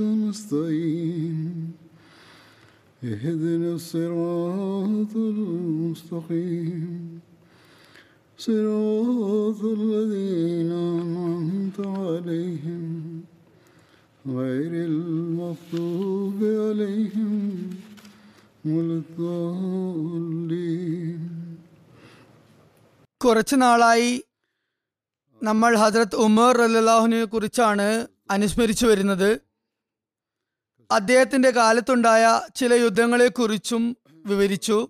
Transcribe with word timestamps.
نستعين 0.00 1.72
اهدنا 3.02 3.74
الصراط 3.74 5.16
المستقيم 5.16 7.20
صراط 8.38 9.64
الذين 9.74 10.72
أنعمت 10.72 11.80
عليهم 11.98 12.82
غير 14.24 14.72
المغضوب 14.84 16.38
عليهم 16.60 17.70
ولا 18.66 19.02
الضالين 19.02 21.20
കുറച്ചു 23.20 23.56
നാളായി 23.56 24.22
നമ്മൾ 25.40 25.76
ഹജ്രത് 25.76 26.24
ഉമർ 26.24 26.62
അല്ലാഹുവിനെ 26.62 27.24
കുറിച്ചാണ് 27.24 28.06
അനുസ്മരിച്ചു 28.30 28.86
വരുന്നത് 28.86 29.40
അദ്ദേഹത്തിന്റെ 30.91 31.51
കാലത്തുണ്ടായ 31.51 32.41
ചില 32.55 32.73
യുദ്ധങ്ങളെക്കുറിച്ചും 32.73 33.97
വിവരിച്ചു. 34.25 34.87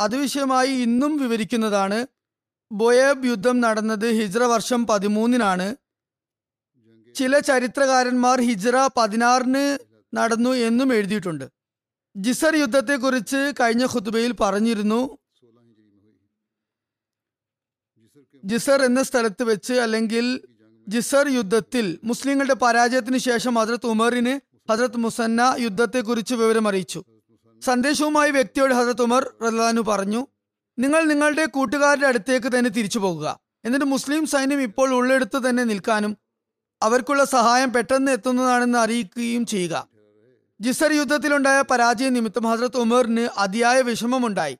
അത് 0.00 0.16
വിഷയമായി 0.16 0.68
ഇന്നും 0.68 1.16
വിവരിക്കുന്നതാണ്. 1.16 2.06
ബൊയേബ് 2.72 3.26
യുദ്ധം 3.26 3.60
നടന്നത് 3.60 4.06
ഹിജ്ര 4.10 4.42
വർഷം 4.42 4.86
പതിമൂന്നിനാണ്. 4.86 5.76
ചില 7.14 7.38
ചരിത്രകാരന്മാർ 7.38 8.40
ഹിജ്ര 8.40 8.88
പതിനാറിന് 8.96 9.78
നടന്നു 10.16 10.50
എന്നും 10.50 10.94
എഴുതിയിട്ടുണ്ട്. 10.94 11.48
ജിസർ 12.16 12.56
യുദ്ധത്തെക്കുറിച്ച് 12.56 13.52
കഴിഞ്ഞ 13.60 13.84
ഖുത്ബയിൽ 13.84 14.32
പറഞ്ഞിരുന്നു. 14.32 15.18
ജിസർ 18.44 18.84
എന്ന 18.84 19.02
സ്ഥലത്ത് 19.02 19.42
വെച്ച് 19.42 19.72
അല്ലെങ്കിൽ 19.72 20.40
ജിസർ 20.88 21.28
യുദ്ധത്തിൽ 21.28 21.98
മുസ്ലിങ്ങളുടെ 22.04 22.54
പരാജയത്തിന് 22.54 23.18
ശേഷം 23.18 23.54
ഹജ്രത് 23.54 23.86
ഉമറിന് 23.86 24.40
ഹജ്രത് 24.70 24.96
മുസന്ന 24.96 25.56
യുദ്ധത്തെക്കുറിച്ച് 25.58 26.34
വിവരം 26.34 26.68
അറിയിച്ചു 26.68 27.04
സന്ദേശവുമായി 27.64 28.30
വ്യക്തിയോട് 28.30 28.74
ഹജ്രത് 28.74 29.02
ഉമർ 29.02 29.32
റഹ്ലാനു 29.42 29.80
പറഞ്ഞു 29.80 30.26
നിങ്ങൾ 30.78 31.02
നിങ്ങളുടെ 31.02 31.44
കൂട്ടുകാരുടെ 31.44 32.06
അടുത്തേക്ക് 32.06 32.58
തന്നെ 32.58 32.70
തിരിച്ചു 32.70 32.98
പോകുക. 32.98 33.40
എന്നിട്ട് 33.64 33.86
മുസ്ലിം 33.86 34.26
സൈന്യം 34.26 34.62
ഇപ്പോൾ 34.62 34.94
ഉള്ളെടുത്ത് 34.94 35.48
തന്നെ 35.48 35.64
നിൽക്കാനും 35.64 36.16
അവർക്കുള്ള 36.82 37.24
സഹായം 37.24 37.72
പെട്ടെന്ന് 37.72 38.12
എത്തുന്നതാണെന്ന് 38.12 38.78
അറിയിക്കുകയും 38.78 39.46
ചെയ്യുക. 39.46 39.88
ജിസർ 40.60 40.92
യുദ്ധത്തിലുണ്ടായ 40.92 41.60
പരാജയ 41.62 42.08
നിമിത്തം 42.08 42.46
ഹജ്രത് 42.46 42.76
ഉമറിന് 42.76 43.28
അതിയായ 43.38 43.80
വിഷമമുണ്ടായി. 43.82 44.58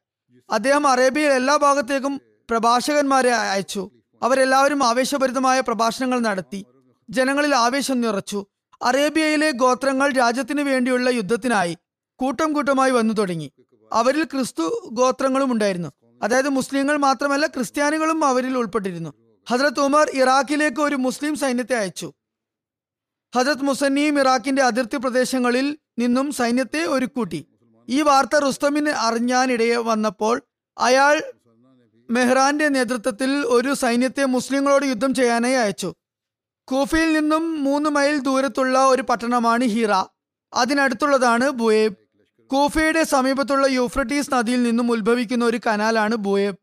അദ്ദേഹം 0.50 0.86
അറേബ്യയിൽ 0.86 1.32
എല്ലാ 1.32 1.56
ഭാഗത്തേക്കും 1.56 2.20
പ്രഭാഷകന്മാരെ 2.50 3.32
അയച്ചു. 3.32 3.90
അവരെല്ലാവരും 4.22 4.84
ആവേശഭരിതമായ 4.84 5.60
പ്രഭാഷണങ്ങൾ 5.60 6.20
നടത്തി. 6.20 6.66
ജനങ്ങളിൽ 7.10 7.54
ആവേശം 7.54 8.00
നിറച്ചു. 8.00 8.46
അറേബ്യയിലെ 8.82 9.50
ഗോത്രങ്ങൾ 9.50 10.12
രാജ്യത്തിന് 10.12 10.60
വേണ്ടിയുള്ള 10.60 11.10
യുദ്ധത്തിനായി 11.10 11.78
കൂട്ടം 12.16 12.52
കൂട്ടമായി 12.52 12.90
വന്നു 12.90 13.14
തുടങ്ങി. 13.14 13.52
അവരിൽ 13.92 14.24
ക്രിസ്തു 14.24 14.88
ഗോത്രങ്ങളും 14.92 15.52
ഉണ്ടായിരുന്നു. 15.52 15.92
അതായത് 16.22 16.48
മുസ്ലിങ്ങൾ 16.48 16.96
മാത്രമല്ല 16.96 17.46
ക്രിസ്ത്യാനികളും 17.46 18.24
അവരിൽ 18.24 18.58
ഉൾപ്പെട്ടിരുന്നു. 18.58 19.12
ഹജ്രത് 19.50 19.80
ഉമർ 19.80 20.10
ഇറാഖിലേക്ക് 20.14 20.80
ഒരു 20.80 20.96
മുസ്ലിം 20.96 21.36
സൈന്യത്തെ 21.36 21.74
അയച്ചു. 21.76 22.12
ഹജ്രത് 23.36 23.62
മുസന്നിയും 23.62 24.20
ഇറാഖിന്റെ 24.20 24.62
അതിർത്തി 24.62 24.96
പ്രദേശങ്ങളിൽ 24.96 25.78
നിന്നും 25.98 26.32
സൈന്യത്തെ 26.32 26.84
ഒരുക്കൂട്ടി. 26.84 27.46
ഈ 27.88 28.02
വാർത്ത 28.02 28.36
റുസ്തമിന് 28.36 28.88
അറിഞ്ഞാനിടയെ 28.88 29.76
വന്നപ്പോൾ 29.76 30.42
അയാൾ 30.78 31.22
മെഹ്റാന്റെ 32.12 32.68
നേതൃത്വത്തിൽ 32.68 33.30
ഒരു 33.30 33.74
സൈന്യത്തെ 33.74 34.24
മുസ്ലിങ്ങളോട് 34.24 34.86
യുദ്ധം 34.86 35.14
ചെയ്യാനായി 35.14 35.54
അയച്ചു. 35.54 35.94
കൂഫയിൽ 36.68 37.12
നിന്നും 37.12 37.64
മൂന്ന് 37.64 37.90
മൈൽ 37.90 38.18
ദൂരത്തുള്ള 38.18 38.86
ഒരു 38.86 39.02
പട്ടണമാണ് 39.02 39.64
ഹീറ. 39.64 39.92
അതിനടുത്തുള്ളതാണ് 40.52 41.50
ബുയേബ്. 41.50 41.96
കൂഫയുടെ 42.46 43.02
സമീപത്തുള്ള 43.02 43.66
യൂഫ്രട്ടീസ് 43.66 44.34
നദിയിൽ 44.34 44.62
നിന്നും 44.62 44.92
ഉത്ഭവിക്കുന്ന 44.92 45.44
ഒരു 45.44 45.60
കനാലാണ് 45.66 46.14
ബുയേബ്. 46.14 46.56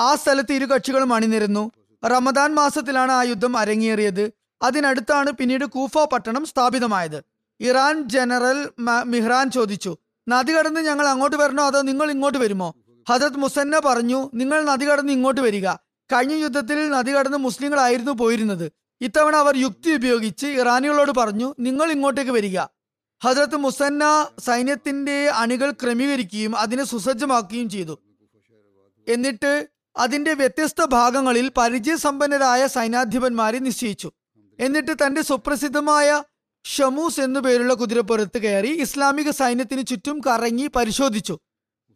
ആ 0.00 0.14
സ്ഥലത്ത് 0.14 0.52
ഇരു 0.52 0.64
കക്ഷികളും 0.64 1.14
അണിനിരുന്നു. 1.14 1.70
റമദാൻ 2.04 2.54
മാസത്തിലാണ് 2.54 3.12
ആ 3.12 3.22
യുദ്ധം 3.22 3.56
അരങ്ങേറിയത്. 3.56 4.32
അതിനടുത്താണ് 4.62 5.32
പിന്നീട് 5.32 5.64
കൂഫ 5.64 5.98
പട്ടണം 5.98 6.46
സ്ഥാപിതമായത്. 6.46 7.24
ഇറാൻ 7.60 8.08
ജനറൽ 8.08 8.70
മെഹ്റാൻ 9.04 9.50
ചോദിച്ചു 9.50 9.96
നദി 10.28 10.52
കടന്ന് 10.52 10.80
ഞങ്ങൾ 10.80 11.08
അങ്ങോട്ട് 11.08 11.36
വരണോ 11.36 11.66
അതോ 11.66 11.80
നിങ്ങൾ 11.80 12.10
ഇങ്ങോട്ട് 12.10 12.38
വരുമോ? 12.38 12.74
ഹജത് 13.08 13.36
മുസന്ന 13.36 13.80
പറഞ്ഞു 13.84 14.30
നിങ്ങൾ 14.34 14.64
നദി 14.64 14.84
കടന്ന് 14.84 15.12
ഇങ്ങോട്ട് 15.12 15.40
വരിക. 15.40 15.68
കഴിഞ്ഞ 16.12 16.32
യുദ്ധത്തിൽ 16.32 16.88
നദി 16.88 17.12
കടന്ന് 17.12 17.38
മുസ്ലിങ്ങളായിരുന്നു 17.38 18.12
പോയിരുന്നത്. 18.12 18.72
ഇത്തവണ 19.00 19.36
അവർ 19.36 19.56
യുക്തി 19.56 19.90
ഉപയോഗിച്ച് 19.90 20.46
ഇറാനികളോട് 20.46 21.10
പറഞ്ഞു 21.10 21.54
നിങ്ങൾ 21.60 21.92
ഇങ്ങോട്ടേക്ക് 21.92 22.30
വരിക. 22.30 22.58
ഹജറത്ത് 23.24 23.56
മുസന്ന 23.56 24.28
സൈന്യത്തിന്റെ 24.38 25.28
അണികൾ 25.28 25.70
ക്രമീകരിക്കുകയും 25.70 26.56
അതിനെ 26.56 26.84
സുസജ്ജമാക്കുകയും 26.84 27.70
ചെയ്തു. 27.70 27.98
എന്നിട്ട് 29.08 29.68
അതിന്റെ 29.96 30.34
വ്യത്യസ്ത 30.34 30.84
ഭാഗങ്ങളിൽ 30.84 31.52
പരിചയസമ്പന്നരായ 31.56 32.66
സൈനാധിപന്മാരെ 32.66 33.58
നിശ്ചയിച്ചു. 33.58 34.12
എന്നിട്ട് 34.60 34.94
തന്റെ 35.06 35.22
സുപ്രസിദ്ധമായ 35.22 36.22
ഷമൂസ് 36.64 37.20
എന്നു 37.20 37.40
പേരുള്ള 37.40 37.74
കുതിരപ്പുറത്ത് 37.74 38.38
കയറി 38.38 38.80
ഇസ്ലാമിക 38.80 39.30
സൈന്യത്തിന് 39.30 39.86
ചുറ്റും 39.86 40.20
കറങ്ങി 40.26 40.66
പരിശോധിച്ചു. 40.66 41.38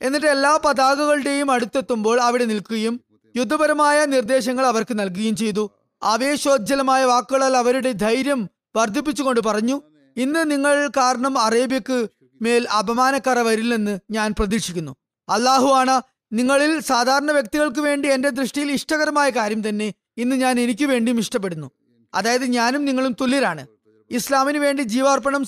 എന്നിട്ട് 0.03 0.27
എല്ലാ 0.27 0.59
പതാകകളുടെയും 0.65 1.51
അടുത്തെത്തുമ്പോൾ 1.51 2.21
അവിടെ 2.21 2.45
നിൽക്കുകയും 2.45 3.01
യുദ്ധപരമായ 3.37 4.05
നിർദ്ദേശങ്ങൾ 4.05 4.67
അവർക്ക് 4.67 4.99
നൽകുകയും 4.99 5.37
ചെയ്തു. 5.37 5.71
ആവേശോജ്ജലമായ 6.03 7.05
വാക്കുകളാൽ 7.05 7.57
അവരുടെ 7.57 7.93
ധൈര്യം 7.93 8.49
വർദ്ധിപ്പിച്ചുകൊണ്ട് 8.77 9.41
പറഞ്ഞു 9.41 9.83
ഇന്ന് 10.17 10.51
നിങ്ങൾ 10.51 10.91
കാരണം 10.97 11.39
അറേബ്യക്ക് 11.39 12.09
മേൽ 12.43 12.69
അപമാനക്കറ 12.69 13.39
വരില്ലെന്ന് 13.39 13.99
ഞാൻ 14.11 14.35
പ്രതീക്ഷിക്കുന്നു. 14.39 14.97
അള്ളാഹു 15.29 15.67
ആണ് 15.67 16.03
നിങ്ങളിൽ 16.33 16.81
സാധാരണ 16.81 17.33
വ്യക്തികൾക്ക് 17.33 17.81
വേണ്ടി 17.81 18.09
എന്റെ 18.09 18.29
ദൃഷ്ടിയിൽ 18.29 18.73
ഇഷ്ടകരമായ 18.73 19.31
കാര്യം 19.31 19.69
തന്നെ 19.69 19.95
ഇന്ന് 20.17 20.37
ഞാൻ 20.37 20.61
എനിക്ക് 20.61 20.85
വേണ്ടിയും 20.85 21.19
ഇഷ്ടപ്പെടുന്നു. 21.19 21.71
അതായത് 22.15 22.45
ഞാനും 22.45 22.85
നിങ്ങളും 22.85 23.17
തുല്യരാണ്. 23.21 23.67
ഇസ്ലാമിന് 24.11 24.59
വേണ്ടി 24.59 24.83
ജീവാർപ്പണം 24.83 25.45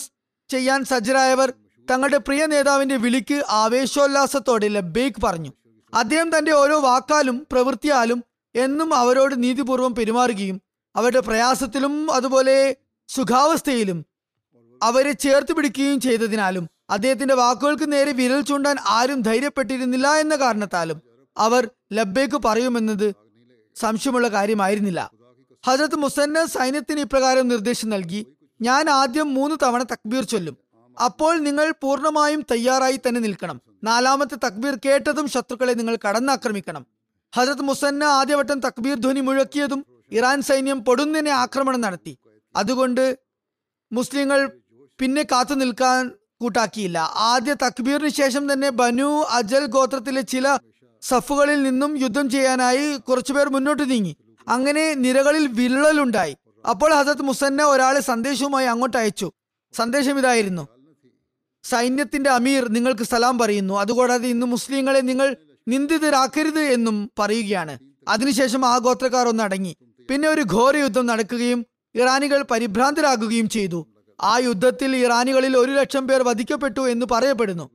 ചെയ്യാൻ 0.48 0.84
സജ്ജരായവർ 0.84 1.52
തങ്ങളുടെ 1.90 2.16
പ്രിയ 2.16 2.46
നേതാവിന്റെ 2.46 2.96
വിളിക്ക് 2.96 3.42
ആവേശോല്ലാസത്തോടെ 3.50 4.68
ലബേക്ക് 4.68 5.22
പറഞ്ഞു. 5.24 5.50
അദ്ദേഹം 5.94 6.38
തന്റെ 6.38 6.52
ഓരോ 6.52 6.80
വാക്കാലും 6.80 7.46
പ്രവൃത്തിയാലും 7.52 8.24
എന്നും 8.54 8.94
അവരോട് 8.94 9.42
നീതിപൂർവം 9.42 9.94
പെരുമാറുകയും 9.94 10.60
അവരുടെ 10.96 11.20
പ്രയാസത്തിലും 11.20 11.94
അതുപോലെ 12.12 12.76
സുഖാവസ്ഥയിലും 13.08 13.98
അവരെ 14.82 15.12
ചേർത്ത് 15.12 15.52
പിടിക്കുകയും 15.52 16.00
ചെയ്തതിനാലും 16.00 16.64
അദ്ദേഹത്തിന്റെ 16.90 17.34
വാക്കുകൾക്ക് 17.34 17.92
നേരെ 17.92 18.12
വിരൽ 18.12 18.40
ചൂണ്ടാൻ 18.40 18.76
ആരും 18.88 19.20
ധൈര്യപ്പെട്ടിരുന്നില്ല 19.20 20.08
എന്ന 20.14 20.36
കാരണത്താലും 20.36 20.98
അവർ 21.36 21.68
ലബ്ബേക്ക് 21.92 22.38
പറയുമെന്നത് 22.46 23.14
സംശയമുള്ള 23.76 24.28
കാര്യമായിരുന്നില്ല. 24.28 25.10
ഹജരത് 25.64 25.96
മുസന്ന 25.96 26.44
സൈന്യത്തിന് 26.46 27.00
ഇപ്രകാരം 27.00 27.48
നിർദ്ദേശം 27.48 27.88
നൽകി 27.88 28.26
ഞാൻ 28.60 28.90
ആദ്യം 28.90 29.34
മൂന്ന് 29.34 29.56
തവണ 29.62 29.82
തക്ബീർ 29.82 30.22
ചൊല്ലും. 30.24 30.56
അപ്പോൾ 31.00 31.38
നിങ്ങൾ 31.38 31.74
പൂർണമായും 31.82 32.40
തയ്യാറായി 32.50 32.96
തന്നെ 32.96 33.20
നിൽക്കണം. 33.20 33.60
നാലാമത്തെ 33.84 34.36
തക്ബീർ 34.46 34.78
കേട്ടതും 34.84 35.28
ശത്രുക്കളെ 35.28 35.74
നിങ്ങൾ 35.74 35.98
കടന്നാക്രമിക്കണം. 36.08 36.86
ഹജരത് 37.36 37.62
മുസന്ന 37.62 38.04
ആദ്യവട്ടം 38.04 38.60
തക്ബീർ 38.60 38.96
ധ്വനി 38.98 39.20
മുഴക്കിയതും 39.20 39.86
ഇറാൻ 40.12 40.42
സൈന്യം 40.42 40.84
പൊടുന്നിനെ 40.84 41.30
ആക്രമണം 41.30 41.80
നടത്തി. 41.80 42.18
അതുകൊണ്ട് 42.56 43.18
മുസ്ലിങ്ങൾ 43.92 44.50
പിന്നെ 45.00 45.22
കാത്തു 45.22 45.54
നിൽക്കാൻ 45.54 46.10
കൂട്ടാക്കിയില്ല. 46.40 46.98
ആദ്യ 46.98 47.54
തക്ബീറിന് 47.54 48.08
ശേഷം 48.08 48.52
തന്നെ 48.52 48.70
ബനു 48.70 49.26
അജൽ 49.30 49.66
ഗോത്രത്തിലെ 49.66 50.20
ചില 50.20 50.58
സഫുകളിൽ 51.02 51.62
നിന്നും 51.62 51.98
യുദ്ധം 51.98 52.30
ചെയ്യാനായി 52.30 52.96
കുറച്ചുപേർ 52.96 53.48
മുന്നോട്ട് 53.48 53.90
നീങ്ങി. 53.90 54.16
അങ്ങനെ 54.48 54.94
നിരകളിൽ 54.94 55.46
വിള്ളലുണ്ടായി. 55.46 56.36
അപ്പോൾ 56.70 56.94
ഹസത്ത് 56.94 57.22
മുസന്ന 57.22 57.62
ഒരാളെ 57.62 58.00
സന്ദേശവുമായി 58.00 58.66
അങ്ങോട്ട് 58.66 58.96
അയച്ചു. 58.96 59.32
സന്ദേശം 59.72 60.18
ഇതായിരുന്നു. 60.18 60.68
സൈന്യത്തിന്റെ 61.64 62.30
അമീർ 62.30 62.68
നിങ്ങൾക്ക് 62.68 63.02
സലാം 63.02 63.38
പറയുന്നു. 63.38 63.74
അതുകൂടാതെ 63.74 64.28
ഇന്ന് 64.28 64.46
മുസ്ലിങ്ങളെ 64.46 65.00
നിങ്ങൾ 65.00 65.36
നിന്ദിതരാക്കരുത് 65.68 66.60
എന്നും 66.60 67.10
പറയുകയാണ്. 67.18 67.78
അതിനുശേഷം 68.08 68.66
ആ 68.66 68.78
ഗോത്രക്കാർ 68.78 69.28
ഒന്ന് 69.28 69.42
അടങ്ങി 69.42 69.76
പിന്നെ 70.10 70.28
ഒരു 70.28 70.40
ഘോര 70.40 70.76
യുദ്ധം 70.76 71.06
നടക്കുകയും 71.06 71.66
ഇറാനികൾ 71.94 72.42
പരിഭ്രാന്തരാകുകയും 72.42 73.48
ചെയ്തു. 73.48 73.86
ആ 74.22 74.38
യുദ്ധത്തിൽ 74.38 74.96
ഇറാനികളിൽ 74.96 75.56
ഒരു 75.56 75.72
ലക്ഷം 75.72 76.08
പേർ 76.08 76.22
വധിക്കപ്പെട്ടു 76.22 76.88
എന്ന് 76.88 77.06
പറയപ്പെടുന്നു. 77.10 77.70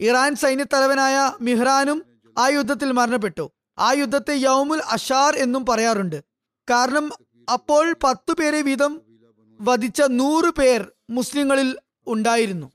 ഇറാൻ 0.00 0.34
സൈന്യത്തലവനായ 0.34 1.32
മിഹ്റാനും 1.40 2.04
ആ 2.38 2.48
യുദ്ധത്തിൽ 2.48 2.92
മരണപ്പെട്ടു. 2.92 3.50
ആ 3.78 3.92
യുദ്ധത്തെ 3.92 4.34
യൗമുൽ 4.34 4.80
അഷാർ 4.80 5.36
എന്നും 5.36 5.66
പറയാറുണ്ട്. 5.66 6.24
കാരണം 6.70 7.12
അപ്പോൾ 7.52 7.96
പത്തു 8.04 8.32
പേരെ 8.32 8.62
വീതം 8.62 9.00
വധിച്ച 9.60 10.02
നൂറ് 10.02 10.50
പേർ 10.60 10.92
മുസ്ലിങ്ങളിൽ 11.10 11.76
ഉണ്ടായിരുന്നു. 12.06 12.70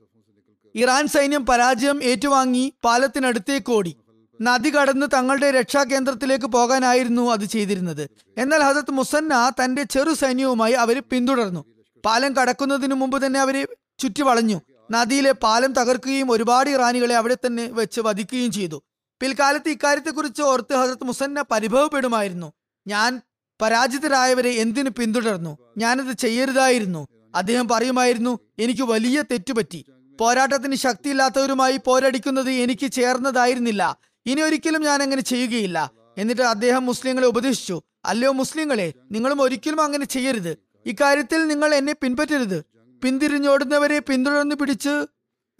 ഇറാൻ 0.74 1.06
സൈന്യം 1.06 1.46
പരാജയം 1.46 2.02
ഏറ്റുവാങ്ങി 2.02 2.72
പാലത്തിനടുത്തേക്ക് 2.84 3.72
ഓടി. 3.72 3.96
നദി 4.40 4.70
കടന്ന് 4.70 5.06
തങ്ങളുടെ 5.14 5.50
രക്ഷാകേന്ദ്രത്തിലേക്ക് 5.50 6.44
പോകാനായിരുന്നു 6.44 7.30
അത് 7.30 7.44
ചെയ്തിരുന്നത്. 7.44 8.10
എന്നാൽ 8.38 8.62
ഹസത്ത് 8.62 8.90
മുസന്ന 8.90 9.52
തന്റെ 9.64 9.82
ചെറു 9.82 10.14
സൈന്യവുമായി 10.14 10.72
അവരെ 10.72 11.00
പിന്തുടർന്നു. 11.00 11.64
പാലം 12.06 12.36
കടക്കുന്നതിനു 12.36 12.94
മുമ്പ് 12.94 13.26
തന്നെ 13.26 13.40
അവരെ 13.40 13.66
ചുറ്റി 13.98 14.22
വളഞ്ഞു 14.22 14.60
നദിയിലെ 14.90 15.32
പാലം 15.32 15.72
തകർക്കുകയും 15.72 16.30
ഒരുപാട് 16.30 16.70
ഇറാനികളെ 16.70 17.14
അവിടെ 17.14 17.34
തന്നെ 17.34 17.66
വെച്ച് 17.66 18.00
വധിക്കുകയും 18.00 18.52
ചെയ്തു. 18.52 18.82
പിൽക്കാലത്ത് 19.20 19.68
ഇക്കാര്യത്തെക്കുറിച്ച് 19.68 20.42
ഓർത്ത് 20.42 20.74
ഹസരത്ത് 20.74 21.04
മുസന്ന 21.04 21.44
പരിഭവപ്പെടുമായിരുന്നു. 21.50 22.52
ഞാൻ 22.86 23.20
പരാജിതരായവരെ 23.62 24.50
എന്തിനു 24.50 24.90
പിന്തുടർന്നു? 24.90 25.58
ഞാനത് 25.78 26.16
ചെയ്യരുതായിരുന്നു. 26.16 27.08
അദ്ദേഹം 27.34 27.68
പറയുമായിരുന്നു 27.68 28.38
എനിക്ക് 28.58 28.82
വലിയ 28.82 29.22
തെറ്റുപറ്റി. 29.30 29.86
പോരാട്ടത്തിന് 30.22 30.74
ശക്തിയില്ലാത്തവരുമായി 30.74 31.80
പോരടിക്കുന്നത് 31.86 32.50
എനിക്ക് 32.50 32.90
ചേർന്നതായിരുന്നില്ല. 32.90 33.98
ഇനി 34.26 34.40
ഒരിക്കലും 34.40 34.82
ഞാൻ 34.82 35.02
അങ്ങനെ 35.02 35.22
ചെയ്യുകയില്ല. 35.22 35.90
എന്നിട്ട് 36.18 36.42
അദ്ദേഹം 36.42 36.86
മുസ്ലിങ്ങളെ 36.86 37.26
ഉപദേശിച്ചു. 37.26 37.82
അല്ലയോ 38.04 38.32
മുസ്ലിങ്ങളെ 38.32 38.92
നിങ്ങളും 39.12 39.42
ഒരിക്കലും 39.42 39.80
അങ്ങനെ 39.80 40.04
ചെയ്യരുത്. 40.04 40.56
ഇക്കാര്യത്തിൽ 40.86 41.46
നിങ്ങൾ 41.46 41.74
എന്നെ 41.74 41.94
പിൻപറ്റരുത്. 42.02 42.58
പിന്തിരിഞ്ഞോടുന്നവരെ 43.04 43.98
പിന്തുടർന്ന് 43.98 44.54
പിടിച്ച് 44.54 45.06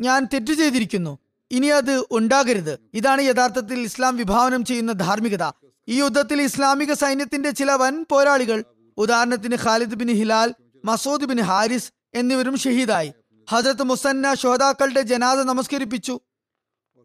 ഞാൻ 0.01 0.25
തെറ്റു 0.25 0.53
ചെയ്തിരിക്കുന്നു. 0.53 1.19
ഇനി 1.51 1.67
അത് 1.67 2.05
ഉണ്ടാകരുത്. 2.11 2.79
ഇതാണ് 2.95 3.23
യഥാർത്ഥത്തിൽ 3.23 3.81
ഇസ്ലാം 3.81 4.17
വിഭാവനം 4.17 4.65
ചെയ്യുന്ന 4.65 4.93
ധാർമ്മികത. 4.93 5.45
ഈ 5.89 5.99
യുദ്ധത്തിൽ 5.99 6.43
ഇസ്ലാമിക 6.43 6.93
സൈന്യത്തിന്റെ 6.93 7.51
ചില 7.51 7.73
വൻ 7.73 8.05
പോരാളികൾ 8.11 8.65
ഉദാഹരണത്തിന് 8.97 9.57
Khalid 9.65 9.95
bin 9.95 10.09
Hilal 10.09 10.55
Masood 10.85 11.25
bin 11.25 11.41
Haris 11.41 11.93
എന്നിവരും 12.15 12.59
ഷഹീദായി. 12.59 13.13
ഹജരത്ത് 13.53 13.83
മുസന്ന 13.83 14.35
ശോതാക്കളുടെ 14.35 15.01
ജനാദ 15.01 15.39
നമസ്കരിപ്പിച്ചു. 15.39 16.21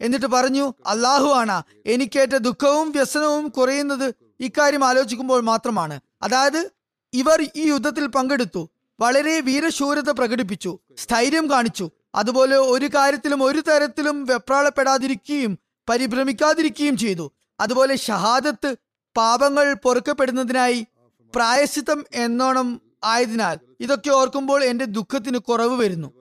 എന്നിട്ട് 0.01 0.25
പറഞ്ഞു 0.25 0.73
അള്ളാഹു 0.87 1.25
ആണ്. 1.25 1.63
എനിക്കേറ്റ 1.85 2.31
ദുഃഖവും 2.31 2.91
വ്യസനവും 2.91 3.47
കുറയുന്നത് 3.47 4.13
ഇക്കാര്യം 4.39 4.85
ആലോചിക്കുമ്പോൾ 4.85 5.41
മാത്രമാണ്. 5.41 5.99
അതായത് 6.21 6.69
ഇവർ 7.13 7.41
ഈ 7.55 7.67
യുദ്ധത്തിൽ 7.67 8.07
പങ്കെടുത്തു. 8.07 8.69
വളരെ 8.99 9.39
വീരശൂരത 9.39 10.09
പ്രകടിപ്പിച്ചു. 10.09 10.79
സ്ഥൈര്യം 10.97 11.51
കാണിച്ചു. 11.51 11.89
അതുപോലെ 12.15 12.57
ഒരു 12.57 12.85
കാര്യത്തിലും 12.85 13.43
ഒരു 13.43 13.59
തരത്തിലും 13.59 14.25
വെപ്രാളപ്പെടാതിരിക്കുകയും 14.25 15.59
പരിഭ്രമിക്കാതിരിക്കുകയും 15.89 16.97
ചെയ്തു. 16.97 17.31
അതുപോലെ 17.59 17.95
ഷഹാദത്ത് 17.95 18.75
പാപങ്ങൾ 19.17 19.73
പൊറുക്കപ്പെടുന്നതിനായി 19.73 20.87
പ്രായശിത്തം 21.35 22.05
എന്നോണം 22.13 22.81
ആയതിനാൽ 23.03 23.57
ഇതൊക്കെ 23.79 24.09
ഓർക്കുമ്പോൾ 24.09 24.63
എന്റെ 24.63 24.85
ദുഃഖത്തിന് 24.85 25.37
കുറവ് 25.37 25.75
വരുന്നു. 25.79 26.16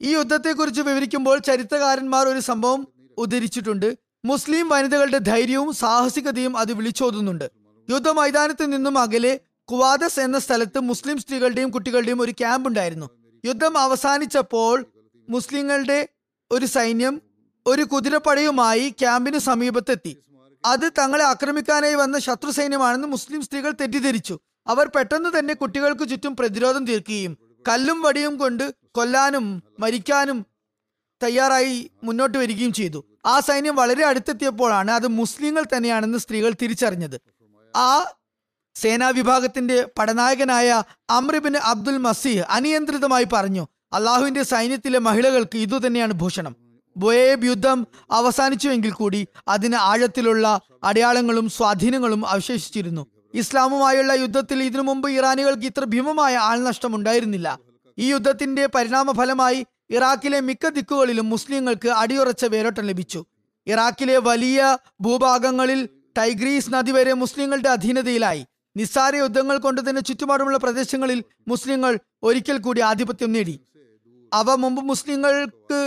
ഈ 0.00 0.14
യുദ്ധത്തെക്കുറിച്ച് 0.14 0.80
വിവരിക്കുമ്പോൾ 0.80 1.38
ചരിത്രകാരന്മാർ 1.38 2.28
ഒരു 2.28 2.40
സംഭവം 2.40 2.86
ഉദ്ധരിച്ചിട്ടുണ്ട്. 3.18 3.98
മുസ്ലിം 4.24 4.68
വനിതകളുടെ 4.68 5.18
ധൈര്യവും 5.18 5.72
സാഹസികതയും 5.72 6.56
അത് 6.56 6.72
വിളിച്ചോതുന്നുണ്ട്. 6.72 7.50
യുദ്ധ 7.90 8.08
മൈതാനത്ത് 8.08 8.72
നിന്നും 8.72 8.98
അകലെ 8.98 9.40
കുവാദസ് 9.70 10.20
എന്ന 10.20 10.38
സ്ഥലത്ത് 10.38 10.78
മുസ്ലിം 10.80 11.18
സ്ത്രീകളുടെയും 11.18 11.70
കുട്ടികളുടെയും 11.70 12.22
ഒരു 12.22 12.30
ക്യാമ്പ് 12.30 12.68
ഉണ്ടായിരുന്നു. 12.68 13.10
യുദ്ധം 13.44 13.78
അവസാനിച്ചപ്പോൾ 13.78 14.86
മുസ്ലിങ്ങളുടെ 15.28 16.08
ഒരു 16.50 16.66
സൈന്യം 16.66 17.22
ഒരു 17.66 17.82
കുതിരപ്പടയുമായി 17.82 18.90
ക്യാമ്പിന് 18.90 19.38
സമീപത്തെത്തി. 19.38 20.16
അത് 20.64 20.92
തങ്ങളെ 20.98 21.24
ആക്രമിക്കാനായി 21.24 21.94
വന്ന 21.94 22.18
ശത്രു 22.18 22.50
സൈന്യമാണെന്ന് 22.50 23.08
മുസ്ലിം 23.08 23.42
സ്ത്രീകൾ 23.42 23.72
തെറ്റിദ്ധരിച്ചു. 23.80 24.38
അവർ 24.66 24.88
പെട്ടെന്ന് 24.88 25.38
തന്നെ 25.38 25.54
കുട്ടികൾക്ക് 25.54 26.08
ചുറ്റും 26.08 26.36
പ്രതിരോധം 26.36 26.86
തീർക്കുകയും 26.86 27.45
കല്ലും 27.68 28.02
വടിയും 28.02 28.38
കൊണ്ട് 28.38 28.74
കൊല്ലാനും 28.94 29.62
മരിക്കാനും 29.78 30.46
തയ്യാറായി 31.22 31.90
മുന്നോട്ട് 32.04 32.38
വരികയും 32.38 32.72
ചെയ്തു. 32.72 33.04
ആ 33.26 33.40
സൈന്യം 33.40 33.76
വളരെ 33.76 34.04
അടുത്തെത്തിയപ്പോഴാണ് 34.04 34.90
അത് 34.90 35.06
മുസ്ലിങ്ങൾ 35.06 35.64
തന്നെയാണെന്ന് 35.76 36.18
സ്ത്രീകൾ 36.18 36.54
തിരിച്ചറിഞ്ഞത്. 36.62 37.20
ആ 37.76 38.12
സേനാ 38.74 39.08
വിഭാഗത്തിന്റെ 39.08 39.88
പടനായകനായ 39.98 40.84
അമ്രിബിൻ 41.10 41.56
അബ്ദുൽ 41.56 41.98
മസീഹ് 41.98 42.44
അനിയന്ത്രിതമായി 42.48 43.26
പറഞ്ഞു 43.32 43.66
അള്ളാഹുവിന്റെ 43.92 44.42
സൈന്യത്തിലെ 44.42 44.98
മഹിളകൾക്ക് 44.98 45.58
ഇതുതന്നെയാണ് 45.58 46.12
ഭൂഷണം. 46.12 46.56
ബുയേബ് 46.96 47.44
യുദ്ധം 47.44 47.86
അവസാനിച്ചുവെങ്കിൽ 48.10 48.90
കൂടി 48.90 49.26
അതിന് 49.48 49.74
ആഴത്തിലുള്ള 49.74 50.60
അടയാളങ്ങളും 50.84 51.48
സ്വാധീനങ്ങളും 51.50 52.26
അവശേഷിച്ചിരുന്നു. 52.26 53.06
ഇസ്ലാമുമായുള്ള 53.40 54.12
യുദ്ധത്തിൽ 54.22 54.58
ഇതിനു 54.62 54.82
മുമ്പ് 54.88 55.08
ഇറാനികൾക്ക് 55.10 55.66
ഇത്ര 55.70 55.84
ഭീമമായ 55.84 56.34
ആൾനഷ്ടം 56.50 56.92
ഉണ്ടായിരുന്നില്ല 56.98 57.48
ഈ 57.98 58.06
യുദ്ധത്തിന്റെ 58.10 58.64
പരിണാമ 58.74 59.12
ഫലമായി 59.18 59.60
ഇറാഖിലെ 59.96 60.38
മിക്ക 60.40 60.68
ദിക്കുകളിലും 60.68 61.26
മുസ്ലിങ്ങൾക്ക് 61.30 61.88
അടിയുറച്ച 62.02 62.44
വേരോട്ടം 62.54 62.84
ലഭിച്ചു. 62.90 63.20
ഇറാഖിലെ 63.66 64.16
വലിയ 64.28 64.78
ഭൂഭാഗങ്ങളിൽ 65.00 65.80
ടൈഗ്രീസ് 66.18 66.72
നദി 66.74 66.92
വരെ 66.96 67.12
മുസ്ലിങ്ങളുടെ 67.12 67.68
അധീനതയിലായി. 67.68 68.42
നിസ്സാര 68.76 69.12
യുദ്ധങ്ങൾ 69.16 69.58
കൊണ്ട് 69.58 69.80
തന്നെ 69.88 70.02
ചുറ്റുപാടുമുള്ള 70.02 70.58
പ്രദേശങ്ങളിൽ 70.58 71.20
മുസ്ലിങ്ങൾ 71.48 71.92
ഒരിക്കൽ 72.22 72.58
കൂടി 72.58 72.80
ആധിപത്യം 72.80 73.32
നേടി. 73.32 73.54
അവ 74.32 74.54
മുമ്പ് 74.54 74.82
മുസ്ലിങ്ങൾക്ക് 74.90 75.80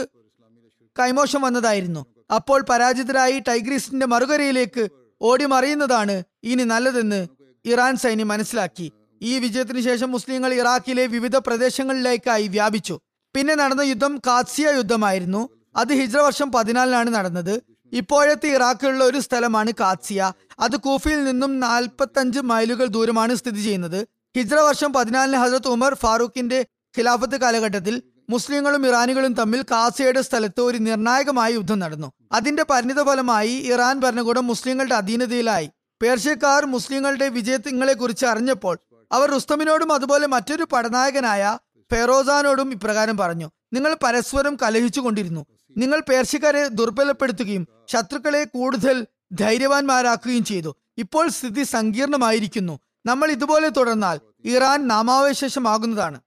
കൈമോശം 0.95 1.41
വന്നതായിരുന്നു. 1.41 2.01
അപ്പോൾ 2.37 2.59
പരാജിതരായി 2.69 3.37
ടൈഗ്രീസിന്റെ 3.49 4.05
മറുകരയിലേക്ക് 4.05 4.83
ഓടി 5.21 5.45
മറിയുന്നതാണ് 5.45 6.15
ഇനി 6.43 6.63
നല്ലതെന്ന് 6.63 7.21
ഇറാൻ 7.65 7.95
സൈന്യം 7.95 8.27
മനസ്സിലാക്കി. 8.27 8.91
ഈ 9.21 9.39
വിജയത്തിന് 9.39 9.81
ശേഷം 9.81 10.11
മുസ്ലിങ്ങൾ 10.11 10.53
ഇറാഖിലെ 10.53 11.05
വിവിധ 11.05 11.37
പ്രദേശങ്ങളിലേക്കായി 11.37 12.47
വ്യാപിച്ചു. 12.47 12.99
പിന്നെ 13.35 13.55
നടന്ന 13.55 13.81
യുദ്ധം 13.81 14.17
കാത്സിയ 14.17 14.69
യുദ്ധമായിരുന്നു. 14.69 15.49
അത് 15.75 15.93
ഹിജ്ര 15.93 16.17
വർഷം 16.17 16.51
പതിനാലിനാണ് 16.51 17.09
നടന്നത്. 17.09 17.61
ഇപ്പോഴത്തെ 17.93 18.47
ഇറാഖിലുള്ള 18.47 19.03
ഒരു 19.03 19.19
സ്ഥലമാണ് 19.19 19.71
കാത്സിയ 19.79 20.33
അത് 20.59 20.75
കൂഫിയിൽ 20.75 21.23
നിന്നും 21.23 21.59
നാൽപ്പത്തഞ്ച് 21.59 22.39
മൈലുകൾ 22.39 22.85
ദൂരമാണ് 22.85 23.35
സ്ഥിതി 23.35 23.61
ചെയ്യുന്നത്. 23.61 24.07
ഹിജ്ര 24.37 24.55
വർഷം 24.55 24.93
പതിനാലിന് 24.93 25.37
ഹസരത്ത് 25.37 25.67
ഉമർ 25.67 25.93
ഫാറൂഖിന്റെ 25.93 26.65
ഖിലാഫത്ത് 26.97 27.35
കാലഘട്ടത്തിൽ 27.35 28.03
മുസ്ലിങ്ങളും 28.29 28.87
ഇറാനികളും 28.87 29.33
തമ്മിൽ 29.33 29.61
കാസിയയുടെ 29.71 30.21
സ്ഥലത്ത് 30.21 30.61
ഒരു 30.61 30.77
നിർണായകമായ 30.77 31.51
യുദ്ധം 31.51 31.79
നടന്നു. 31.79 32.11
അതിന്റെ 32.31 32.63
പരിണിത 32.63 33.03
ഫലമായി 33.03 33.49
ഇറാൻ 33.49 33.99
ഭരണകൂടം 33.99 34.47
മുസ്ലിങ്ങളുടെ 34.47 34.95
അധീനതയിലായി. 34.95 35.69
പേർഷ്യക്കാർ 36.01 36.65
മുസ്ലിങ്ങളുടെ 36.65 37.29
വിജയത്തിങ്ങളെ 37.29 37.93
കുറിച്ച് 37.93 38.25
അറിഞ്ഞപ്പോൾ 38.25 38.79
അവർ 39.11 39.31
റുസ്തമിനോടും 39.31 39.91
അതുപോലെ 39.91 40.27
മറ്റൊരു 40.27 40.63
പടനായകനായ 40.63 41.57
ഫെറോസാനോടും 41.91 42.71
ഇപ്രകാരം 42.71 43.17
പറഞ്ഞു 43.17 43.51
നിങ്ങൾ 43.73 43.97
പരസ്പരം 44.03 44.57
കലഹിച്ചു 44.63 44.99
കൊണ്ടിരുന്നു 44.99 45.45
നിങ്ങൾ 45.77 45.99
പേർഷ്യക്കാരെ 45.99 46.67
ദുർബലപ്പെടുത്തുകയും 46.67 47.67
ശത്രുക്കളെ 47.87 48.43
കൂടുതൽ 48.43 49.07
ധൈര്യവാന്മാരാക്കുകയും 49.31 50.43
ചെയ്തു. 50.43 50.75
ഇപ്പോൾ 50.97 51.29
സ്ഥിതി 51.29 51.63
സങ്കീർണമായിരിക്കുന്നു. 51.63 52.79
നമ്മൾ 53.05 53.31
ഇതുപോലെ 53.31 53.69
തുടർന്നാൽ 53.69 54.19
ഇറാൻ 54.45 54.87
നാമാവശേഷമാകുന്നതാണ്. 54.87 56.19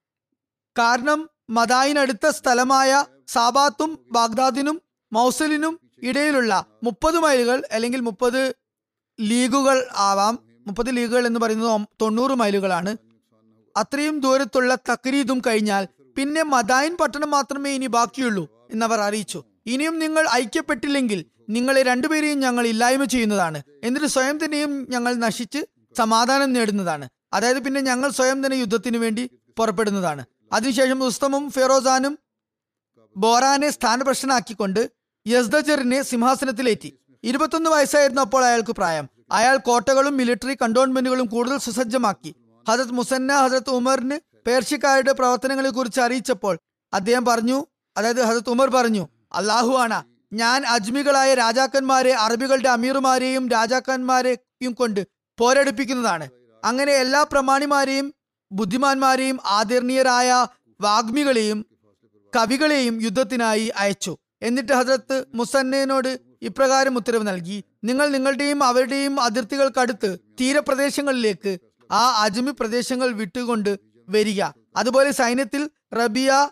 കാരണം 0.78 1.30
മദായിനടുത്ത 1.50 2.28
സ്ഥലമായ 2.28 3.04
സാബാത്തും 3.28 3.98
ബാഗ്ദാദിനും 4.10 4.82
മൗസലിനും 5.12 5.80
ഇടയിലുള്ള 6.02 6.64
മുപ്പത് 6.82 7.18
മൈലുകൾ 7.18 7.62
അല്ലെങ്കിൽ 7.72 8.00
മുപ്പത് 8.00 8.54
ലീഗുകൾ 9.20 9.86
ആവാം. 9.96 10.38
മുപ്പത് 10.66 10.96
ലീഗുകൾ 10.96 11.26
എന്ന് 11.26 11.40
പറയുന്നത് 11.40 11.80
തൊണ്ണൂറ് 12.02 12.30
മൈലുകളാണ്. 12.30 12.96
അത്രയും 13.76 14.20
ദൂരത്തുള്ള 14.20 14.74
തക്രീദും 14.74 15.42
കഴിഞ്ഞാൽ 15.46 15.88
പിന്നെ 16.16 16.42
മദായൻ 16.42 16.96
പട്ടണം 16.96 17.30
മാത്രമേ 17.30 17.70
ഇനി 17.70 17.86
ബാക്കിയുള്ളൂ 17.86 18.68
എന്നവർ 18.70 19.00
അറിയിച്ചു. 19.00 19.44
ഇനിയും 19.66 19.98
നിങ്ങൾ 19.98 20.28
ഐക്യപ്പെട്ടില്ലെങ്കിൽ 20.34 21.24
നിങ്ങളെ 21.48 21.82
രണ്ടുപേരെയും 21.82 22.40
ഞങ്ങൾ 22.40 22.66
ഇല്ലായ്മ 22.66 23.04
ചെയ്യുന്നതാണ്. 23.04 23.62
എന്നിട്ട് 23.84 24.06
സ്വയം 24.06 24.44
തന്നെയും 24.44 24.86
ഞങ്ങൾ 24.90 25.14
നശിച്ച് 25.14 25.66
സമാധാനം 25.98 26.52
നേടുന്നതാണ്. 26.52 27.08
അതായത് 27.32 27.64
പിന്നെ 27.64 27.80
ഞങ്ങൾ 27.80 28.10
സ്വയം 28.10 28.46
തന്നെ 28.46 28.56
യുദ്ധത്തിന് 28.56 28.96
വേണ്ടി 28.96 29.30
പുറപ്പെടുന്നതാണ്. 29.58 30.24
അതിനുശേഷം 30.52 31.04
ഉസ്തമും 31.04 31.50
ഫിറോസാനും 31.50 32.18
ബോറാനെ 33.16 33.70
സ്ഥാനപ്രശ്നാക്കിക്കൊണ്ട് 33.70 34.90
യസ്ദജറിനെ 35.26 36.02
സിംഹാസനത്തിലേറ്റി. 36.02 36.98
ഇരുപത്തൊന്ന് 37.24 37.70
വയസ്സായിരുന്നു 37.70 38.22
അപ്പോൾ 38.22 38.44
അയാൾക്ക് 38.44 38.72
പ്രായം. 38.72 39.08
അയാൾ 39.32 39.56
കോട്ടകളും 39.56 40.16
മിലിറ്ററി 40.16 40.56
കണ്ടോൺമെന്റുകളും 40.62 41.26
കൂടുതൽ 41.26 41.58
സുസജ്ജമാക്കി. 41.58 42.34
ഹജരത് 42.68 42.92
മുസന്ന 42.92 43.34
ഹജരത് 43.34 43.70
ഉമറിന് 43.70 44.18
പേർഷ്യക്കാരുടെ 44.46 45.12
പ്രവർത്തനങ്ങളെ 45.12 45.70
കുറിച്ച് 45.70 46.00
അറിയിച്ചപ്പോൾ 46.00 46.58
അദ്ദേഹം 46.94 47.24
പറഞ്ഞു 47.24 47.66
അതായത് 47.96 48.22
ഹജരത് 48.22 48.50
ഉമർ 48.50 48.70
പറഞ്ഞു 48.70 49.08
അള്ളാഹു 49.32 49.76
ആണ് 49.76 50.02
ഞാൻ 50.32 50.66
അജ്മികളായ 50.66 51.34
രാജാക്കന്മാരെ 51.34 52.12
അറബികളുടെ 52.12 52.68
അമീറുമാരെയും 52.68 53.48
രാജാക്കന്മാരെയും 53.48 54.72
കൊണ്ട് 54.72 55.06
പോരടിപ്പിക്കുന്നതാണ്. 55.38 56.28
അങ്ങനെ 56.64 56.92
എല്ലാ 56.92 57.22
പ്രമാണിമാരെയും 57.22 58.14
ബുദ്ധിമാന്മാരെയും 58.52 59.38
ആദരണീയരായ 59.46 60.46
വാഗ്മികളെയും 60.80 61.66
കവികളെയും 62.36 63.02
യുദ്ധത്തിനായി 63.02 63.72
അയച്ചു. 63.76 64.16
എന്നിട്ട് 64.42 64.72
ഹജരത്ത് 64.72 65.24
മുസന്നയോട് 65.34 66.31
ഇപ്രകാരം 66.42 66.96
ഉത്തരവ് 66.96 67.26
നൽകി 67.26 67.64
നിങ്ങൾ 67.84 68.08
നിങ്ങളുടെയും 68.08 68.64
അവരുടെയും 68.64 69.20
അതിർത്തികൾക്കടുത്ത് 69.20 70.18
തീരപ്രദേശങ്ങളിലേക്ക് 70.40 71.58
ആ 71.92 72.22
അജ്മി 72.22 72.50
പ്രദേശങ്ങൾ 72.50 73.12
വിട്ടുകൊണ്ട് 73.12 73.78
വരിക. 74.08 74.42
അതുപോലെ 74.76 75.10
സൈന്യത്തിൽ 75.10 75.70
റബിയ 75.94 76.48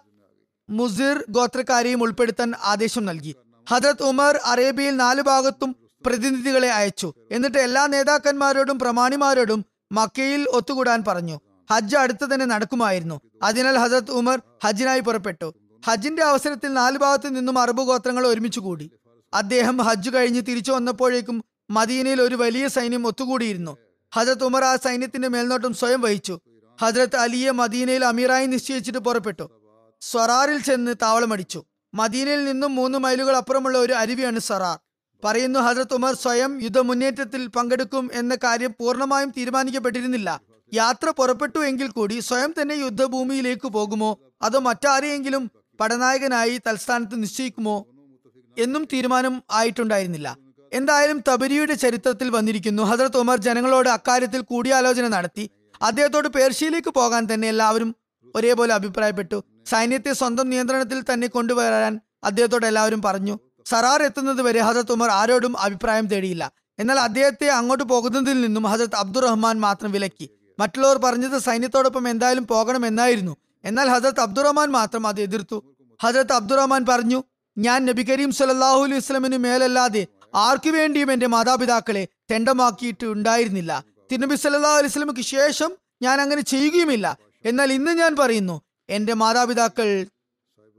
മുസിർ 0.70 1.24
ഗോത്രക്കാരെയും 1.30 2.02
ഉൾപ്പെടുത്താൻ 2.02 2.52
ആദേശം 2.64 3.04
നൽകി. 3.04 3.36
ഹജരത് 3.70 4.02
ഉമർ 4.02 4.40
അറേബ്യയിൽ 4.44 4.96
നാല് 4.96 5.22
ഭാഗത്തും 5.22 5.76
പ്രതിനിധികളെ 6.06 6.70
അയച്ചു. 6.70 7.12
എന്നിട്ട് 7.30 7.58
എല്ലാ 7.58 7.86
നേതാക്കന്മാരോടും 7.86 8.78
പ്രമാണിമാരോടും 8.78 9.64
മക്കയിൽ 9.92 10.46
ഒത്തുകൂടാൻ 10.48 11.04
പറഞ്ഞു. 11.08 11.40
ഹജ്ജ് 11.72 11.96
അടുത്ത് 11.96 12.34
തന്നെ 12.34 12.46
നടക്കുമായിരുന്നു. 12.46 13.20
അതിനാൽ 13.42 13.78
ഹജരത് 13.78 14.10
ഉമർ 14.10 14.42
ഹജ്ജിനായി 14.64 15.00
പുറപ്പെട്ടു. 15.00 15.54
ഹജ്ജിന്റെ 15.88 16.22
അവസരത്തിൽ 16.22 16.72
നാല് 16.72 16.98
ഭാഗത്തു 16.98 17.28
നിന്നും 17.28 17.58
അറബ് 17.58 17.82
ഗോത്രങ്ങൾ 17.82 18.26
ഒരുമിച്ച് 18.26 18.60
കൂടി. 18.60 18.90
അദ്ദേഹം 19.34 19.76
ഹജ്ജ് 19.76 20.10
കഴിഞ്ഞ് 20.10 20.42
തിരിച്ചു 20.48 20.72
വന്നപ്പോഴേക്കും 20.72 21.44
മദീനയിൽ 21.70 22.22
ഒരു 22.22 22.34
വലിയ 22.34 22.68
സൈന്യം 22.68 23.06
ഒത്തുകൂടിയിരുന്നു. 23.06 23.76
ഹജരത് 24.14 24.44
ഉമർ 24.44 24.64
ആ 24.64 24.76
സൈന്യത്തിന്റെ 24.76 25.28
മേൽനോട്ടം 25.28 25.74
സ്വയം 25.74 26.00
വഹിച്ചു. 26.00 26.40
ഹജരത് 26.82 27.16
അലിയെ 27.16 27.50
മദീനയിൽ 27.50 28.04
അമീറായി 28.04 28.46
നിശ്ചയിച്ചിട്ട് 28.46 28.98
പുറപ്പെട്ടു. 28.98 29.50
സ്വറാറിൽ 30.00 30.62
ചെന്ന് 30.62 30.94
താവളമടിച്ചു. 31.02 31.64
മദീനയിൽ 31.94 32.44
നിന്നും 32.44 32.74
മൂന്ന് 32.74 32.98
മൈലുകൾ 32.98 33.36
അപ്പുറമുള്ള 33.36 33.78
ഒരു 33.78 33.92
അരുവിയാണ് 33.92 34.38
സറാർ. 34.38 34.78
പറയുന്നു 35.24 35.60
ഹജരത് 35.60 35.94
ഉമർ 35.94 36.14
സ്വയം 36.14 36.62
യുദ്ധമുന്നേറ്റത്തിൽ 36.62 37.46
പങ്കെടുക്കും 37.46 38.10
എന്ന 38.12 38.36
കാര്യം 38.44 38.74
പൂർണമായും 38.80 39.30
തീരുമാനിക്കപ്പെട്ടിരുന്നില്ല. 39.30 40.40
യാത്ര 40.74 41.10
പുറപ്പെട്ടു 41.10 41.58
എങ്കിൽ 41.58 41.86
കൂടി 41.86 42.18
സ്വയം 42.18 42.54
തന്നെ 42.62 42.74
യുദ്ധഭൂമിയിലേക്ക് 42.74 43.68
പോകുമോ? 43.68 44.18
അതോ 44.42 44.58
മറ്റാരെയെങ്കിലും 44.58 45.50
പടനായകനായി 45.80 46.60
തൽസ്ഥാനത്ത് 46.66 47.22
നിശ്ചയിക്കുമോ? 47.22 47.86
എന്നും 48.58 48.88
തീരുമാനം 48.92 49.42
ആയിട്ടുണ്ടായിരുന്നില്ല. 49.50 50.36
എന്തായാലും 50.72 51.22
തബരിയുടെ 51.28 51.74
ചരിത്രത്തിൽ 51.74 52.30
വന്നിരിക്കുന്നു. 52.30 52.82
ഹസരത് 52.82 53.16
ഉമർ 53.16 53.38
ജനങ്ങളോട് 53.38 53.88
അക്കാര്യത്തിൽ 53.88 54.40
കൂടിയാലോചന 54.40 55.08
നടത്തി. 55.08 55.50
അദ്ദേഹത്തോട് 55.82 56.28
പേർഷ്യയിലേക്ക് 56.28 56.90
പോകാൻ 56.90 57.28
തന്നെ 57.34 57.48
എല്ലാവരും 57.48 57.96
ഒരേപോലെ 58.34 58.74
അഭിപ്രായപ്പെട്ടു. 58.74 59.44
സൈന്യത്തെ 59.66 60.12
സ്വന്തം 60.12 60.50
നിയന്ത്രണത്തിൽ 60.50 61.04
തന്നെ 61.12 61.26
കൊണ്ടുവരാൻ 61.26 62.00
അദ്ദേഹത്തോട് 62.24 62.66
എല്ലാവരും 62.66 63.02
പറഞ്ഞു. 63.02 63.38
സറാർ 63.66 64.02
എത്തുന്നത് 64.02 64.42
വരെ 64.42 64.60
ഹസരത് 64.60 64.92
ഉമർ 64.92 65.10
ആരോടും 65.10 65.58
അഭിപ്രായം 65.58 66.06
തേടിയില്ല. 66.06 66.52
എന്നാൽ 66.78 67.00
അദ്ദേഹത്തെ 67.00 67.48
അങ്ങോട്ട് 67.48 67.84
പോകുന്നതിൽ 67.84 68.40
നിന്നും 68.40 68.62
ഹസരത് 68.62 68.96
അബ്ദുറഹ്മാൻ 68.96 69.60
മാത്രം 69.60 69.92
വിലക്കി. 69.92 70.30
മറ്റുള്ളവർ 70.58 70.98
പറഞ്ഞത് 70.98 71.38
സൈന്യത്തോടൊപ്പം 71.38 72.08
എന്തായാലും 72.08 72.46
പോകണമെന്നായിരുന്നു 72.46 73.36
എന്നാൽ 73.64 73.88
ഹസരത് 73.88 74.20
അബ്ദുറഹ്മാൻ 74.20 74.70
മാത്രം 74.70 75.06
അത് 75.06 75.20
എതിർത്തു. 75.20 75.76
ഹജറത്ത് 76.02 76.32
അബ്ദുറഹ്മാൻ 76.32 76.86
പറഞ്ഞു 76.88 77.22
ഞാൻ 77.56 77.84
നബി 77.84 78.02
കരീം 78.02 78.32
സല്ലല്ലാഹു 78.32 78.80
അലൈഹി 78.84 78.98
വസ്ലമിന് 78.98 79.36
മേലല്ലാതെ 79.36 80.06
ആർക്കു 80.34 80.70
വേണ്ടിയും 80.70 81.12
എന്റെ 81.12 81.26
മാതാപിതാക്കളെ 81.26 82.08
തെണ്ടമാക്കിയിട്ട് 82.30 83.04
ഉണ്ടായിരുന്നില്ല. 83.04 83.84
തിരുനബി 84.12 84.34
സല്ലല്ലാഹു 84.34 84.78
അലൈഹി 84.78 84.92
സ്വലമിക്ക് 84.92 85.20
ശേഷം 85.20 85.70
ഞാൻ 86.02 86.20
അങ്ങനെ 86.20 86.40
ചെയ്യുകയുമില്ല. 86.40 87.18
എന്നാൽ 87.44 87.72
ഇന്ന് 87.72 87.92
ഞാൻ 87.92 88.16
പറയുന്നു 88.16 88.62
എന്റെ 88.88 89.14
മാതാപിതാക്കൾ 89.14 90.06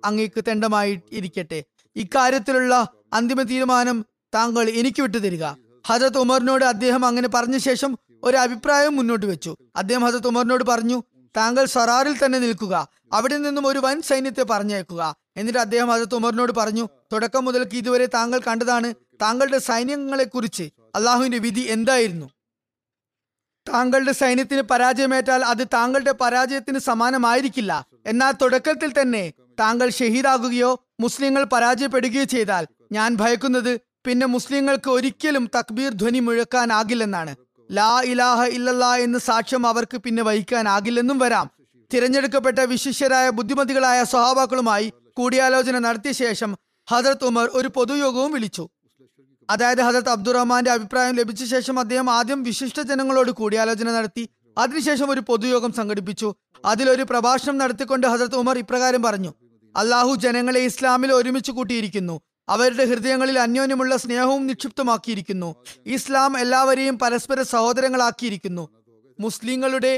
അങ്ങേക്ക് 0.06 0.44
തെണ്ടമായി 0.48 1.02
ഇരിക്കട്ടെ 1.12 1.64
ഇക്കാര്യത്തിലുള്ള 1.96 2.88
അന്തിമ 3.14 3.42
തീരുമാനം 3.42 4.06
താങ്കൾ 4.36 4.70
എനിക്ക് 4.70 5.02
വിട്ടു 5.02 5.18
തരിക. 5.18 5.46
ഹജരത് 5.88 6.18
ഉമറിനോട് 6.18 6.66
അദ്ദേഹം 6.66 7.06
അങ്ങനെ 7.06 7.28
പറഞ്ഞ 7.28 7.58
ശേഷം 7.58 7.98
ഒരു 8.24 8.38
അഭിപ്രായം 8.38 8.96
മുന്നോട്ട് 8.96 9.26
വെച്ചു. 9.26 9.58
അദ്ദേഹം 9.76 10.04
ഹജരത് 10.06 10.28
ഉമറിനോട് 10.28 10.64
പറഞ്ഞു 10.64 11.04
താങ്കൾ 11.38 11.66
സറാറിൽ 11.66 12.26
തന്നെ 12.26 12.40
നിൽക്കുക. 12.40 12.88
അവിടെ 13.14 13.38
നിന്നും 13.38 13.68
ഒരു 13.68 13.80
വൻ 13.80 14.02
സൈന്യത്തെ 14.02 14.44
പറഞ്ഞയക്കുക. 14.44 15.16
എന്നിട്ട് 15.38 15.60
അദ്ദേഹം 15.60 15.88
ഹജരത് 15.88 16.16
ഉമറിനോട് 16.16 16.52
പറഞ്ഞു 16.58 16.90
തുടക്കം 17.14 17.46
മുതൽക്ക് 17.46 17.76
ഇതുവരെ 17.76 18.06
താങ്കൾ 18.06 18.42
കണ്ടതാണ്. 18.48 18.94
താങ്കളുടെ 19.22 19.58
സൈന്യങ്ങളെ 19.58 20.24
കുറിച്ച് 20.24 20.64
അള്ളാഹുവിന്റെ 20.96 21.38
വിധി 21.38 21.62
എന്തായിരുന്നു? 21.62 22.30
താങ്കളുടെ 23.74 24.12
സൈന്യത്തിന് 24.12 24.62
പരാജയമേറ്റാൽ 24.62 25.46
അത് 25.46 25.68
താങ്കളുടെ 25.74 26.12
പരാജയത്തിന് 26.12 26.80
സമാനമായിരിക്കില്ല. 26.80 27.86
എന്നാൽ 28.08 28.32
തുടക്കത്തിൽ 28.42 29.02
തന്നെ 29.02 29.34
താങ്കൾ 29.60 29.90
ഷഹീദാകുകയോ 29.90 30.86
മുസ്ലിങ്ങൾ 31.00 31.44
പരാജയപ്പെടുകയോ 31.44 32.24
ചെയ്താൽ 32.24 32.68
ഞാൻ 32.92 33.16
ഭയക്കുന്നത് 33.16 33.80
പിന്നെ 34.06 34.26
മുസ്ലിങ്ങൾക്ക് 34.26 34.90
ഒരിക്കലും 34.90 35.50
തക്ബീർ 35.56 35.92
ധ്വനി 35.94 36.20
മുഴക്കാനാകില്ലെന്നാണ്. 36.20 37.36
ലാ 37.72 38.02
ഇലാഹ 38.02 38.44
ഇല്ലല്ലാ 38.44 38.96
എന്ന് 38.98 39.20
സാക്ഷ്യം 39.20 39.68
അവർക്ക് 39.68 39.98
പിന്നെ 39.98 40.24
വഹിക്കാനാകില്ലെന്നും 40.24 41.20
വരാം. 41.20 41.50
തിരഞ്ഞെടുക്കപ്പെട്ട 41.94 42.60
വിശിഷ്യരായ 42.60 43.30
ബുദ്ധിമതികളായ 43.30 44.04
സ്വഹാബാക്കളുമായി 44.04 44.94
കൂടിയാലോചന 45.18 45.80
നടത്തിയ 45.80 46.12
ശേഷം 46.12 46.58
ഹജറത് 46.90 47.26
ഉമർ 47.26 47.50
ഒരു 47.54 47.68
പൊതുയോഗവും 47.68 48.32
വിളിച്ചു. 48.32 48.70
അതായത് 49.50 49.82
ഹജറത്ത് 49.82 50.10
അബ്ദുറഹ്മാന്റെ 50.10 50.72
അഭിപ്രായം 50.72 51.16
ലഭിച്ച 51.16 51.44
ശേഷം 51.44 51.80
അദ്ദേഹം 51.80 52.10
ആദ്യം 52.10 52.44
വിശിഷ്ട 52.44 52.82
ജനങ്ങളോട് 52.82 53.32
കൂടിയാലോചന 53.32 53.92
നടത്തി 53.92 54.30
അതിനുശേഷം 54.58 55.10
ഒരു 55.10 55.22
പൊതുയോഗം 55.30 55.74
സംഘടിപ്പിച്ചു. 55.74 56.36
അതിലൊരു 56.66 57.04
പ്രഭാഷണം 57.04 57.58
നടത്തിക്കൊണ്ട് 57.58 58.08
ഹസരത്ത് 58.08 58.36
ഉമർ 58.36 58.58
ഇപ്രകാരം 58.58 59.04
പറഞ്ഞു 59.04 59.34
അള്ളാഹു 59.78 60.16
ജനങ്ങളെ 60.16 60.60
ഇസ്ലാമിൽ 60.60 61.12
ഒരുമിച്ച് 61.14 61.52
കൂട്ടിയിരിക്കുന്നു. 61.52 62.22
അവരുടെ 62.50 62.86
ഹൃദയങ്ങളിൽ 62.86 63.40
അന്യോന്യമുള്ള 63.40 63.98
സ്നേഹവും 63.98 64.48
നിക്ഷിപ്തമാക്കിയിരിക്കുന്നു. 64.48 65.56
ഇസ്ലാം 65.86 66.40
എല്ലാവരെയും 66.40 67.00
പരസ്പര 67.00 67.42
സഹോദരങ്ങളാക്കിയിരിക്കുന്നു. 67.42 68.70
മുസ്ലിങ്ങളുടെ 69.20 69.94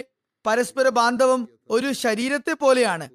പരസ്പര 0.46 0.90
ബാന്ധവം 0.90 1.48
ഒരു 1.70 1.94
ശരീരത്തെ 1.94 2.54
പോലെയാണ്. 2.54 3.10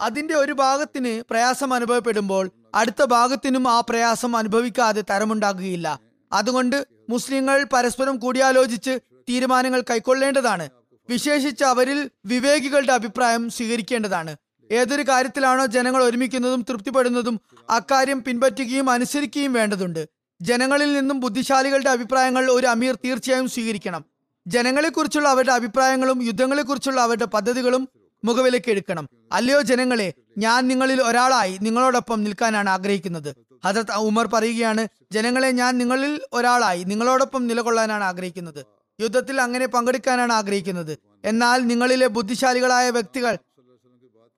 അതിന്റെ 0.00 0.34
ഒരു 0.34 0.52
ഭാഗത്തിന് 0.52 1.22
പ്രയാസം 1.30 1.74
അനുഭവപ്പെടുമ്പോൾ 1.74 2.50
അടുത്ത 2.74 3.04
ഭാഗത്തിനും 3.04 3.68
ആ 3.68 3.80
പ്രയാസം 3.80 4.36
അനുഭവിക്കാതെ 4.36 5.04
തരമുണ്ടാകുകയില്ല. 5.10 5.98
അതുകൊണ്ട് 6.32 6.86
മുസ്ലിങ്ങൾ 7.10 7.64
പരസ്പരം 7.72 8.16
കൂടിയാലോചിച്ച് 8.16 8.98
തീരുമാനങ്ങൾ 9.28 9.80
കൈക്കൊള്ളേണ്ടതാണ്. 9.80 10.68
വിശേഷിച്ച് 11.08 11.64
അവരിൽ 11.64 12.10
വിവേകികളുടെ 12.26 12.92
അഭിപ്രായം 12.92 13.50
സ്വീകരിക്കേണ്ടതാണ്. 13.50 14.36
ഏതൊരു 14.70 15.02
കാര്യത്തിലാണോ 15.02 15.66
ജനങ്ങൾ 15.66 16.02
ഒരുമിക്കുന്നതും 16.02 16.62
തൃപ്തിപ്പെടുന്നതും 16.62 17.40
അക്കാര്യം 17.70 18.24
പിൻപറ്റുകയും 18.24 18.90
അനുസരിക്കുകയും 18.90 19.52
വേണ്ടതുണ്ട്. 19.52 20.08
ജനങ്ങളിൽ 20.42 20.92
നിന്നും 20.92 21.20
ബുദ്ധിശാലികളുടെ 21.20 21.90
അഭിപ്രായങ്ങൾ 21.90 22.50
ഒരു 22.50 22.66
അമീർ 22.66 22.94
തീർച്ചയായും 22.94 23.48
സ്വീകരിക്കണം. 23.48 24.04
ജനങ്ങളെക്കുറിച്ചുള്ള 24.46 25.28
അവരുടെ 25.28 25.52
അഭിപ്രായങ്ങളും 25.52 26.22
യുദ്ധങ്ങളെക്കുറിച്ചുള്ള 26.22 27.00
അവരുടെ 27.00 27.24
പദ്ധതികളും 27.24 27.88
മുഖവിലേക്ക് 28.24 28.70
എടുക്കണം. 28.70 29.08
അല്ലയോ 29.32 29.60
ജനങ്ങളെ 29.60 30.12
ഞാൻ 30.38 30.68
നിങ്ങളിൽ 30.68 31.02
ഒരാളായി 31.02 31.58
നിങ്ങളോടൊപ്പം 31.62 32.24
നിൽക്കാനാണ് 32.24 32.70
ആഗ്രഹിക്കുന്നത്. 32.70 33.36
ഹജറത് 33.64 33.92
ഉമർ 33.92 34.26
പറയുകയാണ് 34.26 34.88
ജനങ്ങളെ 35.12 35.50
ഞാൻ 35.50 35.78
നിങ്ങളിൽ 35.78 36.20
ഒരാളായി 36.32 36.82
നിങ്ങളോടൊപ്പം 36.84 37.46
നിലകൊള്ളാനാണ് 37.46 38.04
ആഗ്രഹിക്കുന്നത്. 38.04 38.66
യുദ്ധത്തിൽ 39.00 39.40
അങ്ങനെ 39.40 39.66
പങ്കെടുക്കാനാണ് 39.66 40.32
ആഗ്രഹിക്കുന്നത്. 40.32 40.98
എന്നാൽ 41.24 41.60
നിങ്ങളിലെ 41.60 42.06
ബുദ്ധിശാലികളായ 42.06 42.90
വ്യക്തികൾ 42.90 43.38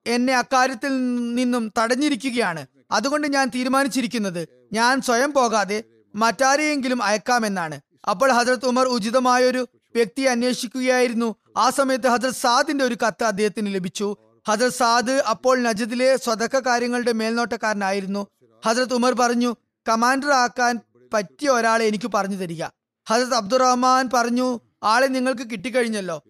എന്നെ 0.06 0.34
അക്കാര്യത്തിൽ 0.34 0.92
നിന്നും 1.34 1.72
തടഞ്ഞിരിക്കുകയാണ്. 1.78 2.66
അതുകൊണ്ട് 2.90 3.26
ഞാൻ 3.28 3.50
തീരുമാനിച്ചിരിക്കുന്നത് 3.54 4.48
ഞാൻ 4.72 5.00
സ്വയം 5.00 5.32
പോകാതെ 5.32 5.84
മറ്റാരെയെങ്കിലും 6.14 7.02
അയക്കാമെന്നാണ്. 7.02 7.80
അപ്പോൾ 8.10 8.32
ഹജരത് 8.32 8.66
ഉമർ 8.66 8.86
ഉചിതമായൊരു 8.86 9.68
വ്യക്തിയെ 9.94 10.28
അന്വേഷിക്കുകയായിരുന്നു. 10.28 11.36
ആ 11.56 11.70
സമയത്ത് 11.70 12.06
ഹജർ 12.06 12.30
സാദിന്റെ 12.30 12.84
ഒരു 12.84 12.96
കത്ത് 13.06 13.24
അദ്ദേഹത്തിന് 13.24 13.74
ലഭിച്ചു. 13.74 14.16
ഹജർ 14.48 14.68
സാദ് 14.68 15.10
അപ്പോൾ 15.10 15.62
നജദിലെ 15.62 16.16
സ്വതക്ക 16.16 16.58
കാര്യങ്ങളുടെ 16.58 17.12
മേൽനോട്ടക്കാരനായിരുന്നു. 17.12 18.26
ഹജരത് 18.66 18.94
ഉമർ 18.94 19.12
പറഞ്ഞു 19.12 19.56
കമാൻഡർ 19.88 20.30
ആക്കാൻ 20.30 20.80
പറ്റിയ 21.14 21.50
ഒരാളെ 21.50 21.84
എനിക്ക് 21.84 22.10
പറഞ്ഞു 22.14 22.36
തരിക. 22.36 22.64
ഹജരത് 23.08 23.34
അബ്ദുറഹ്മാൻ 23.34 24.10
പറഞ്ഞു 24.14 24.60
ആളെ 24.82 25.06
നിങ്ങൾക്ക് 25.06 25.50
കിട്ടിക്കഴിഞ്ഞല്ലോ. 25.50 26.22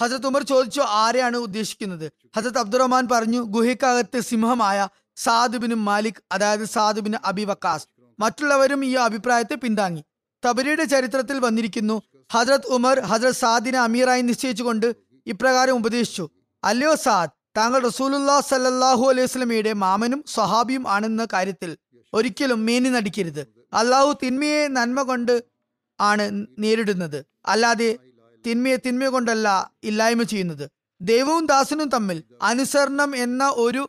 ഹജറത് 0.00 0.26
ഉമർ 0.26 0.42
ചോദിച്ചു 0.42 0.80
ആരെയാണ് 0.80 1.36
ഉദ്ദേശിക്കുന്നത്? 1.36 2.12
ഹജറത് 2.36 2.58
അബ്ദുറഹ്മാൻ 2.58 3.08
പറഞ്ഞു 3.12 3.40
ഗുഹയ്ക്കകത്ത് 3.40 4.20
സിംഹമായ 4.20 4.88
സാദുബിന് 5.16 5.74
മാലിക് 5.74 6.22
അതായത് 6.32 6.64
സാദുബിന് 6.64 7.16
അബി 7.24 7.44
വക്കാസ്. 7.44 7.86
മറ്റുള്ളവരും 8.20 8.84
ഈ 8.84 8.92
അഭിപ്രായത്തെ 8.92 9.54
പിന്താങ്ങി. 9.54 10.04
തബരിയുടെ 10.46 10.84
ചരിത്രത്തിൽ 10.84 11.38
വന്നിരിക്കുന്നു 11.38 12.02
ഹജറത് 12.34 12.66
ഉമർ 12.66 13.00
ഹജ്രത് 13.00 13.34
സാദിനെ 13.34 13.78
അമീറായി 13.78 14.22
നിശ്ചയിച്ചുകൊണ്ട് 14.22 14.94
ഇപ്രകാരം 15.26 15.76
ഉപദേശിച്ചു. 15.76 16.30
അല്ലയോ 16.64 16.94
സാദ് 16.94 17.30
താങ്കൾ 17.56 17.80
റസൂലുല്ലാ 17.88 18.40
സല്ലാഹു 18.40 19.08
അലൈഹി 19.10 19.26
സ്വലമിയുടെ 19.26 19.72
മാമനും 19.72 20.24
സ്വഹാബിയും 20.26 20.88
ആണെന്ന 20.88 21.26
കാര്യത്തിൽ 21.32 21.76
ഒരിക്കലും 22.14 22.66
മേനി 22.66 22.88
നടിക്കരുത്. 22.88 23.42
അള്ളാഹു 23.72 24.18
തിന്മയെ 24.22 24.68
നന്മ 24.68 25.02
കൊണ്ട് 25.02 25.44
ആണ് 26.00 26.46
നേരിടുന്നത്. 26.58 27.24
അല്ലാതെ 27.46 27.98
തിന്മയെ 28.46 28.76
തിന്മ 28.76 29.04
കൊണ്ടല്ല 29.04 29.72
ഇല്ലായ്മ 29.84 30.22
ചെയ്യുന്നത്. 30.22 30.70
ദൈവവും 31.00 31.46
ദാസനും 31.46 31.88
തമ്മിൽ 31.88 32.24
അനുസരണം 32.42 33.16
എന്ന 33.16 33.52
ഒരു 33.56 33.88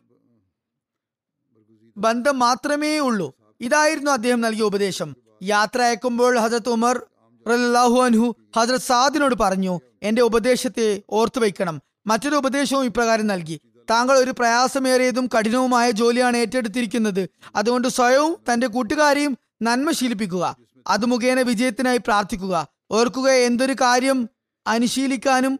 ബന്ധം 1.97 2.39
മാത്രമേ 2.39 3.00
ഉള്ളൂ. 3.00 3.33
ഇതായിരുന്നു 3.62 4.12
അദ്ദേഹം 4.12 4.41
നൽകിയ 4.41 4.63
ഉപദേശം. 4.63 5.15
യാത്ര 5.43 5.81
അയക്കുമ്പോൾ 5.81 6.39
ഹജത് 6.39 6.69
ഉമർ 6.69 7.01
റലാഹു 7.50 8.01
അൻഹു 8.01 8.35
ഹജ്രത് 8.57 8.79
സാദിനോട് 8.79 9.35
പറഞ്ഞു 9.35 9.79
എന്റെ 10.03 10.21
ഉപദേശത്തെ 10.21 11.01
ഓർത്തു 11.09 11.39
വയ്ക്കണം. 11.39 11.81
മറ്റൊരു 12.07 12.35
ഉപദേശവും 12.35 12.85
ഇപ്രകാരം 12.85 13.27
നൽകി. 13.27 13.62
താങ്കൾ 13.89 14.17
ഒരു 14.17 14.31
പ്രയാസമേറിയതും 14.31 15.29
കഠിനവുമായ 15.39 15.91
ജോലിയാണ് 15.91 16.38
ഏറ്റെടുത്തിരിക്കുന്നത്. 16.38 17.29
അതുകൊണ്ട് 17.55 17.88
സ്വയവും 17.88 18.53
തന്റെ 18.53 18.67
കൂട്ടുകാരെയും 18.67 19.38
നന്മ 19.62 19.91
ശീലിപ്പിക്കുക. 19.91 20.57
അത് 20.88 21.05
മുഖേന 21.05 21.41
വിജയത്തിനായി 21.41 21.97
പ്രാർത്ഥിക്കുക. 21.97 22.67
ഓർക്കുക 22.91 23.29
എന്തൊരു 23.29 23.73
കാര്യം 23.73 24.29
അനുശീലിക്കാനും 24.67 25.59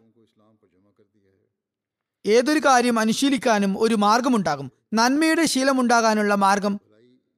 ഏതൊരു 2.26 2.58
കാര്യം 2.58 2.98
അനുശീലിക്കാനും 2.98 3.78
ഒരു 3.78 3.94
മാർഗമുണ്ടാകും. 3.94 4.72
നന്മയുടെ 4.94 5.46
ശീലമുണ്ടാകാനുള്ള 5.46 6.34
മാർഗം 6.34 6.80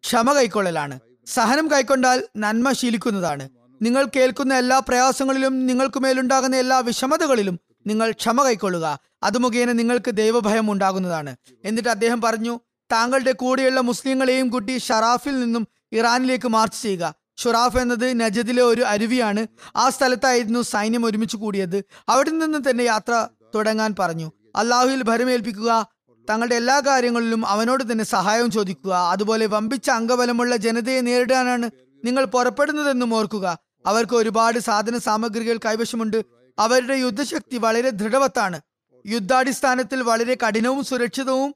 ക്ഷമ 0.03 0.33
കൈക്കൊള്ളലാണ്. 0.33 1.01
സഹനം 1.27 1.71
കൈക്കൊണ്ടാൽ 1.71 2.25
നന്മ 2.37 2.73
ശീലിക്കുന്നതാണ്. 2.73 3.49
നിങ്ങൾ 3.83 4.09
കേൾക്കുന്ന 4.17 4.55
എല്ലാ 4.55 4.79
പ്രയാസങ്ങളിലും 4.79 5.67
നിങ്ങൾക്ക് 5.67 6.01
മേലുണ്ടാകുന്ന 6.01 6.57
എല്ലാ 6.57 6.79
വിഷമതകളിലും 6.79 7.61
നിങ്ങൾ 7.87 8.11
ക്ഷമ 8.11 8.45
കൈക്കൊള്ളുക. 8.45 8.99
അത് 9.23 9.39
മുഖേന 9.39 9.73
നിങ്ങൾക്ക് 9.73 10.11
ദൈവഭയം 10.11 10.71
ഉണ്ടാകുന്നതാണ്. 10.71 11.37
എന്നിട്ട് 11.65 11.89
അദ്ദേഹം 11.89 12.21
പറഞ്ഞു 12.21 12.61
താങ്കളുടെ 12.93 13.33
കൂടെയുള്ള 13.33 13.81
മുസ്ലിങ്ങളെയും 13.81 14.49
കുട്ടി 14.49 14.79
ഷറാഫിൽ 14.79 15.41
നിന്നും 15.41 15.67
ഇറാനിലേക്ക് 15.93 16.49
മാർച്ച് 16.49 16.83
ചെയ്യുക. 16.83 17.15
ഷുറാഫ് 17.37 17.77
എന്നത് 17.77 18.21
നജദിലെ 18.21 18.63
ഒരു 18.63 18.83
അരുവിയാണ്. 18.83 19.47
ആ 19.77 19.91
സ്ഥലത്തായിരുന്നു 19.91 20.63
സൈന്യം 20.63 21.05
ഒരുമിച്ച് 21.07 21.37
കൂടിയത്. 21.37 21.85
അവിടെ 22.09 22.31
നിന്ന് 22.31 22.71
തന്നെ 22.71 22.83
യാത്ര 22.83 23.29
തുടങ്ങാൻ 23.55 23.95
പറഞ്ഞു. 23.99 24.33
അള്ളാഹുവിൽ 24.57 25.03
ഭരമേൽപ്പിക്കുക 25.03 25.87
തങ്ങളുടെ 26.31 26.55
എല്ലാ 26.55 26.81
കാര്യങ്ങളിലും 26.81 27.47
അവനോട് 27.47 27.93
തന്നെ 27.93 28.05
സഹായം 28.05 28.51
ചോദിക്കുക. 28.51 28.93
അതുപോലെ 28.93 29.47
വമ്പിച്ച 29.47 29.91
അംഗബലമുള്ള 29.91 30.57
ജനതയെ 30.57 31.01
നേരിടാനാണ് 31.01 31.71
നിങ്ങൾ 32.05 32.25
പുറപ്പെടുന്നതെന്നും 32.25 33.15
ഓർക്കുക. 33.15 33.66
അവർക്ക് 33.87 34.17
ഒരുപാട് 34.17 34.59
സാധന 34.59 34.99
സാമഗ്രികൾ 34.99 35.57
കൈവശമുണ്ട്. 35.57 36.25
അവരുടെ 36.59 36.95
യുദ്ധശക്തി 36.95 37.57
വളരെ 37.57 37.91
ദൃഢവത്താണ്. 37.91 38.61
യുദ്ധാടിസ്ഥാനത്തിൽ 39.07 40.03
വളരെ 40.03 40.37
കഠിനവും 40.47 40.85
സുരക്ഷിതവും 40.85 41.55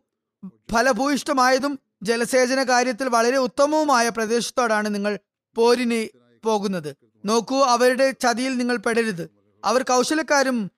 ഫലഭൂയിഷ്ടമായതും 0.73 1.79
ജലസേചന 2.03 2.63
കാര്യത്തിൽ 2.63 3.09
വളരെ 3.09 3.37
ഉത്തമവുമായ 3.37 4.09
പ്രദേശത്തോടാണ് 4.09 4.95
നിങ്ങൾ 4.95 5.19
പോരിന് 5.55 6.19
പോകുന്നത്. 6.45 6.97
നോക്കൂ 7.25 7.59
അവരുടെ 7.61 8.11
ചതിയിൽ 8.11 8.57
നിങ്ങൾ 8.57 8.77
പെടരുത്. 8.77 9.31
അവർ 9.65 9.83
കൗശലക്കാരും 9.83 10.71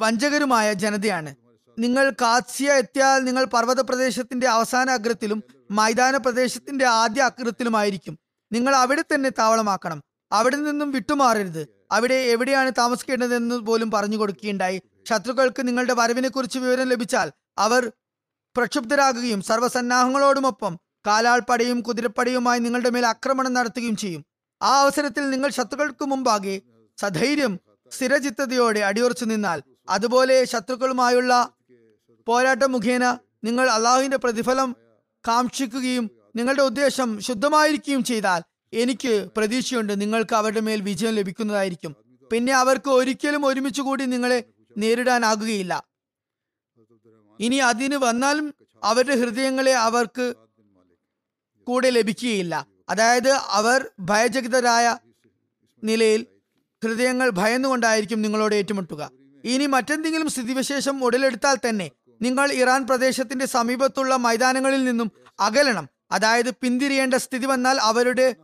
വഞ്ചകരുമായ 0.00 0.72
ജനതയാണ്. 0.72 1.34
നിങ്ങൾ 1.78 2.10
കാത്സ്യ 2.10 2.72
എത്തിയാൽ 2.72 3.24
നിങ്ങൾ 3.24 3.44
പർവത 3.44 3.80
പ്രദേശത്തിന്റെ 3.80 4.48
അവസാന 4.48 4.90
അഗ്രത്തിലും 4.90 5.42
മൈതാന 5.70 6.16
പ്രദേശത്തിന്റെ 6.16 6.84
ആദ്യ 6.84 7.22
അഗ്രത്തിലുമായിരിക്കും. 7.22 8.18
നിങ്ങൾ 8.52 8.76
അവിടെ 8.76 9.04
തന്നെ 9.14 9.30
താവളമാക്കണം. 9.30 10.02
അവിടെ 10.32 10.56
നിന്നും 10.56 10.92
വിട്ടുമാറരുത്. 10.92 11.68
അവിടെ 11.90 12.14
എവിടെയാണ് 12.14 12.72
താമസിക്കേണ്ടതെന്ന് 12.78 13.54
പോലും 13.54 13.90
പറഞ്ഞു 13.90 14.16
കൊടുക്കുകയുണ്ടായി. 14.16 14.82
ശത്രുക്കൾക്ക് 15.08 15.68
നിങ്ങളുടെ 15.68 15.94
വരവിനെ 15.94 16.28
കുറിച്ച് 16.28 16.58
വിവരം 16.58 16.88
ലഭിച്ചാൽ 16.88 17.32
അവർ 17.58 17.92
പ്രക്ഷുബ്ധരാകുകയും 18.56 19.42
സർവസന്നാഹങ്ങളോടുമൊപ്പം 19.42 20.78
കാലാൾപ്പടയും 21.06 21.80
കുതിരപ്പടയുമായി 21.80 22.60
നിങ്ങളുടെ 22.60 22.90
മേൽ 22.90 23.06
ആക്രമണം 23.06 23.52
നടത്തുകയും 23.54 23.96
ചെയ്യും. 23.96 24.24
ആ 24.62 24.80
അവസരത്തിൽ 24.80 25.30
നിങ്ങൾ 25.30 25.50
ശത്രുക്കൾക്ക് 25.50 26.04
മുമ്പാകെ 26.04 26.62
സധൈര്യം 26.98 27.60
സ്ഥിരചിത്തതയോടെ 27.92 28.80
അടിയുറച്ചു 28.80 29.24
നിന്നാൽ 29.24 29.62
അതുപോലെ 29.88 30.44
ശത്രുക്കളുമായുള്ള 30.44 31.50
പോരാട്ടം 32.26 32.72
മുഖേന 32.72 33.18
നിങ്ങൾ 33.44 33.70
അള്ളാഹുവിന്റെ 33.70 34.16
പ്രതിഫലം 34.16 34.76
കാക്ഷിക്കുകയും 35.28 36.10
നിങ്ങളുടെ 36.36 36.62
ഉദ്ദേശം 36.62 37.20
ശുദ്ധമായിരിക്കുകയും 37.20 38.04
ചെയ്താൽ 38.04 38.42
എനിക്ക് 38.72 39.28
പ്രതീക്ഷയുണ്ട് 39.36 40.00
നിങ്ങൾക്ക് 40.00 40.34
അവരുടെ 40.34 40.60
മേൽ 40.60 40.80
വിജയം 40.80 41.14
ലഭിക്കുന്നതായിരിക്കും. 41.14 41.96
പിന്നെ 42.32 42.52
അവർക്ക് 42.52 42.90
ഒരിക്കലും 42.90 43.46
ഒരുമിച്ച് 43.46 43.80
കൂടി 43.80 44.04
നിങ്ങളെ 44.04 44.44
നേരിടാനാകുകയില്ല. 44.76 45.84
ഇനി 47.40 47.56
അതിന് 47.56 47.96
വന്നാലും 47.96 48.54
അവരുടെ 48.84 49.16
ഹൃദയങ്ങളെ 49.16 49.74
അവർക്ക് 49.74 50.34
കൂടെ 51.66 51.90
ലഭിക്കുകയില്ല. 51.90 52.66
അതായത് 52.88 53.30
അവർ 53.30 53.90
ഭയചകിതരായ 54.00 54.98
നിലയിൽ 55.84 56.26
ഹൃദയങ്ങൾ 56.84 57.30
ഭയന്നുകൊണ്ടായിരിക്കും 57.30 58.22
നിങ്ങളോട് 58.22 58.54
ഏറ്റുമുട്ടുക. 58.54 59.10
ഇനി 59.44 59.66
മറ്റെന്തെങ്കിലും 59.66 60.28
സ്ഥിതിവിശേഷം 60.28 61.04
ഉടലെടുത്താൽ 61.04 61.56
തന്നെ 61.68 61.90
നിങ്ങൾ 62.22 62.52
ഇറാൻ 62.52 62.86
പ്രദേശത്തിന്റെ 62.86 63.46
സമീപത്തുള്ള 63.46 64.16
മൈതാനങ്ങളിൽ 64.16 64.84
നിന്നും 64.84 65.10
അകലണം. 65.40 65.88
അതായത് 66.10 66.50
പിന്തിരിയേണ്ട 66.50 67.14
സ്ഥിതി 67.14 67.46
വന്നാൽ 67.46 67.80
അവരുടെ 67.80 68.36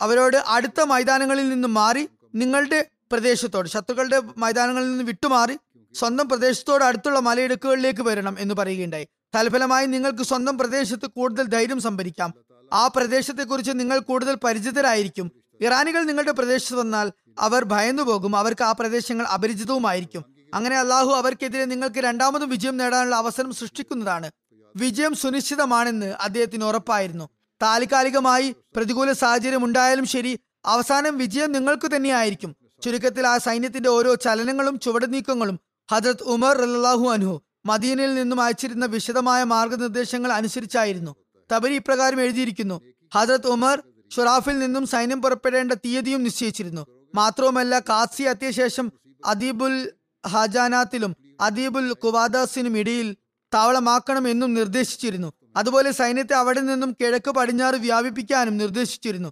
അവരോട് 0.00 0.36
അടുത്ത 0.36 0.80
മൈതാനങ്ങളിൽ 0.80 1.48
നിന്ന് 1.48 1.68
മാറി 1.68 2.08
നിങ്ങളുടെ 2.34 2.86
പ്രദേശത്തോട് 3.12 3.68
ശത്രുക്കളുടെ 3.68 4.22
മൈതാനങ്ങളിൽ 4.36 4.88
നിന്ന് 4.88 5.04
വിട്ടുമാറി 5.04 5.58
സ്വന്തം 5.94 6.28
പ്രദേശത്തോട് 6.28 6.84
അടുത്തുള്ള 6.84 7.18
മലയിടുക്കുകളിലേക്ക് 7.18 8.00
വരണം 8.00 8.36
എന്ന് 8.38 8.54
പറയുകയുണ്ടായി. 8.54 9.08
തൽഫലമായി 9.36 9.86
നിങ്ങൾക്ക് 9.86 10.22
സ്വന്തം 10.22 10.58
പ്രദേശത്ത് 10.58 11.06
കൂടുതൽ 11.06 11.46
ധൈര്യം 11.46 11.80
സംഭരിക്കാം. 11.80 12.34
ആ 12.72 12.86
പ്രദേശത്തെക്കുറിച്ച് 12.86 13.70
നിങ്ങൾ 13.74 13.98
കൂടുതൽ 13.98 14.34
പരിചിതരായിരിക്കും. 14.34 15.32
ഇറാനികൾ 15.60 16.02
നിങ്ങളുടെ 16.02 16.32
പ്രദേശത്ത് 16.32 16.76
വന്നാൽ 16.76 17.12
അവർ 17.38 17.64
ഭയന്നു 17.64 18.02
പോകും. 18.02 18.36
അവർക്ക് 18.36 18.64
ആ 18.64 18.72
പ്രദേശങ്ങൾ 18.72 19.26
അപരിചിതവുമായിരിക്കും. 19.26 20.24
അങ്ങനെ 20.54 20.78
അള്ളാഹു 20.78 21.10
അവർക്കെതിരെ 21.10 21.64
നിങ്ങൾക്ക് 21.64 21.98
രണ്ടാമതും 21.98 22.48
വിജയം 22.48 22.76
നേടാനുള്ള 22.76 23.16
അവസരം 23.16 23.54
സൃഷ്ടിക്കുന്നതാണ്. 23.54 24.30
വിജയം 24.76 25.14
സുനിശ്ചിതമാണെന്ന് 25.14 26.06
അദ്ദേഹത്തിന് 26.06 26.64
ഉറപ്പായിരുന്നു. 26.64 27.28
താൽക്കാലികമായി 27.62 28.54
പ്രതികൂല 28.76 29.12
സാഹചര്യം 29.12 29.64
ഉണ്ടായാലും 29.64 30.06
ശരി 30.06 30.38
അവസാനം 30.64 31.18
വിജയം 31.18 31.52
നിങ്ങൾക്ക് 31.52 31.96
തന്നെയായിരിക്കും. 31.96 32.56
ചുരുക്കത്തിൽ 32.82 33.26
ആ 33.26 33.38
സൈന്യത്തിന്റെ 33.38 33.88
ഓരോ 33.88 34.14
ചലനങ്ങളും 34.14 34.78
ചുവട് 34.78 35.14
നീക്കങ്ങളും 35.14 35.60
ഹജരത് 35.90 36.22
ഉമർ 36.22 36.62
അല്ലാഹു 36.62 37.06
അൻഹു 37.10 37.34
മദീനയിൽ 37.66 38.14
നിന്നും 38.14 38.40
അയച്ചിരുന്ന 38.40 38.84
വിശദമായ 38.86 39.44
മാർഗനിർദ്ദേശങ്ങൾ 39.44 40.32
അനുസരിച്ചായിരുന്നു. 40.32 41.16
തബരി 41.52 41.74
ഇപ്രകാരം 41.74 42.20
എഴുതിയിരിക്കുന്നു 42.20 42.80
ഹജരത് 43.14 43.46
ഉമർ 43.46 43.82
ഷുറാഫിൽ 44.16 44.58
നിന്നും 44.58 44.86
സൈന്യം 44.86 45.22
പുറപ്പെടേണ്ട 45.22 45.72
തീയതിയും 45.72 46.22
നിശ്ചയിച്ചിരുന്നു. 46.22 46.86
മാത്രവുമല്ല 47.14 47.78
കാസി 47.78 48.22
എത്തിയ 48.22 48.50
ശേഷം 48.50 48.92
അദീബുൽ 49.26 49.92
ഹജാനാത്തിലും 50.26 51.16
അദീബുൽ 51.40 51.92
കുവാദാസിനും 51.92 52.78
ഇടയിൽ 52.78 53.16
താവളമാക്കണം 53.54 54.28
എന്നും 54.28 54.54
നിർദ്ദേശിച്ചിരുന്നു. 54.54 55.32
അതുപോലെ 55.58 55.90
സൈന്യത്തെ 55.90 56.34
അവിടെ 56.34 56.60
നിന്നും 56.60 56.96
കിഴക്ക് 57.00 57.30
പടിഞ്ഞാറ് 57.30 57.74
വ്യാപിപ്പിക്കാനും 57.74 58.56
നിർദ്ദേശിച്ചിരുന്നു. 58.56 59.30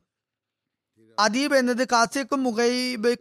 അദീബ് 1.18 1.54
എന്നത് 1.56 1.88
കാസയ്ക്കും 1.88 2.42
മുഖൈബ് 2.42 3.12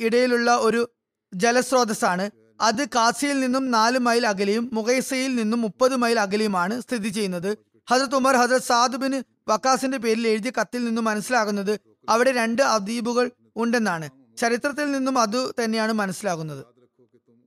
ഇടയിലുള്ള 0.00 0.56
ഒരു 0.56 0.88
ജലസ്രോതസ്സാണ്. 1.34 2.30
അത് 2.60 2.88
കാസിയിൽ 2.88 3.40
നിന്നും 3.40 3.70
നാല് 3.70 3.98
മൈൽ 3.98 4.26
അകലെയും 4.26 4.70
മുഗൈസയിൽ 4.72 5.34
നിന്നും 5.34 5.60
മുപ്പത് 5.60 5.96
മൈൽ 5.96 6.20
അകലെയുമാണ് 6.20 6.80
സ്ഥിതി 6.80 7.08
ചെയ്യുന്നത്. 7.08 7.58
ഹജരത് 7.90 8.14
ഉമർ 8.14 8.36
ഹജരത് 8.36 8.62
സാദ് 8.62 8.96
ബിൻ 8.96 9.24
വക്കാസിന്റെ 9.48 9.98
പേരിൽ 9.98 10.28
എഴുതിയ 10.28 10.52
കത്തിൽ 10.60 10.84
നിന്നും 10.84 11.04
മനസ്സിലാകുന്നത് 11.04 11.80
അവിടെ 12.08 12.32
രണ്ട് 12.32 12.62
അദീബുകൾ 12.62 13.30
ഉണ്ടെന്നാണ്. 13.56 14.08
ചരിത്രത്തിൽ 14.36 14.90
നിന്നും 14.92 15.18
അത് 15.18 15.52
തന്നെയാണ് 15.64 15.92
മനസ്സിലാകുന്നത്. 15.92 16.75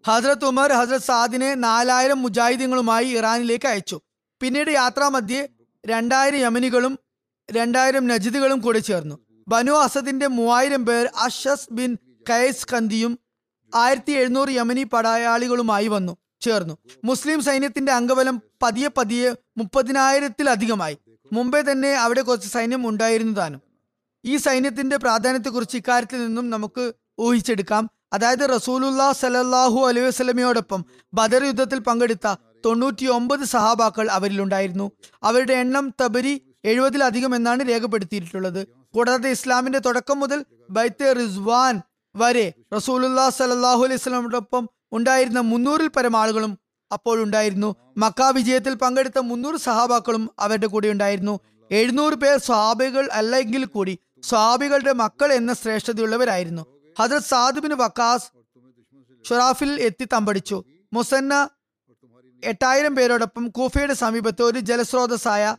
ഹസ്രത്ത് 0.08 0.46
ഉമർ 0.46 0.70
ഹസ്രത് 0.74 1.02
സാദിനെ 1.02 1.56
നാലായിരം 1.56 2.22
മുജാഹിദീങ്ങളുമായി 2.22 3.08
ഇറാനിലേക്ക് 3.18 3.68
അയച്ചു. 3.68 3.98
പിന്നീട് 4.42 4.72
യാത്രാമധ്യേ 4.72 5.42
രണ്ടായിരം 5.84 6.40
യമനികളും 6.40 7.00
രണ്ടായിരം 7.52 8.08
നജിദുകളും 8.08 8.60
കൂടെ 8.60 8.80
ചേർന്നു. 8.80 9.16
ബനു 9.48 9.72
അസദിന്റെ 9.72 10.28
മൂവായിരം 10.28 10.86
പേർ 10.86 11.06
അഷസ് 11.26 11.68
ബിൻ 11.72 11.92
കയസ് 12.30 12.68
കന്തിയും 12.74 13.20
ആയിരത്തി 13.76 14.12
എഴുന്നൂറ് 14.12 14.50
യമനി 14.50 14.84
പടയാളികളുമായി 14.84 15.88
വന്നു 15.88 16.18
ചേർന്നു. 16.42 16.78
മുസ്ലിം 17.04 17.42
സൈന്യത്തിന്റെ 17.42 17.92
അംഗബലം 17.92 18.42
പതിയെ 18.64 18.90
പതിയെ 18.98 19.30
മുപ്പതിനായിരത്തിലധികമായി. 19.58 20.98
മുമ്പേ 21.34 21.62
തന്നെ 21.62 21.92
അവിടെ 21.94 22.22
കുറച്ച് 22.22 22.48
സൈന്യം 22.48 22.90
ഉണ്ടായിരുന്നതാണ് 22.90 23.60
ഈ 24.26 24.36
സൈന്യത്തിന്റെ 24.38 24.98
പ്രാധാന്യത്തെക്കുറിച്ച് 24.98 25.78
ഇക്കാര്യത്തിൽ 25.78 26.20
നിന്നും 26.28 26.50
നമുക്ക് 26.50 26.94
ഊഹിച്ചെടുക്കാം. 27.20 27.84
അതായത് 28.12 28.44
റസൂലുല്ലാ 28.56 29.08
സലല്ലാഹു 29.24 29.80
അലൈഹി 29.90 30.06
വസ്ലമയോടൊപ്പം 30.10 30.82
ബദർ 31.18 31.44
യുദ്ധത്തിൽ 31.50 31.80
പങ്കെടുത്ത 31.88 32.28
തൊണ്ണൂറ്റി 32.66 33.06
ഒമ്പത് 33.18 33.44
സഹാബാക്കൾ 33.54 34.06
അവരിലുണ്ടായിരുന്നു. 34.18 34.88
അവരുടെ 35.30 35.56
എണ്ണം 35.64 35.86
തബരി 36.02 36.34
എഴുപതിലധികം 36.70 37.34
എന്നാണ് 37.38 37.62
രേഖപ്പെടുത്തിയിട്ടുള്ളത്. 37.70 38.62
കൂടാതെ 38.96 39.30
ഇസ്ലാമിന്റെ 39.38 39.80
തുടക്കം 39.88 40.18
മുതൽ 40.24 40.40
ബൈത്തെ 40.78 41.10
റിസ്വാൻ 41.20 41.76
വരെ 42.16 42.48
റസൂലുല്ലാ 42.76 43.26
സലല്ലാഹു 43.38 43.84
അലൈഹി 43.88 44.02
സ്വലമോടൊപ്പം 44.06 44.64
ഉണ്ടായിരുന്ന 44.98 45.42
മുന്നൂറിൽ 45.52 45.90
പരം 45.98 46.16
ആളുകളും 46.22 46.54
അപ്പോഴുണ്ടായിരുന്നു 46.92 47.70
മക്ക 48.04 48.30
വിജയത്തിൽ 48.38 48.74
പങ്കെടുത്ത 48.84 49.20
മുന്നൂറ് 49.32 49.58
സഹാബാക്കളും 49.68 50.24
അവരുടെ 50.46 50.68
കൂടെ 50.74 50.88
ഉണ്ടായിരുന്നു. 50.96 51.36
എഴുന്നൂറ് 51.72 52.16
പേർ 52.22 52.36
സ്വാബികൾ 52.48 53.06
അല്ലെങ്കിൽ 53.20 53.64
കൂടി 53.76 53.94
സ്വാബികളുടെ 54.30 54.94
മക്കൾ 55.04 55.30
എന്ന 55.40 55.52
ശ്രേഷ്ഠതയുള്ളവരായിരുന്നു. 55.60 56.64
ഹജറത് 57.00 57.24
സാദുബിന് 57.24 57.74
വക്കാസ് 57.74 58.28
ഷുറാഫിൽ 59.30 59.82
എത്തി 59.82 60.08
തമ്പടിച്ചു. 60.14 60.64
മുസന്ന 60.94 61.50
എട്ടായിരം 62.44 62.96
പേരോടൊപ്പം 62.96 63.48
കൂഫയുടെ 63.48 63.94
സമീപത്ത് 63.94 64.42
ഒരു 64.42 64.60
ജലസ്രോതസ്സായ 64.60 65.56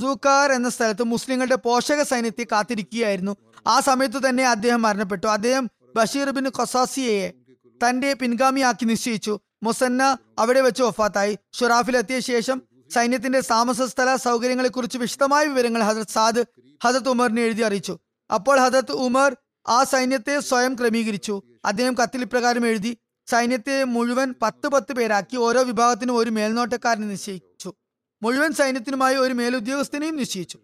സൂക്കാർ 0.00 0.52
എന്ന 0.52 0.68
സ്ഥലത്ത് 0.68 1.02
മുസ്ലിങ്ങളുടെ 1.02 1.54
പോഷക 1.54 2.02
സൈന്യത്തെ 2.02 2.46
കാത്തിരിക്കുകയായിരുന്നു. 2.52 3.36
ആ 3.66 3.80
സമയത്ത് 3.80 4.28
തന്നെ 4.28 4.44
അദ്ദേഹം 4.48 4.82
മരണപ്പെട്ടു. 4.82 5.26
അദ്ദേഹം 5.26 5.70
ബഷീർ 5.96 6.30
ബിൻ 6.30 6.48
ഖൊസാസിയെ 6.48 7.32
തന്റെ 7.80 8.14
പിൻഗാമിയാക്കി 8.14 8.84
നിശ്ചയിച്ചു. 8.84 9.40
മുസന്ന 9.62 10.18
അവിടെ 10.38 10.60
വെച്ച് 10.60 10.82
ഒഫാത്തായി 10.82 11.38
ഷുറാഫിൽ 11.52 11.96
എത്തിയ 11.96 12.20
ശേഷം 12.20 12.62
സൈന്യത്തിന്റെ 12.94 13.40
താമസ 13.40 13.82
സ്ഥല 13.82 14.16
സൗകര്യങ്ങളെക്കുറിച്ച് 14.16 14.98
വിശദമായ 14.98 15.44
വിവരങ്ങൾ 15.46 15.82
ഹജ്രത് 15.82 16.12
സാദ് 16.12 16.44
ഹജത് 16.84 17.08
ഉമറിനെ 17.08 17.42
എഴുതി 17.42 17.62
അറിയിച്ചു. 17.62 17.98
അപ്പോൾ 18.34 18.60
ഹജറത് 18.60 18.92
ഉമർ 18.92 19.36
ആ 19.66 19.84
സൈന്യത്തെ 19.84 20.40
സ്വയം 20.40 20.74
ക്രമീകരിച്ചു. 20.74 21.42
അദ്ദേഹം 21.64 21.94
കത്തിൽ 21.94 22.22
ഇപ്രകാരം 22.22 22.66
എഴുതി 22.66 22.96
സൈന്യത്തെ 23.26 23.84
മുഴുവൻ 23.84 24.34
പത്ത് 24.42 24.68
പത്ത് 24.68 24.92
പേരാക്കി 24.92 25.36
ഓരോ 25.36 25.62
വിഭാഗത്തിനും 25.62 26.16
ഒരു 26.16 26.30
മേൽനോട്ടക്കാരനെ 26.30 27.06
നിശ്ചയിച്ചു. 27.06 27.74
മുഴുവൻ 28.22 28.52
സൈന്യത്തിനുമായി 28.52 29.16
ഒരു 29.16 29.34
മേലുദ്യോഗസ്ഥനെയും 29.34 30.16
നിശ്ചയിച്ചു. 30.16 30.58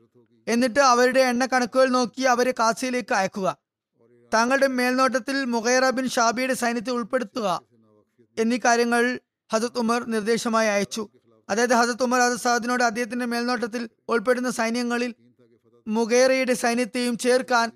എന്നിട്ട് 0.49 0.81
അവരുടെ 0.81 1.21
എണ്ണ 1.21 1.47
കണക്കുകൾ 1.47 1.89
നോക്കി 1.89 2.23
അവരെ 2.23 2.55
കാസിയിലേക്ക് 2.59 3.15
അയക്കുക. 3.15 3.57
താങ്കളുടെ 4.35 4.67
മേൽനോട്ടത്തിൽ 4.67 5.45
മുഖൈറ 5.45 5.91
ബിൻ 5.91 6.09
ഷാബിയുടെ 6.09 6.55
സൈന്യത്തെ 6.55 6.91
ഉൾപ്പെടുത്തുക 6.91 7.63
എന്നീ 8.39 8.59
കാര്യങ്ങൾ 8.65 9.21
ഹസത്ത് 9.53 9.79
ഉമർ 9.79 10.05
നിർദ്ദേശമായി 10.05 10.69
അയച്ചു. 10.69 11.09
അതായത് 11.49 11.75
ഹസത്ത് 11.75 12.03
ഉമർ 12.03 12.21
ഹസത്ത് 12.21 12.43
സാദിനോട് 12.43 12.83
അദ്ദേഹത്തിന്റെ 12.83 13.27
മേൽനോട്ടത്തിൽ 13.27 13.89
ഉൾപ്പെടുന്ന 14.09 14.51
സൈന്യങ്ങളിൽ 14.51 15.15
മുഖേറയുടെ 15.89 16.55
സൈന്യത്തെയും 16.55 17.19
ചേർക്കാൻ 17.19 17.73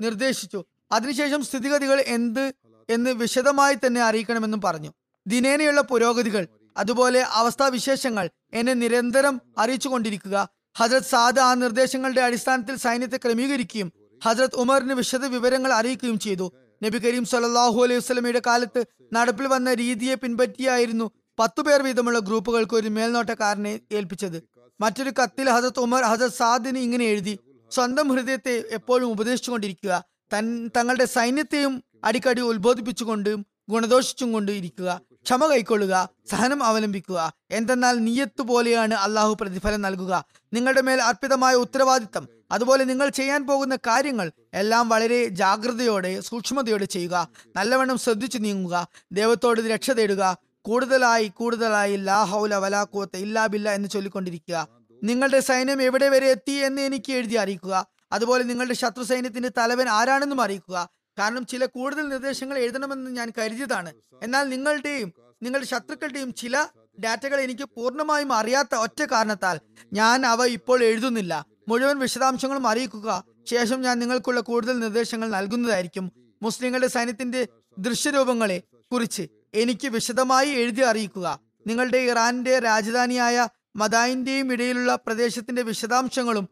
നിർദ്ദേശിച്ചു. 0.00 0.64
അതിനുശേഷം 0.92 1.44
സ്ഥിതിഗതികൾ 1.44 2.04
എന്ത് 2.06 2.52
എന്ന് 2.88 3.10
വിശദമായി 3.10 3.74
തന്നെ 3.74 4.00
അറിയിക്കണമെന്നും 4.00 4.60
പറഞ്ഞു. 4.60 4.92
ദിനേനയുള്ള 5.26 5.80
പുരോഗതികൾ 5.80 6.46
അതുപോലെ 6.76 7.20
അവസ്ഥാവിശേഷങ്ങൾ 7.20 8.30
എന്നെ 8.54 8.74
നിരന്തരം 8.74 9.40
അറിയിച്ചുകൊണ്ടിരിക്കുക. 9.58 10.48
ഹജ്രത് 10.78 11.02
സാദ് 11.02 11.40
ആ 11.40 11.54
നിർദ്ദേശങ്ങളുടെ 11.54 12.20
അടിസ്ഥാനത്തിൽ 12.20 12.76
സൈന്യത്തെ 12.76 13.16
ക്രമീകരിക്കുകയും 13.16 13.92
ഹജ്രത് 14.24 14.56
ഉമറിന് 14.56 14.92
വിശദ 14.92 15.24
വിവരങ്ങൾ 15.24 15.72
അറിയിക്കുകയും 15.72 16.18
ചെയ്തു. 16.18 16.52
നബി 16.84 16.98
കരീം 16.98 17.24
സല്ലാഹു 17.24 17.82
അലൈഹി 17.82 17.98
വസ്ലമയുടെ 17.98 18.42
കാലത്ത് 18.46 18.86
നടപ്പിൽ 19.12 19.46
വന്ന 19.46 19.74
രീതിയെ 19.74 20.14
പിൻപറ്റിയായിരുന്നു 20.14 21.10
പത്തു 21.38 21.62
പേർ 21.62 21.82
വീതമുള്ള 21.82 22.18
ഗ്രൂപ്പുകൾക്ക് 22.18 22.74
ഒരു 22.74 22.88
മേൽനോട്ടക്കാരനെ 22.88 23.80
ഏൽപ്പിച്ചത്. 23.92 24.42
മറ്റൊരു 24.80 25.10
കത്തിൽ 25.10 25.50
ഹസത്ത് 25.50 25.80
ഉമർ 25.80 26.02
ഹജരത് 26.02 26.32
സാദിന് 26.32 26.78
ഇങ്ങനെ 26.78 27.04
എഴുതി 27.04 27.38
സ്വന്തം 27.70 28.08
ഹൃദയത്തെ 28.08 28.64
എപ്പോഴും 28.70 29.10
ഉപദേശിച്ചുകൊണ്ടിരിക്കുക. 29.10 30.04
തൻ 30.32 30.70
തങ്ങളുടെ 30.76 31.04
സൈന്യത്തെയും 31.04 31.84
അടിക്കടി 32.04 32.40
ഉത്ബോധിപ്പിച്ചുകൊണ്ടും 32.40 33.46
ഗുണദോഷിച്ചും 33.68 34.32
കൊണ്ട് 34.32 34.52
ഇരിക്കുക. 34.52 35.00
ക്ഷമ 35.24 35.46
കൈക്കൊള്ളുക. 35.46 36.08
സഹനം 36.30 36.64
അവലംബിക്കുക. 36.64 37.32
എന്തെന്നാൽ 37.50 37.98
നീയത്ത് 37.98 38.42
പോലെയാണ് 38.42 38.94
അള്ളാഹു 38.94 39.38
പ്രതിഫലം 39.40 39.80
നൽകുക. 39.80 40.24
നിങ്ങളുടെ 40.52 40.80
മേൽ 40.80 41.02
അർപ്പിതമായ 41.02 41.54
ഉത്തരവാദിത്തം. 41.54 42.28
അതുപോലെ 42.52 42.84
നിങ്ങൾ 42.84 43.08
ചെയ്യാൻ 43.08 43.46
പോകുന്ന 43.46 43.76
കാര്യങ്ങൾ 43.76 44.32
എല്ലാം 44.54 44.88
വളരെ 44.88 45.24
ജാഗ്രതയോടെ 45.24 46.20
സൂക്ഷ്മതയോടെ 46.20 46.84
ചെയ്യുക. 46.84 47.28
നല്ലവണ്ണം 47.56 47.98
ശ്രദ്ധിച്ചു 47.98 48.38
നീങ്ങുക. 48.38 48.86
ദൈവത്തോട് 49.12 49.60
രക്ഷ 49.60 49.90
തേടുക. 49.90 50.36
കൂടുതലായി 50.62 51.28
കൂടുതലായി 51.28 51.96
ലാ 51.96 52.24
ഹൗല 52.24 52.54
വലാ 52.54 52.84
കൂത്ത 52.84 53.10
ഇല്ലാ 53.16 53.46
ബില്ല 53.46 53.72
എന്ന് 53.72 53.88
ചൊല്ലിക്കൊണ്ടിരിക്കുക. 53.88 54.79
നിങ്ങളുടെ 55.02 55.40
സൈന്യം 55.40 55.82
എവിടെ 55.82 56.08
വരെ 56.08 56.26
എത്തി 56.26 56.50
എന്ന് 56.50 56.82
എനിക്ക് 56.82 57.12
എഴുതി 57.12 57.34
അറിയിക്കുക. 57.34 57.86
അതുപോലെ 58.12 58.44
നിങ്ങളുടെ 58.44 58.74
ശത്രു 58.74 59.02
സൈന്യത്തിന്റെ 59.02 59.50
തലവൻ 59.58 59.88
ആരാണെന്നും 59.88 60.40
അറിയിക്കുക. 60.40 60.88
കാരണം 61.18 61.46
ചില 61.46 61.64
കൂടുതൽ 61.64 62.08
നിർദ്ദേശങ്ങൾ 62.08 62.58
എഴുതണമെന്ന് 62.58 63.10
ഞാൻ 63.10 63.32
കരുതിയതാണ്. 63.38 63.92
എന്നാൽ 64.22 64.48
നിങ്ങളുടെയും 64.48 65.12
നിങ്ങളുടെ 65.42 65.68
ശത്രുക്കളുടെയും 65.68 66.34
ചില 66.34 66.66
ഡാറ്റകൾ 67.04 67.40
എനിക്ക് 67.40 67.64
പൂർണമായും 67.64 68.32
അറിയാത്ത 68.32 68.74
ഒറ്റ 68.74 69.02
കാരണത്താൽ 69.02 69.60
ഞാൻ 69.92 70.26
അവ 70.26 70.46
ഇപ്പോൾ 70.46 70.84
എഴുതുന്നില്ല. 70.84 71.46
മുഴുവൻ 71.68 71.98
വിശദാംശങ്ങളും 71.98 72.66
അറിയിക്കുക. 72.66 73.24
ശേഷം 73.44 73.80
ഞാൻ 73.80 73.98
നിങ്ങൾക്കുള്ള 73.98 74.40
കൂടുതൽ 74.40 74.78
നിർദ്ദേശങ്ങൾ 74.78 75.30
നൽകുന്നതായിരിക്കും. 75.30 76.12
മുസ്ലിങ്ങളുടെ 76.42 76.86
സൈന്യത്തിന്റെ 76.86 77.48
ദൃശ്യരൂപങ്ങളെ 77.78 78.62
കുറിച്ച് 78.92 79.28
എനിക്ക് 79.54 79.88
വിശദമായി 79.88 80.48
എഴുതി 80.48 80.80
അറിയിക്കുക. 80.80 81.40
നിങ്ങളുടെ 81.66 81.98
ഇറാന്റെ 81.98 82.58
രാജധാനിയായ 82.58 83.48
മദായിന്റെയും 83.76 84.52
ഇടയിലുള്ള 84.52 84.94
പ്രദേശത്തിന്റെ 84.94 85.62
വിശദാംശങ്ങളും 85.62 86.48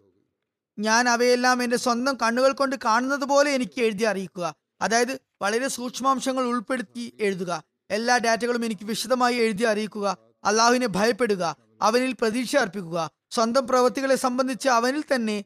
ഞാൻ 0.78 1.08
അവയെല്ലാം 1.08 1.62
എന്റെ 1.62 1.76
സ്വന്തം 1.76 2.16
കണ്ണുകൾ 2.22 2.52
കൊണ്ട് 2.52 2.76
കാണുന്നത് 2.84 3.24
പോലെ 3.24 3.50
എനിക്ക് 3.50 3.80
എഴുതി 3.80 4.04
അറിയിക്കുക. 4.04 4.54
അതായത് 4.80 5.20
വളരെ 5.42 5.68
സൂക്ഷ്മാംശങ്ങൾ 5.68 6.44
ഉൾപ്പെടുത്തി 6.44 7.16
എഴുതുക. 7.20 7.62
എല്ലാ 7.90 8.18
ഡാറ്റകളും 8.18 8.64
എനിക്ക് 8.64 8.84
വിശദമായി 8.84 9.36
എഴുതി 9.36 9.64
അറിയിക്കുക. 9.64 10.16
അള്ളാഹുവിനെ 10.44 10.86
ഭയപ്പെടുക. 10.86 11.56
അവനിൽ 11.82 12.12
പ്രതീക്ഷ 12.12 12.56
അർപ്പിക്കുക. 12.56 13.10
സ്വന്തം 13.30 13.66
പ്രവൃത്തികളെ 13.66 14.16
സംബന്ധിച്ച് 14.16 14.68
അവനിൽ 14.68 15.04
തന്നെ 15.14 15.44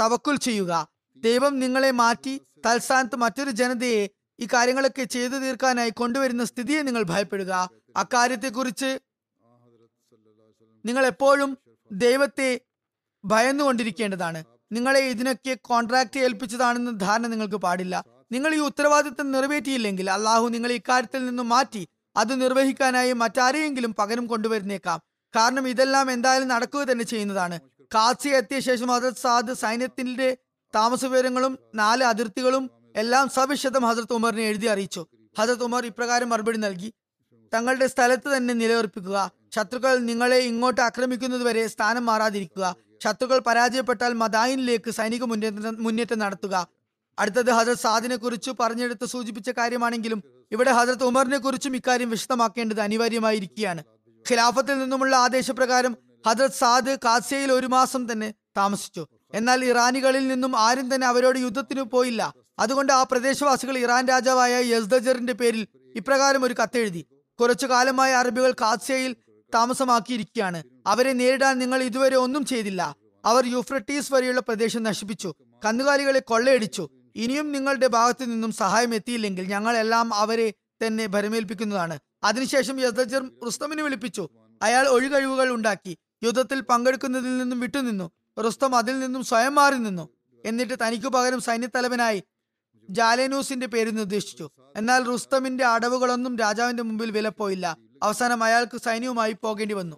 തവക്കുൽ 0.00 0.36
ചെയ്യുക. 0.36 0.88
ദൈവം 1.16 1.58
നിങ്ങളെ 1.58 1.90
മാറ്റി 1.90 2.40
തൽസ്ഥാനത്ത് 2.66 3.16
മറ്റൊരു 3.16 3.50
ജനതയെ 3.50 4.10
ഈ 4.40 4.46
കാര്യങ്ങളൊക്കെ 4.54 5.04
ചെയ്തു 5.04 5.34
തീർക്കാനായി 5.34 5.90
കൊണ്ടുവരുന്ന 5.90 6.44
സ്ഥിതിയെ 6.44 6.82
നിങ്ങൾ 6.82 7.02
ഭയപ്പെടുക. 7.02 7.70
അക്കാര്യത്തെക്കുറിച്ച് 7.96 8.98
നിങ്ങൾ 10.84 11.06
എപ്പോഴും 11.06 11.58
ദൈവത്തെ 11.92 12.60
ഭയന്നുകൊണ്ടിരിക്കേണ്ടതാണ്. 13.24 14.44
നിങ്ങളെ 14.72 15.00
ഇതിനൊക്കെ 15.00 15.54
കോൺട്രാക്ട് 15.54 16.18
ഏൽപ്പിച്ചതാണെന്ന 16.18 16.90
ധാരണ 16.90 17.26
നിങ്ങൾക്ക് 17.26 17.54
പാടില്ല. 17.54 18.04
നിങ്ങൾ 18.32 18.54
ഈ 18.54 18.58
ഉത്തരവാദിത്തം 18.58 19.32
നിറവേറ്റിയില്ലെങ്കിൽ 19.32 20.10
അള്ളാഹു 20.10 20.48
നിങ്ങളെ 20.48 20.74
ഇക്കാര്യത്തിൽ 20.74 21.26
നിന്ന് 21.26 21.42
മാറ്റി 21.42 21.88
അത് 22.16 22.42
നിർവഹിക്കാനായി 22.42 23.12
മറ്റാരെയെങ്കിലും 23.12 23.94
പകരം 23.94 24.26
കൊണ്ടുവരുന്നേക്കാം. 24.26 25.00
കാരണം 25.36 25.68
ഇതെല്ലാം 25.68 26.10
എന്തായാലും 26.10 26.48
നടക്കുക 26.48 26.84
തന്നെ 26.84 27.04
ചെയ്യുന്നതാണ്. 27.04 27.60
കാസി 27.94 28.28
എത്തിയ 28.28 28.60
ശേഷം 28.60 28.86
ഹസരത് 28.86 29.22
സാദ് 29.22 29.52
സൈന്യത്തിന്റെ 29.52 30.36
താമസ 30.74 31.04
വിവരങ്ങളും 31.04 31.58
നാല് 31.74 32.04
അതിർത്തികളും 32.04 32.70
എല്ലാം 32.96 33.28
സവിശദം 33.28 33.84
ഹസരത് 33.84 34.12
ഉമറിനെ 34.12 34.42
എഴുതി 34.42 34.66
അറിയിച്ചു. 34.66 35.06
ഹസരത് 35.38 35.64
ഉമർ 35.64 35.86
ഇപ്രകാരം 35.86 36.28
മറുപടി 36.28 36.58
നൽകി 36.58 36.94
തങ്ങളുടെ 37.54 37.86
സ്ഥലത്ത് 37.86 38.36
തന്നെ 38.36 38.54
നിലയുറപ്പിക്കുക. 38.54 39.30
ശത്രുക്കൾ 39.54 39.98
നിങ്ങളെ 39.98 40.38
ഇങ്ങോട്ട് 40.38 40.80
ആക്രമിക്കുന്നതുവരെ 40.80 41.66
സ്ഥാനം 41.66 42.06
മാറാതിരിക്കുക. 42.06 42.76
ശത്രുക്കൾ 43.04 43.38
പരാജയപ്പെട്ടാൽ 43.38 44.12
മദായിനിലേക്ക് 44.12 44.90
സൈനിക 44.90 45.24
മുന്നേറ്റം 45.24 45.82
മുന്നേറ്റം 45.84 46.18
നടത്തുക. 46.18 46.66
അടുത്തത് 47.18 47.50
ഹജറത് 47.50 47.76
സാദിനെ 47.76 48.16
കുറിച്ച് 48.16 48.50
പറഞ്ഞെടുത്ത് 48.60 49.06
സൂചിപ്പിച്ച 49.06 49.50
കാര്യമാണെങ്കിലും 49.50 50.22
ഇവിടെ 50.52 50.70
ഹജറത് 50.70 51.04
ഉമറിനെ 51.04 51.38
കുറിച്ചും 51.38 51.76
ഇക്കാര്യം 51.76 52.10
വിശദമാക്കേണ്ടത് 52.10 52.80
അനിവാര്യമായിരിക്കുകയാണ്. 52.80 53.84
ഖിലാഫത്തിൽ 54.30 54.78
നിന്നുമുള്ള 54.78 55.16
ആദേശപ്രകാരം 55.16 55.96
ഹജറത് 56.26 56.50
സാദ് 56.50 56.96
കാസ്യയിൽ 57.04 57.52
ഒരു 57.52 57.66
മാസം 57.66 58.12
തന്നെ 58.12 58.34
താമസിച്ചു. 58.56 59.06
എന്നാൽ 59.34 59.64
ഇറാനികളിൽ 59.64 60.28
നിന്നും 60.28 60.58
ആരും 60.58 60.94
തന്നെ 60.94 61.06
അവരോട് 61.06 61.38
യുദ്ധത്തിന് 61.38 61.82
പോയില്ല. 61.82 62.34
അതുകൊണ്ട് 62.58 62.92
ആ 62.92 63.02
പ്രദേശവാസികൾ 63.02 63.78
ഇറാൻ 63.78 64.08
രാജാവായ 64.08 64.62
യസ്ദജറിന്റെ 64.62 65.32
പേരിൽ 65.32 65.66
ഇപ്രകാരം 65.96 66.44
ഒരു 66.44 66.54
കത്തെഴുതി. 66.54 67.06
കുറച്ചു 67.40 67.66
കാലമായി 67.66 68.12
അറബികൾ 68.12 68.52
കാസ്യയിൽ 68.52 69.16
താമസമാക്കിയിരിക്കുകയാണ്. 69.54 70.62
അവരെ 70.86 71.12
നേരിടാൻ 71.12 71.58
നിങ്ങൾ 71.58 71.82
ഇതുവരെ 71.82 72.16
ഒന്നും 72.16 72.44
ചെയ്തില്ല. 72.44 72.96
അവർ 73.24 73.46
യൂഫ്രട്ടീസ് 73.46 74.12
വരെയുള്ള 74.12 74.40
പ്രദേശം 74.40 74.82
നശിപ്പിച്ചു 74.82 75.34
കന്നുകാലികളെ 75.64 76.20
കൊള്ളയടിച്ചു. 76.20 76.88
ഇനിയും 77.16 77.52
നിങ്ങളുടെ 77.52 77.86
ഭാഗത്തു 77.86 78.24
നിന്നും 78.24 78.52
സഹായം 78.52 78.94
എത്തിയില്ലെങ്കിൽ 78.94 79.44
ഞങ്ങൾ 79.44 79.76
എല്ലാം 79.76 80.14
അവരെ 80.14 80.54
തന്നെ 80.86 81.06
ഭരമേൽപ്പിക്കുന്നതാണ്. 81.06 81.98
അതിനുശേഷം 82.24 82.80
യദജർ 82.80 83.30
റുസ്തമിനെ 83.44 83.82
വിളിപ്പിച്ചു. 83.82 84.28
അയാൾ 84.62 84.88
ഒഴികഴിവുകൾ 84.88 85.48
ഉണ്ടാക്കി. 85.50 85.98
യുദ്ധത്തിൽ 86.24 86.60
പങ്കെടുക്കുന്നതിൽ 86.60 87.38
നിന്നും 87.38 87.60
വിട്ടുനിന്നു. 87.60 88.10
റുസ്തം 88.40 88.76
അതിൽ 88.76 88.98
നിന്നും 88.98 89.24
സ്വയം 89.24 89.54
മാറി 89.54 89.74
നിന്നു 89.74 90.08
എന്നിട്ട് 90.44 90.74
തനിക്കു 90.86 91.08
പകരം 91.08 91.40
സൈന്യത്തലവനായി 91.40 92.22
ജാലേനൂസിന്റെ 92.90 93.66
പേര് 93.66 93.98
നിർദ്ദേശിച്ചു. 93.98 94.50
എന്നാൽ 94.76 95.02
റുസ്തമിന്റെ 95.02 95.64
അടവുകളൊന്നും 95.64 96.38
രാജാവിന്റെ 96.38 96.82
മുമ്പിൽ 96.82 97.10
വിലപ്പോയില്ല 97.10 97.78
അവസാനം 98.02 98.44
അയാൾക്ക് 98.44 98.78
സൈന്യവുമായി 98.78 99.36
പോകേണ്ടി 99.42 99.74
വന്നു. 99.74 99.96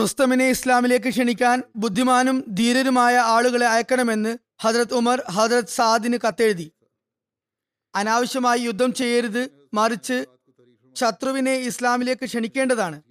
റുസ്തമിനെ 0.00 0.48
ഇസ്ലാമിലേക്ക് 0.48 1.08
ക്ഷണിക്കാൻ 1.08 1.62
ബുദ്ധിമാനും 1.76 2.44
ധീരരുമായ 2.48 3.16
ആളുകളെ 3.16 3.66
അയക്കണമെന്ന് 3.66 4.38
ഹജ്രത് 4.62 4.94
ഉമർ 4.94 5.22
ഹജ്രത് 5.30 5.66
സാദിന് 5.66 6.18
കത്തെഴുതി. 6.28 6.72
അനാവശ്യമായി 7.94 8.60
യുദ്ധം 8.60 8.94
ചെയ്യരുത് 8.94 9.68
മറിച്ച് 9.74 10.26
ശത്രുവിനെ 10.96 11.52
ഇസ്ലാമിലേക്ക് 11.52 12.24
ക്ഷണിക്കേണ്ടതാണ്. 12.24 13.02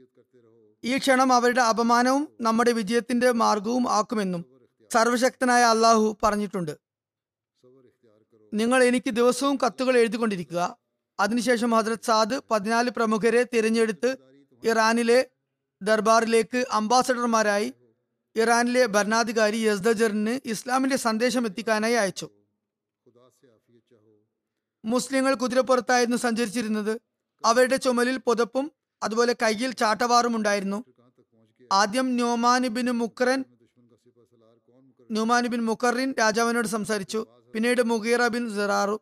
ഈ 0.83 0.97
ക്ഷണം 0.97 1.33
അവരുടെ 1.33 1.61
അപമാനവും 1.61 2.27
നമ്മുടെ 2.41 2.71
വിജയത്തിന്റെ 2.71 3.31
മാർഗവും 3.31 3.91
ആക്കുമെന്നും 3.91 4.45
സർവശക്തനായ 4.93 5.63
അള്ളാഹു 5.63 6.17
പറഞ്ഞിട്ടുണ്ട്. 6.23 6.82
നിങ്ങൾ 8.53 8.83
എനിക്ക് 8.83 9.09
ദിവസവും 9.09 9.57
കത്തുകൾ 9.65 9.97
എഴുതിക്കൊണ്ടിരിക്കുക. 9.97 10.77
അതിനുശേഷം 11.19 11.71
ഹജ്രത് 11.71 12.03
സാദ് 12.03 12.41
പതിനാല് 12.51 12.89
പ്രമുഖരെ 12.89 13.43
തിരഞ്ഞെടുത്ത് 13.43 14.17
ഇറാനിലെ 14.63 15.29
ദർബാറിലേക്ക് 15.81 16.65
അംബാസഡർമാരായി 16.71 17.73
ഇറാനിലെ 18.35 18.85
ഭരണാധികാരി 18.85 19.57
യസ്ദജറിന് 19.57 20.39
ഇസ്ലാമിന്റെ 20.45 20.95
സന്ദേശം 20.95 21.45
എത്തിക്കാനായി 21.45 21.93
അയച്ചു. 21.93 22.29
മുസ്ലിങ്ങൾ 24.85 25.33
കുതിരപ്പുറത്തായിരുന്നു 25.33 26.17
സഞ്ചരിച്ചിരുന്നത്. 26.17 27.01
അവരുടെ 27.45 27.75
ചുമലിൽ 27.75 28.17
പുതപ്പും 28.17 28.71
അതുപോലെ 29.03 29.35
കയ്യിൽ 29.41 29.71
ചാട്ടവാറും 29.71 30.35
ഉണ്ടായിരുന്നു. 30.35 30.85
ആദ്യം 31.71 32.07
ന്യൂമാനിബിൻ 32.15 32.89
മുക്കറൻ 32.91 33.43
ന്യൂമാനിബിൻ 35.11 35.65
മുക്കറിൻ 35.65 36.13
രാജാവിനോട് 36.19 36.67
സംസാരിച്ചു. 36.67 37.27
പിന്നീട് 37.53 37.81
മുഗീറ 37.91 38.27
ബിൻ 38.27 38.43
സിറാറു 38.55 38.95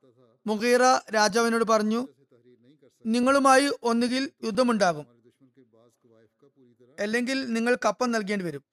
മുഗീറ 0.47 0.83
രാജാവിനോട് 1.15 1.63
പറഞ്ഞു 1.63 2.07
നിങ്ങളുമായി 3.05 3.71
ഒന്നുകിൽ 3.83 4.29
യുദ്ധമുണ്ടാകും 4.43 5.05
അല്ലെങ്കിൽ 6.99 7.37
നിങ്ങൾ 7.53 7.77
കപ്പം 7.85 8.11
നൽകേണ്ടി 8.11 8.45
വരും. 8.45 8.63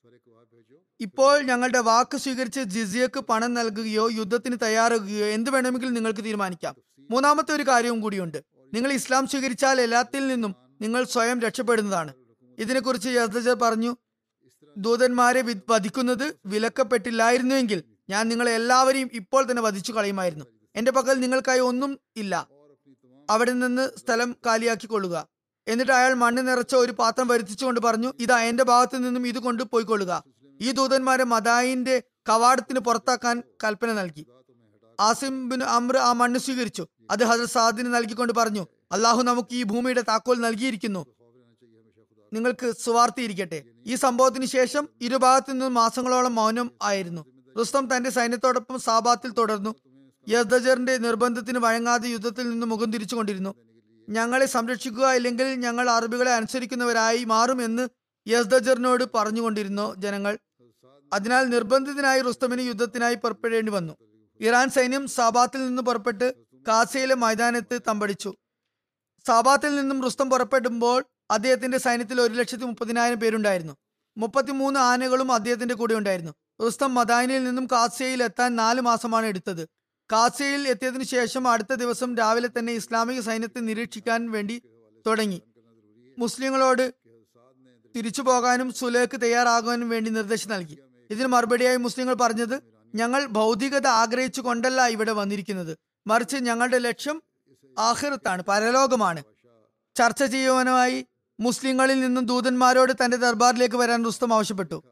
ഇപ്പോൾ 1.00 1.42
ഞങ്ങളുടെ 1.42 1.78
വാക്ക് 1.78 2.16
സ്വീകരിച്ച് 2.18 2.60
ജിസിയക്ക് 2.60 3.20
പണം 3.20 3.54
നൽകുകയോ 3.54 4.10
യുദ്ധത്തിന് 4.10 4.56
തയ്യാറാകുകയോ 4.62 5.26
എന്ത് 5.26 5.50
വേണമെങ്കിലും 5.50 5.94
നിങ്ങൾക്ക് 5.94 6.24
തീരുമാനിക്കാം. 6.24 6.74
മൂന്നാമത്തെ 7.10 7.52
ഒരു 7.54 7.62
കാര്യവും 7.62 8.00
കൂടിയുണ്ട്. 8.00 8.38
നിങ്ങൾ 8.74 8.92
ഇസ്ലാം 8.92 9.26
സ്വീകരിച്ചാൽ 9.26 9.80
എല്ലാത്തിൽ 9.80 10.26
നിന്നും 10.26 10.54
നിങ്ങൾ 10.80 11.04
സ്വയം 11.04 11.40
രക്ഷപ്പെടുന്നതാണ്. 11.40 12.12
ഇതിനെക്കുറിച്ച് 12.58 13.08
യസ്ദജർ 13.08 13.54
പറഞ്ഞു 13.54 13.96
ദൂതന്മാരെ 14.76 15.42
വധിക്കുന്നത് 15.68 16.26
വിലക്കപ്പെട്ടില്ലായിരുന്നുവെങ്കിൽ 16.46 17.82
ഞാൻ 18.10 18.28
നിങ്ങളെ 18.28 18.54
എല്ലാവരെയും 18.54 19.10
ഇപ്പോൾ 19.12 19.50
തന്നെ 19.50 19.62
വധിച്ചു 19.62 19.92
കളയുമായിരുന്നു. 19.92 20.44
എന്റെ 20.76 20.90
പക്കൽ 20.90 21.20
നിങ്ങൾക്കായി 21.20 21.60
ഒന്നും 21.60 21.98
ഇല്ല. 22.16 22.48
അവിടെ 23.30 23.52
നിന്ന് 23.52 23.90
സ്ഥലം 23.98 24.36
കാലിയാക്കി 24.46 24.86
കൊള്ളുക 24.86 25.28
എന്നിട്ട് 25.68 25.92
അയാൾ 25.92 26.14
മണ്ണ് 26.14 26.48
നിറച്ച 26.48 26.74
ഒരു 26.74 26.92
പാത്രം 26.92 27.28
വരുത്തിച്ചുകൊണ്ട് 27.28 27.80
പറഞ്ഞു 27.80 28.12
ഇതാ 28.20 28.42
എന്റെ 28.42 28.64
ഭാഗത്ത് 28.64 29.06
നിന്നും 29.06 29.26
ഇത് 29.26 29.38
കൊണ്ട് 29.38 29.62
പോയിക്കൊള്ളുക. 29.62 30.22
ഈ 30.62 30.70
ദൂതന്മാരെ 30.70 31.24
മദായിന്റെ 31.24 32.02
കവാടത്തിന് 32.28 32.80
പുറത്താക്കാൻ 32.80 33.42
കൽപ്പന 33.64 33.92
നൽകി. 33.92 34.26
ആസിം 35.00 35.48
ബിൻ 35.48 35.62
അമ്ര 35.62 35.96
ആ 35.96 36.12
മണ്ണ് 36.12 36.38
സ്വീകരിച്ചു. 36.38 36.88
അത് 37.10 37.24
ഹജർ 37.24 37.44
സാദിന് 37.44 37.94
നൽകിക്കൊണ്ട് 37.94 38.32
പറഞ്ഞു 38.32 38.66
അള്ളാഹു 38.92 39.22
നമുക്ക് 39.22 39.54
ഈ 39.54 39.62
ഭൂമിയുടെ 39.62 40.00
താക്കോൽ 40.00 40.40
നൽകിയിരിക്കുന്നു. 40.40 41.06
നിങ്ങൾക്ക് 42.32 42.72
സുവാർത്തിയിരിക്കട്ടെ. 42.84 43.62
ഈ 43.86 43.94
സംഭവത്തിന് 43.94 44.46
ശേഷം 44.46 44.88
ഇരുഭാഗത്തു 45.02 45.50
നിന്നും 45.50 45.74
മാസങ്ങളോളം 45.74 46.34
മൗനം 46.34 46.70
ആയിരുന്നു. 46.82 47.37
റുസ്തം 47.60 47.96
തന്റെ 47.96 48.10
സൈന്യത്തോടൊപ്പം 48.10 48.80
സാബാത്തിൽ 48.80 49.30
തുടർന്നു. 49.30 49.74
യസ്ദജറിന്റെ 50.28 50.96
നിർബന്ധത്തിന് 50.96 51.58
വഴങ്ങാതെ 51.58 52.08
യുദ്ധത്തിൽ 52.08 52.50
നിന്ന് 52.50 52.66
മുഖം 52.66 52.92
തിരിച്ചുകൊണ്ടിരുന്നു. 52.92 53.54
ഞങ്ങളെ 54.08 54.46
സംരക്ഷിക്കുക 54.46 55.12
ഇല്ലെങ്കിൽ 55.12 55.54
ഞങ്ങൾ 55.54 55.90
അറബികളെ 55.90 56.32
അനുസരിക്കുന്നവരായി 56.32 57.24
മാറുമെന്ന് 57.24 57.88
യസ്ദജറിനോട് 58.28 59.04
പറഞ്ഞുകൊണ്ടിരുന്നു 59.14 59.94
ജനങ്ങൾ. 59.94 60.38
അതിനാൽ 61.12 61.44
നിർബന്ധിതനായി 61.44 62.20
റുസ്തമിന് 62.20 62.60
യുദ്ധത്തിനായി 62.60 63.14
പുറപ്പെടേണ്ടി 63.14 63.72
വന്നു. 63.72 63.96
ഇറാൻ 64.40 64.70
സൈന്യം 64.70 65.06
സാബാത്തിൽ 65.06 65.66
നിന്ന് 65.66 65.82
പുറപ്പെട്ട് 65.82 66.34
കാസയിലെ 66.68 67.14
മൈതാനത്ത് 67.14 67.80
തമ്പടിച്ചു. 67.88 68.34
സാബാത്തിൽ 69.26 69.76
നിന്നും 69.76 70.02
റുസ്തം 70.02 70.30
പുറപ്പെടുമ്പോൾ 70.30 71.04
അദ്ദേഹത്തിന്റെ 71.30 71.78
സൈന്യത്തിൽ 71.78 72.20
ഒരു 72.20 72.34
ലക്ഷത്തി 72.34 72.64
മുപ്പതിനായിരം 72.64 73.20
പേരുണ്ടായിരുന്നു. 73.20 73.76
മുപ്പത്തിമൂന്ന് 74.16 74.80
ആനകളും 74.80 75.32
അദ്ദേഹത്തിന്റെ 75.32 75.74
കൂടെ 75.74 75.94
ഉണ്ടായിരുന്നു 75.94 76.32
റുസ്തം 76.64 76.94
മദാനിയിൽ 76.94 77.44
നിന്നും 77.44 77.68
കാസിയയിൽ 77.72 78.22
എത്താൻ 78.22 78.56
നാല് 78.56 78.80
മാസമാണ് 78.80 79.26
എടുത്തത്. 79.26 79.68
കാസിയയിൽ 80.12 80.68
എത്തിയതിനു 80.68 81.04
ശേഷം 81.04 81.48
അടുത്ത 81.48 81.74
ദിവസം 81.74 82.16
രാവിലെ 82.16 82.48
തന്നെ 82.48 82.72
ഇസ്ലാമിക 82.72 83.20
സൈന്യത്തെ 83.20 83.60
നിരീക്ഷിക്കാൻ 83.60 84.30
വേണ്ടി 84.30 84.62
തുടങ്ങി. 85.06 85.42
മുസ്ലിങ്ങളോട് 86.18 86.94
തിരിച്ചു 87.96 88.22
പോകാനും 88.22 88.72
സുലേക്ക് 88.72 89.20
തയ്യാറാകാനും 89.22 89.88
വേണ്ടി 89.88 90.10
നിർദ്ദേശം 90.10 90.50
നൽകി. 90.50 90.78
ഇതിന് 91.10 91.26
മറുപടിയായി 91.26 91.76
മുസ്ലിങ്ങൾ 91.76 92.14
പറഞ്ഞത് 92.14 92.62
ഞങ്ങൾ 92.94 93.26
ഭൗതികത 93.26 93.86
ആഗ്രഹിച്ചു 93.86 94.40
കൊണ്ടല്ല 94.40 94.86
ഇവിടെ 94.86 95.12
വന്നിരിക്കുന്നത്. 95.12 95.78
മറിച്ച് 96.06 96.36
ഞങ്ങളുടെ 96.36 96.78
ലക്ഷ്യം 96.78 97.22
ആഹൃത്താണ് 97.78 98.42
പരലോകമാണ്. 98.48 99.22
ചർച്ച 99.96 100.22
ചെയ്യുവാനുമായി 100.22 101.06
മുസ്ലിങ്ങളിൽ 101.40 102.00
നിന്നും 102.00 102.26
ദൂതന്മാരോട് 102.26 102.92
തന്റെ 103.04 103.16
ദർബാറിലേക്ക് 103.16 103.76
വരാൻ 103.76 104.04
റുസ്തം 104.04 104.34
ആവശ്യപ്പെട്ടു. 104.34 104.84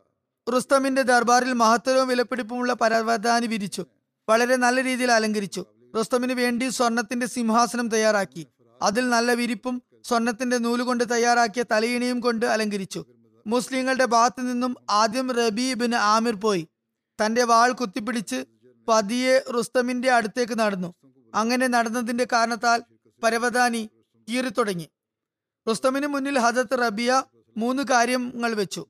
റുസ്തമിന്റെ 0.54 1.02
ദർബാറിൽ 1.02 1.52
മഹത്തരവും 1.52 2.08
വിലപിടിപ്പുമുള്ള 2.08 2.72
പരവതാനി 2.72 3.46
വിരിച്ചു. 3.46 3.86
വളരെ 4.28 4.56
നല്ല 4.56 4.82
രീതിയിൽ 4.82 5.12
അലങ്കരിച്ചു. 5.12 5.64
റുസ്തമിന് 5.98 6.32
വേണ്ടി 6.32 6.68
സ്വർണത്തിന്റെ 6.68 7.26
സിംഹാസനം 7.26 7.88
തയ്യാറാക്കി. 7.88 8.46
അതിൽ 8.82 9.08
നല്ല 9.08 9.32
വിരിപ്പും 9.32 9.82
സ്വർണത്തിന്റെ 10.04 10.58
നൂലുകൊണ്ട് 10.58 11.10
തയ്യാറാക്കിയ 11.10 11.64
തലയിണയും 11.72 12.20
കൊണ്ട് 12.20 12.46
അലങ്കരിച്ചു. 12.46 13.04
മുസ്ലിങ്ങളുടെ 13.46 14.04
ഭാഗത്തു 14.04 14.42
നിന്നും 14.42 14.76
ആദ്യം 14.90 15.32
റബി 15.32 15.74
ബിൻ 15.74 15.94
ആമിർ 15.94 16.34
പോയി. 16.34 16.68
തന്റെ 17.24 17.42
വാൾ 17.42 17.72
കുത്തിപ്പിടിച്ച് 17.72 18.44
പതിയെ 18.88 19.44
റുസ്തമിന്റെ 19.54 20.10
അടുത്തേക്ക് 20.10 20.58
നടന്നു. 20.58 20.94
അങ്ങനെ 21.34 21.66
നടന്നതിന്റെ 21.66 22.26
കാരണത്താൽ 22.32 22.82
പരവതാനി 23.22 23.90
കീറിത്തുടങ്ങി. 24.28 24.88
റുസ്തമിന് 25.68 26.06
മുന്നിൽ 26.06 26.38
ഹജത്ത് 26.38 26.78
റബിയ 26.78 27.22
മൂന്ന് 27.56 27.82
കാര്യങ്ങൾ 27.90 28.54
വെച്ചു. 28.54 28.86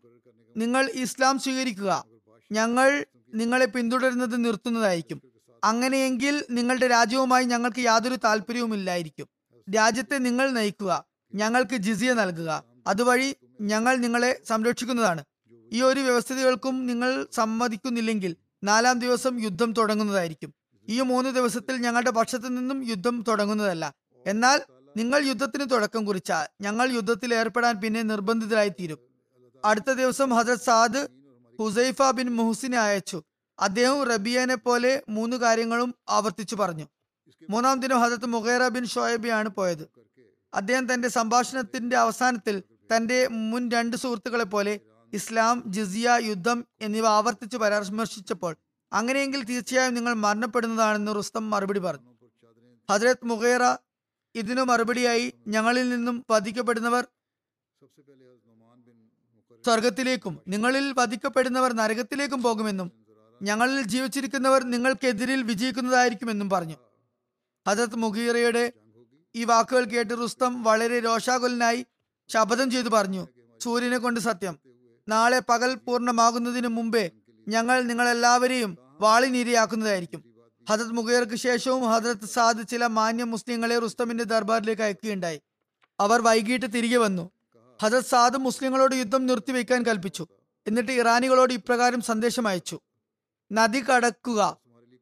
നിങ്ങൾ 0.57 0.91
ഇസ്ലാം 0.95 1.39
സ്വീകരിക്കുക. 1.39 2.05
ഞങ്ങൾ 2.53 3.07
നിങ്ങളെ 3.35 3.67
പിന്തുടരുന്നത് 3.67 4.45
നിർത്തുന്നതായിരിക്കും. 4.45 5.23
അങ്ങനെയെങ്കിൽ 5.65 6.45
നിങ്ങളുടെ 6.51 6.87
രാജ്യവുമായി 6.87 7.45
ഞങ്ങൾക്ക് 7.45 7.81
യാതൊരു 7.81 8.17
താല്പര്യവുമില്ലായിരിക്കും 8.17 9.27
രാജ്യത്തെ 9.75 10.19
നിങ്ങൾ 10.19 10.51
നയിക്കുക. 10.51 11.05
ഞങ്ങൾക്ക് 11.35 11.77
ജിസിയ 11.77 12.13
നൽകുക. 12.13 12.65
അതുവഴി 12.87 13.37
ഞങ്ങൾ 13.61 13.97
നിങ്ങളെ 13.97 14.41
സംരക്ഷിക്കുന്നതാണ്. 14.49 15.25
ഈ 15.73 15.83
ഒരു 15.83 16.01
വ്യവസ്ഥകൾക്കും 16.01 16.87
നിങ്ങൾ 16.87 17.27
സമ്മതിക്കുന്നില്ലെങ്കിൽ 17.33 18.37
നാലാം 18.65 18.99
ദിവസം 18.99 19.41
യുദ്ധം 19.41 19.73
തുടങ്ങുന്നതായിരിക്കും. 19.73 20.55
ഈ 20.89 21.01
മൂന്ന് 21.01 21.31
ദിവസത്തിൽ 21.31 21.77
ഞങ്ങളുടെ 21.77 22.11
പക്ഷത്തു 22.11 22.49
നിന്നും 22.49 22.89
യുദ്ധം 22.89 23.25
തുടങ്ങുന്നതല്ല. 23.29 23.95
എന്നാൽ 24.27 24.61
നിങ്ങൾ 24.97 25.25
യുദ്ധത്തിന് 25.25 25.71
തുടക്കം 25.71 26.05
കുറിച്ചാൽ 26.05 26.47
ഞങ്ങൾ 26.61 26.91
യുദ്ധത്തിൽ 26.91 27.35
ഏർപ്പെടാൻ 27.35 27.81
പിന്നെ 27.81 28.03
നിർബന്ധിതരായി 28.03 28.69
തീരും 28.69 28.99
അടുത്ത 29.67 29.91
ദിവസം 29.93 30.31
ഹസരത് 30.31 30.59
സാദ് 30.59 31.09
ഹുസൈഫ 31.61 32.03
ബിൻ 32.11 32.29
മുഹസിനെ 32.37 32.79
അയച്ചു. 32.79 33.23
അദ്ദേഹം 33.61 34.05
റബിയനെ 34.05 34.55
പോലെ 34.55 35.03
മൂന്ന് 35.09 35.37
കാര്യങ്ങളും 35.37 35.95
ആവർത്തിച്ചു 36.09 36.57
പറഞ്ഞു. 36.57 36.87
മൂന്നാം 37.51 37.81
ദിനം 37.81 38.01
ഹസരത്ത് 38.01 38.27
മുഖേറ 38.27 38.69
ബിൻ 38.69 38.85
ഷോയബിയാണ് 38.87 39.49
പോയത്. 39.49 39.85
അദ്ദേഹം 40.55 40.95
തന്റെ 40.95 41.09
സംഭാഷണത്തിന്റെ 41.09 41.97
അവസാനത്തിൽ 41.97 42.63
തന്റെ 42.97 43.29
മുൻ 43.29 43.71
രണ്ട് 43.71 43.97
സുഹൃത്തുക്കളെ 43.97 44.45
പോലെ 44.45 44.81
ഇസ്ലാം 45.13 45.63
ജിസിയ 45.67 46.19
യുദ്ധം 46.23 46.65
എന്നിവ 46.81 47.07
ആവർത്തിച്ച് 47.07 47.57
പരാമർശിച്ചപ്പോൾ 47.57 48.57
അങ്ങനെയെങ്കിൽ 48.93 49.45
തീർച്ചയായും 49.45 49.95
നിങ്ങൾ 49.95 50.15
മരണപ്പെടുന്നതാണെന്ന് 50.15 51.13
റുസ്തം 51.17 51.51
മറുപടി 51.51 51.79
പറഞ്ഞു. 51.79 52.11
ഹജ്രത് 52.91 53.25
മുഖേറ 53.25 53.63
ഇതിനു 54.35 54.63
മറുപടിയായി 54.63 55.33
ഞങ്ങളിൽ 55.49 55.89
നിന്നും 55.89 56.25
വധിക്കപ്പെടുന്നവർ 56.31 57.07
സ്വർഗത്തിലേക്കും 59.65 60.41
നിങ്ങളിൽ 60.49 60.93
വധിക്കപ്പെടുന്നവർ 60.93 61.73
നരകത്തിലേക്കും 61.73 62.43
പോകുമെന്നും 62.43 62.93
ഞങ്ങളിൽ 63.43 63.83
ജീവിച്ചിരിക്കുന്നവർ 63.83 64.65
നിങ്ങൾക്കെതിരിൽ 64.65 65.43
വിജയിക്കുന്നതായിരിക്കുമെന്നും 65.43 66.51
പറഞ്ഞു. 66.51 66.75
ഹജത് 67.69 67.97
മുഗീറയുടെ 67.97 68.73
ഈ 69.37 69.45
വാക്കുകൾ 69.45 69.85
കേട്ട് 69.85 70.15
റുസ്തം 70.15 70.63
വളരെ 70.63 71.01
രോഷാകുലനായി 71.01 71.87
ശപഥം 72.29 72.71
ചെയ്തു 72.71 72.89
പറഞ്ഞു. 72.89 73.29
സൂര്യനെ 73.63 73.99
കൊണ്ട് 73.99 74.21
സത്യം. 74.21 74.59
നാളെ 75.09 75.43
പകൽ 75.49 75.75
പൂർണമാകുന്നതിന് 75.75 76.69
മുമ്പേ 76.69 77.11
ഞങ്ങൾ 77.49 77.83
നിങ്ങളെല്ലാവരെയും 77.83 78.79
വാളിനിരയാക്കുന്നതായിരിക്കും. 79.01 80.25
ഹജത് 80.71 80.93
മുഗീർക്ക് 80.93 81.37
ശേഷവും 81.37 81.83
ഹജരത് 81.83 82.27
സാദ് 82.27 82.69
ചില 82.69 82.87
മാന്യ 82.87 83.25
മുസ്ലിങ്ങളെ 83.25 83.79
റുസ്തമിന്റെ 83.79 84.25
ദർബാറിലേക്ക് 84.25 84.83
അയക്കുകയുണ്ടായി. 84.83 85.41
അവർ 86.01 86.21
വൈകിട്ട് 86.21 86.75
തിരികെ 86.75 86.97
വന്നു. 86.97 87.31
ഹജരത് 87.83 88.05
സാദ് 88.05 88.37
മുസ്ലിങ്ങളോട് 88.37 88.95
യുദ്ധം 88.95 89.27
നിർത്തിവെക്കാൻ 89.27 89.83
കൽപ്പിച്ചു. 89.83 90.27
എന്നിട്ട് 90.67 90.93
ഇറാനികളോട് 90.93 91.53
ഇപ്രകാരം 91.53 92.01
സന്ദേശം 92.01 92.49
അയച്ചു. 92.49 92.81
നദി 93.53 93.81
കടക്കുക 93.81 94.57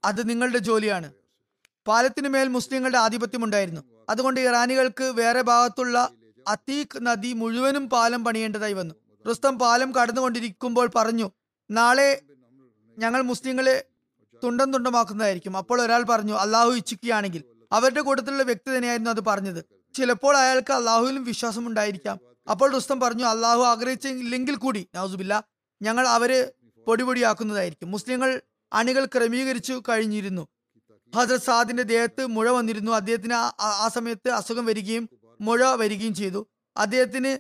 അത് 0.05 0.29
നിങ്ങളുടെ 0.29 0.59
ജോലിയാണ്. 0.59 1.13
പാലത്തിനു 1.87 2.29
മേൽ 2.29 2.49
മുസ്ലിങ്ങളുടെ 2.49 2.99
ആധിപത്യം 2.99 3.45
ഉണ്ടായിരുന്നു 3.45 3.81
അതുകൊണ്ട് 4.09 4.41
ഇറാനികൾക്ക് 4.41 5.05
വേറെ 5.05 5.43
ഭാഗത്തുള്ള 5.43 6.11
അതീഖ് 6.49 6.99
നദി 7.03 7.33
മുഴുവനും 7.33 7.89
പാലം 7.91 8.25
പണിയേണ്ടതായി 8.25 8.73
വന്നു. 8.73 8.95
റുസ്തം 9.29 9.59
പാലം 9.59 9.95
കടന്നുകൊണ്ടിരിക്കുമ്പോൾ 9.95 10.91
പറഞ്ഞു 10.97 11.31
നാളെ 11.71 12.23
ഞങ്ങൾ 12.99 13.23
മുസ്ലിങ്ങളെ 13.23 13.85
തുണ്ടം 14.45 14.73
തുണ്ടമാക്കുന്നതായിരിക്കും. 14.73 15.57
അപ്പോൾ 15.57 15.83
ഒരാൾ 15.83 16.03
പറഞ്ഞു 16.03 16.33
അള്ളാഹു 16.33 16.71
ഇച്ഛിക്കുകയാണെങ്കിൽ. 16.71 17.45
അവരുടെ 17.73 18.01
കൂട്ടത്തിലുള്ള 18.01 18.43
വ്യക്തി 18.43 18.77
തന്നെയായിരുന്നു 18.77 19.11
അത് 19.11 19.21
പറഞ്ഞത്. 19.21 19.65
ചിലപ്പോൾ 19.95 20.37
അയാൾക്ക് 20.37 20.73
അള്ളാഹുവിലും 20.73 21.25
വിശ്വാസം 21.25 21.67
ഉണ്ടായിരിക്കാം. 21.67 22.34
അപ്പോൾ 22.51 22.75
റുസ്തം 22.75 23.01
പറഞ്ഞു 23.01 23.25
അള്ളാഹു 23.25 23.63
ആഗ്രഹിച്ചില്ലെങ്കിൽ 23.63 24.55
കൂടി 24.55 24.89
നൗസുബില്ല 24.95 25.45
ഞങ്ങൾ 25.83 26.09
അവരെ 26.09 26.53
പൊടിപൊടിയാക്കുന്നതായിരിക്കും. 26.87 27.91
മുസ്ലിങ്ങൾ 27.91 28.41
അണികൾ 28.73 29.05
ക്രമീകരിച്ചു 29.05 29.83
കഴിഞ്ഞിരുന്നു. 29.89 30.49
ഹജ്രത് 31.17 31.41
സാദിന്റെ 31.41 31.83
ദേഹത്ത് 31.83 32.27
മുഴ 32.27 32.51
വന്നിരുന്നു. 32.51 32.93
അദ്ദേഹത്തിന് 32.93 33.35
ആ- 33.35 33.91
സമയത്ത് 33.95 34.29
അസുഖം 34.29 34.67
വരികയും 34.67 35.09
മുഴ 35.41 35.65
വരികയും 35.65 36.15
ചെയ്തു. 36.15 36.47
അദ്ദേഹത്തിന് 36.77 37.39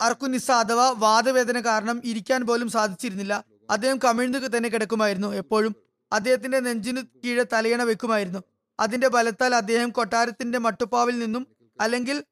അർക്കുനിസ 0.00 0.50
അഥവാ 0.50 0.94
വാദവേദന 0.96 1.60
കാരണം 1.60 2.00
ഇരിക്കാൻ 2.04 2.46
പോലും 2.46 2.68
സാധിച്ചിരുന്നില്ല. 2.68 3.44
അദ്ദേഹം 3.70 3.98
കമിഴ്ന്നു 3.98 4.38
തന്നെ 4.38 4.68
കിടക്കുമായിരുന്നു 4.68 5.28
എപ്പോഴും. 5.28 5.74
അദ്ദേഹത്തിന്റെ 6.12 6.60
നെഞ്ചിന് 6.60 7.02
കീഴെ 7.24 7.46
തലയണ 7.52 7.82
വെക്കുമായിരുന്നു. 7.82 8.38
അതിന്റെ 8.80 9.08
ബലത്താൽ 9.08 9.54
അദ്ദേഹം 9.54 9.90
കൊട്ടാരത്തിന്റെ 9.90 10.58
മട്ടുപ്പാവിൽ 10.58 11.18
നിന്നും 11.18 11.46
അല്ലെങ്കിൽ 11.80 12.24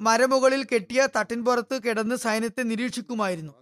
മരമുകളിൽ 0.00 0.64
കെട്ടിയ 0.64 1.08
തട്ടിൻപുറത്ത് 1.16 1.82
കിടന്ന് 1.82 2.16
സൈന്യത്തെ 2.16 2.62
നിരീക്ഷിക്കുമായിരുന്നു. 2.62 3.52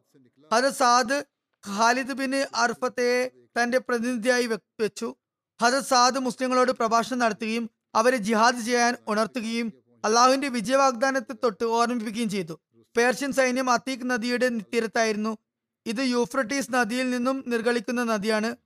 ഹജത് 0.53 0.75
സാദ് 0.75 1.25
ഖാലിദ് 1.65 2.13
ബിൻ 2.13 2.35
അർഫത്തെ 2.55 3.31
തന്റെ 3.57 3.79
പ്രതിനിധിയായി 3.79 4.47
വെച്ചു. 4.47 5.17
ഹജത് 5.63 5.85
സാദ് 5.85 6.19
മുസ്ലിങ്ങളോട് 6.19 6.73
പ്രഭാഷണം 6.73 7.19
നടത്തുകയും 7.19 7.71
അവരെ 7.95 8.17
ജിഹാദ് 8.17 8.65
ചെയ്യാൻ 8.65 8.97
ഉണർത്തുകയും 9.09 9.73
അള്ളാഹുവിന്റെ 10.05 10.49
വിജയവാഗ്ദാനത്തെ 10.49 11.33
തൊട്ട് 11.33 11.65
ഓർമ്മിപ്പിക്കുകയും 11.65 12.31
ചെയ്തു. 12.31 12.61
പേർഷ്യൻ 12.97 13.33
സൈന്യം 13.33 13.71
അത്തീഖ് 13.71 14.11
നദിയുടെ 14.11 14.49
തീരത്തായിരുന്നു. 14.49 15.39
ഇത് 15.87 16.01
യൂഫ്രട്ടീസ് 16.01 16.75
നദിയിൽ 16.75 17.11
നിന്നും 17.11 17.45
നിർഗളിക്കുന്ന 17.47 18.05
നദിയാണ്. 18.05 18.57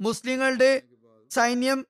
മുസ്ലിങ്ങളുടെ 0.00 0.82
സൈന്യം 1.30 1.86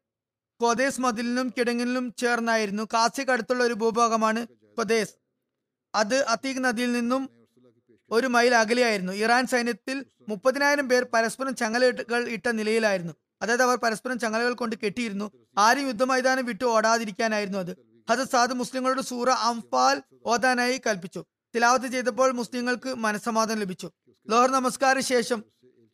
കൊതേസ് 0.60 1.00
മതിലിനും 1.00 1.52
കിടങ്ങിലും 1.58 2.14
ചേർന്നായിരുന്നു. 2.18 2.82
കാസിക്ക് 2.94 3.30
അടുത്തുള്ള 3.30 3.64
ഒരു 3.64 3.74
ഭൂഭാഗമാണ് 3.74 4.46
കൊദേസ് 4.78 5.14
അത് 5.94 6.16
അത്തീഖ് 6.34 6.64
നദിയിൽ 6.64 6.90
നിന്നും 6.92 7.22
ഒരു 8.10 8.26
മൈൽ 8.34 8.52
അകലെയായിരുന്നു. 8.54 9.12
ഇറാൻ 9.22 9.46
സൈന്യത്തിൽ 9.52 9.96
മുപ്പതിനായിരം 10.28 10.86
പേർ 10.88 11.02
പരസ്പരം 11.14 11.54
ചങ്ങലകൾ 11.60 12.28
ഇട്ട 12.36 12.48
നിലയിലായിരുന്നു. 12.58 13.14
അതായത് 13.42 13.62
അവർ 13.62 13.76
പരസ്പരം 13.84 14.18
ചങ്ങലകൾ 14.18 14.52
കൊണ്ട് 14.60 14.76
കെട്ടിയിരുന്നു. 14.84 15.26
ആരും 15.58 15.86
യുദ്ധമൈതാനം 15.86 16.44
വിട്ടു 16.50 16.64
ഓടാതിരിക്കാനായിരുന്നു 16.74 17.58
അത്. 17.58 17.72
ഹജത് 18.10 18.30
സാദ് 18.34 18.54
മുസ്ലിങ്ങളോട് 18.60 19.02
സൂറ 19.10 19.30
അംഫാൽ 19.48 19.96
ഓതാനായി 20.26 20.76
കൽപ്പിച്ചു. 20.86 21.20
തിലാവത്ത് 21.54 21.88
ചെയ്തപ്പോൾ 21.94 22.30
മുസ്ലിങ്ങൾക്ക് 22.40 22.90
മനസ്സമാധാനം 23.06 23.60
ലഭിച്ചു. 23.60 23.88
ലോഹർ 24.28 24.50
നമസ്കാര 24.50 25.00
ശേഷം 25.12 25.40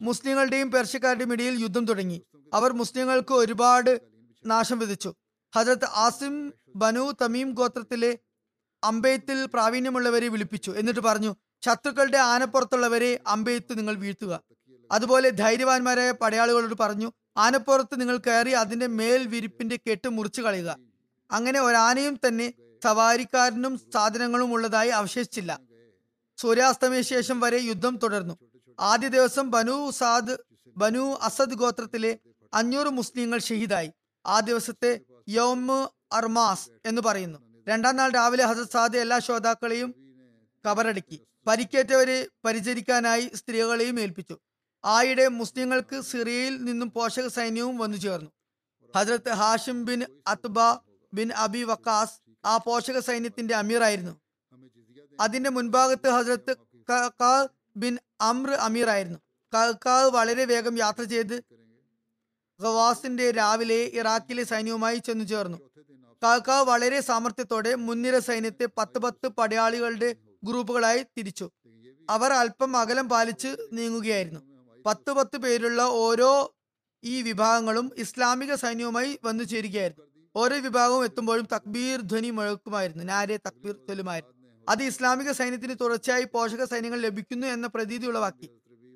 മുസ്ലിങ്ങളുടെയും 0.01 0.71
പേർഷ്യക്കാരുടെയും 0.71 1.33
ഇടയിൽ 1.33 1.55
യുദ്ധം 1.65 1.85
തുടങ്ങി. 1.91 2.19
അവർ 2.53 2.71
മുസ്ലിങ്ങൾക്ക് 2.73 3.35
ഒരുപാട് 3.43 3.93
നാശം 4.47 4.79
വിധിച്ചു. 4.79 5.11
ഹജരത്ത് 5.57 5.89
ആസിം 6.05 6.35
ബനു 6.77 7.05
തമീം 7.23 7.51
ഗോത്രത്തിലെ 7.61 8.13
അമ്പെയ്ത്തിൽ 8.85 9.47
പ്രാവീണ്യമുള്ളവരെ 9.47 10.29
വിളിപ്പിച്ചു. 10.29 10.71
എന്നിട്ട് 10.71 11.01
പറഞ്ഞു 11.01 11.35
ശത്രുക്കളുടെ 11.65 12.19
ആനപ്പുറത്തുള്ളവരെ 12.19 13.21
അമ്പയത്ത് 13.27 13.79
നിങ്ങൾ 13.79 13.95
വീഴ്ത്തുക. 13.95 14.41
അതുപോലെ 14.93 15.31
ധൈര്യവാന്മാരായ 15.31 16.11
പടയാളികളോട് 16.11 16.75
പറഞ്ഞു 16.81 17.13
ആനപ്പുറത്ത് 17.37 18.01
നിങ്ങൾ 18.01 18.17
കയറി 18.17 18.51
അതിന്റെ 18.51 18.87
മേൽ 18.87 19.27
വിരിപ്പിന്റെ 19.27 19.77
കെട്ട് 19.77 20.09
മുറിച്ചു 20.09 20.43
കളയുക. 20.43 20.79
അങ്ങനെ 21.31 21.61
ഒരാനയും 21.61 22.21
തന്നെ 22.27 22.53
സവാരിക്കാരനും 22.85 23.81
സാധനങ്ങളും 23.95 24.53
ഉള്ളതായി 24.53 24.89
അവശേഷിച്ചില്ല. 24.89 25.61
സൂര്യാസ്തമയ 26.37 27.03
ശേഷം 27.03 27.41
വരെ 27.41 27.59
യുദ്ധം 27.59 27.97
തുടർന്നു. 27.97 28.39
ആദ്യ 28.81 29.09
ദിവസം 29.09 29.51
ബനു 29.51 29.91
സാദ് 29.91 30.37
ബനു 30.77 31.19
അസദ് 31.23 31.55
ഗോത്രത്തിലെ 31.55 32.19
അഞ്ഞൂറ് 32.55 32.87
മുസ്ലിങ്ങൾ 32.87 33.39
ഷഹീദായി. 33.39 33.91
ആ 34.27 34.41
ദിവസത്തെ 34.41 35.01
യോമ് 35.29 35.89
അർമാസ് 36.15 36.69
എന്ന് 36.87 37.03
പറയുന്നു. 37.03 37.54
രണ്ടാം 37.69 37.97
നാൾ 37.97 38.11
രാവിലെ 38.11 38.45
ഹസരത് 38.45 38.71
സാദ് 38.73 38.97
എല്ലാ 38.97 39.19
ശ്രോതാക്കളെയും 39.19 39.91
കബറടക്കി. 40.65 41.19
പരിക്കേറ്റവരെ 41.47 42.27
പരിചരിക്കാനായി 42.45 43.31
സ്ത്രീകളെയും 43.35 44.01
ഏൽപ്പിച്ചു. 44.01 44.39
ആയിടെ 44.85 45.29
മുസ്ലിങ്ങൾക്ക് 45.29 46.01
സിറിയയിൽ 46.01 46.55
നിന്നും 46.65 46.91
പോഷക 46.91 47.27
സൈന്യവും 47.29 47.77
വന്നു 47.79 47.97
ചേർന്നു. 47.97 48.31
ഹജ്രത്ത് 48.97 49.31
Hashim 49.31 49.85
bin 49.85 50.01
Utba 50.27 50.59
bin 51.13 51.33
Abi 51.33 51.63
Waqqas 51.63 52.47
ആ 52.47 52.57
പോഷക 52.57 52.99
സൈന്യത്തിന്റെ 52.99 53.55
അമീറായിരുന്നു. 53.55 54.15
അതിന്റെ 55.21 55.51
മുൻഭാഗത്ത് 55.51 56.09
ഹജ്രത്ത് 56.09 57.49
ബിൻ 57.77 57.99
അമ്ര 58.21 58.51
അമീറായിരുന്നു. 58.51 59.19
കക്കാവ് 59.53 60.11
വളരെ 60.11 60.45
വേഗം 60.45 60.79
യാത്ര 60.79 61.03
ചെയ്ത് 61.03 61.37
ഗവാസിന്റെ 62.61 63.31
രാവിലെ 63.31 63.91
ഇറാഖിലെ 63.95 64.45
സൈന്യവുമായി 64.45 64.97
ചെന്നു 64.97 65.25
ചേർന്നു. 65.25 65.59
കാക്കാവ് 66.23 66.67
വളരെ 66.67 67.01
സാമർത്ഥ്യത്തോടെ 67.01 67.75
മുൻനിര 67.75 68.19
സൈന്യത്തെ 68.19 68.69
പത്ത് 68.79 68.99
പത്ത് 68.99 69.29
പടയാളികളുടെ 69.29 70.17
ഗ്രൂപ്പുകളായി 70.45 71.03
തിരിച്ചു. 71.19 71.51
അവർ 72.11 72.33
അല്പം 72.33 72.77
അകലം 72.77 73.09
പാലിച്ച് 73.09 73.57
നീങ്ങുകയായിരുന്നു. 73.73 74.41
പത്ത് 74.87 75.13
പത്ത് 75.13 75.37
പേരുള്ള 75.37 75.83
ഓരോ 75.83 76.55
ഈ 77.05 77.23
വിഭാഗങ്ങളും 77.23 77.91
ഇസ്ലാമിക 77.99 78.55
സൈന്യവുമായി 78.55 79.19
വന്നു 79.25 79.45
ചേരുകയായിരുന്നു. 79.45 80.05
ഓരോ 80.37 80.57
വിഭാഗവും 80.57 81.05
എത്തുമ്പോഴും 81.05 81.47
തക്ബീർ 81.55 82.01
ധ്വനി 82.01 82.31
മുഴക്കുമായിരുന്നു. 82.31 83.05
നാരെ 83.05 83.37
തക്ബീർ 83.37 83.75
ചൊല്ലുമായിരുന്നു. 83.89 84.35
അത് 84.69 84.83
ഇസ്ലാമിക 84.83 85.31
സൈന്യത്തിന് 85.33 85.75
തുടർച്ചയായി 85.81 86.25
പോഷക 86.25 86.65
സൈന്യങ്ങൾ 86.65 87.01
ലഭിക്കുന്നു 87.01 87.47
എന്ന 87.47 87.67
പ്രതീതി 87.67 88.07
ഉളവാക്കി. 88.07 88.49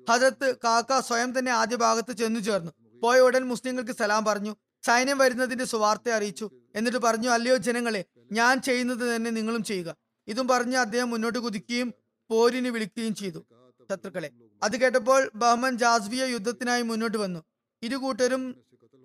ഹജത്ത് 0.09 0.55
കാക്ക 0.63 0.99
സ്വയം 0.99 1.39
തന്നെ 1.39 1.51
ആദ്യ 1.51 1.75
ഭാഗത്ത് 1.75 2.11
ചെന്നു 2.11 2.39
ചേർന്നു. 2.39 2.71
പോയ 3.01 3.19
ഉടൻ 3.19 3.43
മുസ്ലിങ്ങൾക്ക് 3.43 3.91
സലാം 3.91 4.25
പറഞ്ഞു. 4.25 4.55
സൈന്യം 4.85 5.17
വരുന്നതിന്റെ 5.17 5.65
സുവാർത്ത 5.65 6.09
അറിയിച്ചു. 6.09 6.49
എന്നിട്ട് 6.75 6.97
പറഞ്ഞു 6.97 7.29
അല്ലയോ 7.29 7.57
ജനങ്ങളെ 7.57 8.05
ഞാൻ 8.31 8.61
ചെയ്യുന്നത് 8.61 9.15
തന്നെ 9.15 9.31
നിങ്ങളും 9.31 9.63
ചെയ്യുക. 9.63 9.95
ഇതും 10.27 10.47
പറഞ്ഞ് 10.47 10.77
അദ്ദേഹം 10.77 11.09
മുന്നോട്ട് 11.09 11.39
കുതിക്കുകയും 11.39 11.93
പോരിന് 12.29 12.67
വിളിക്കുകയും 12.67 13.15
ചെയ്തു. 13.15 13.45
ശത്രുക്കളെ 13.91 14.29
അത് 14.63 14.77
കേട്ടപ്പോൾ 14.77 15.31
ബഹ്മൻ 15.35 15.77
ജാസ്വിയ 15.77 16.25
യുദ്ധത്തിനായി 16.25 16.81
മുന്നോട്ട് 16.81 17.17
വന്നു. 17.17 17.43
ഇരു 17.83 17.95
കൂട്ടരും 17.95 18.55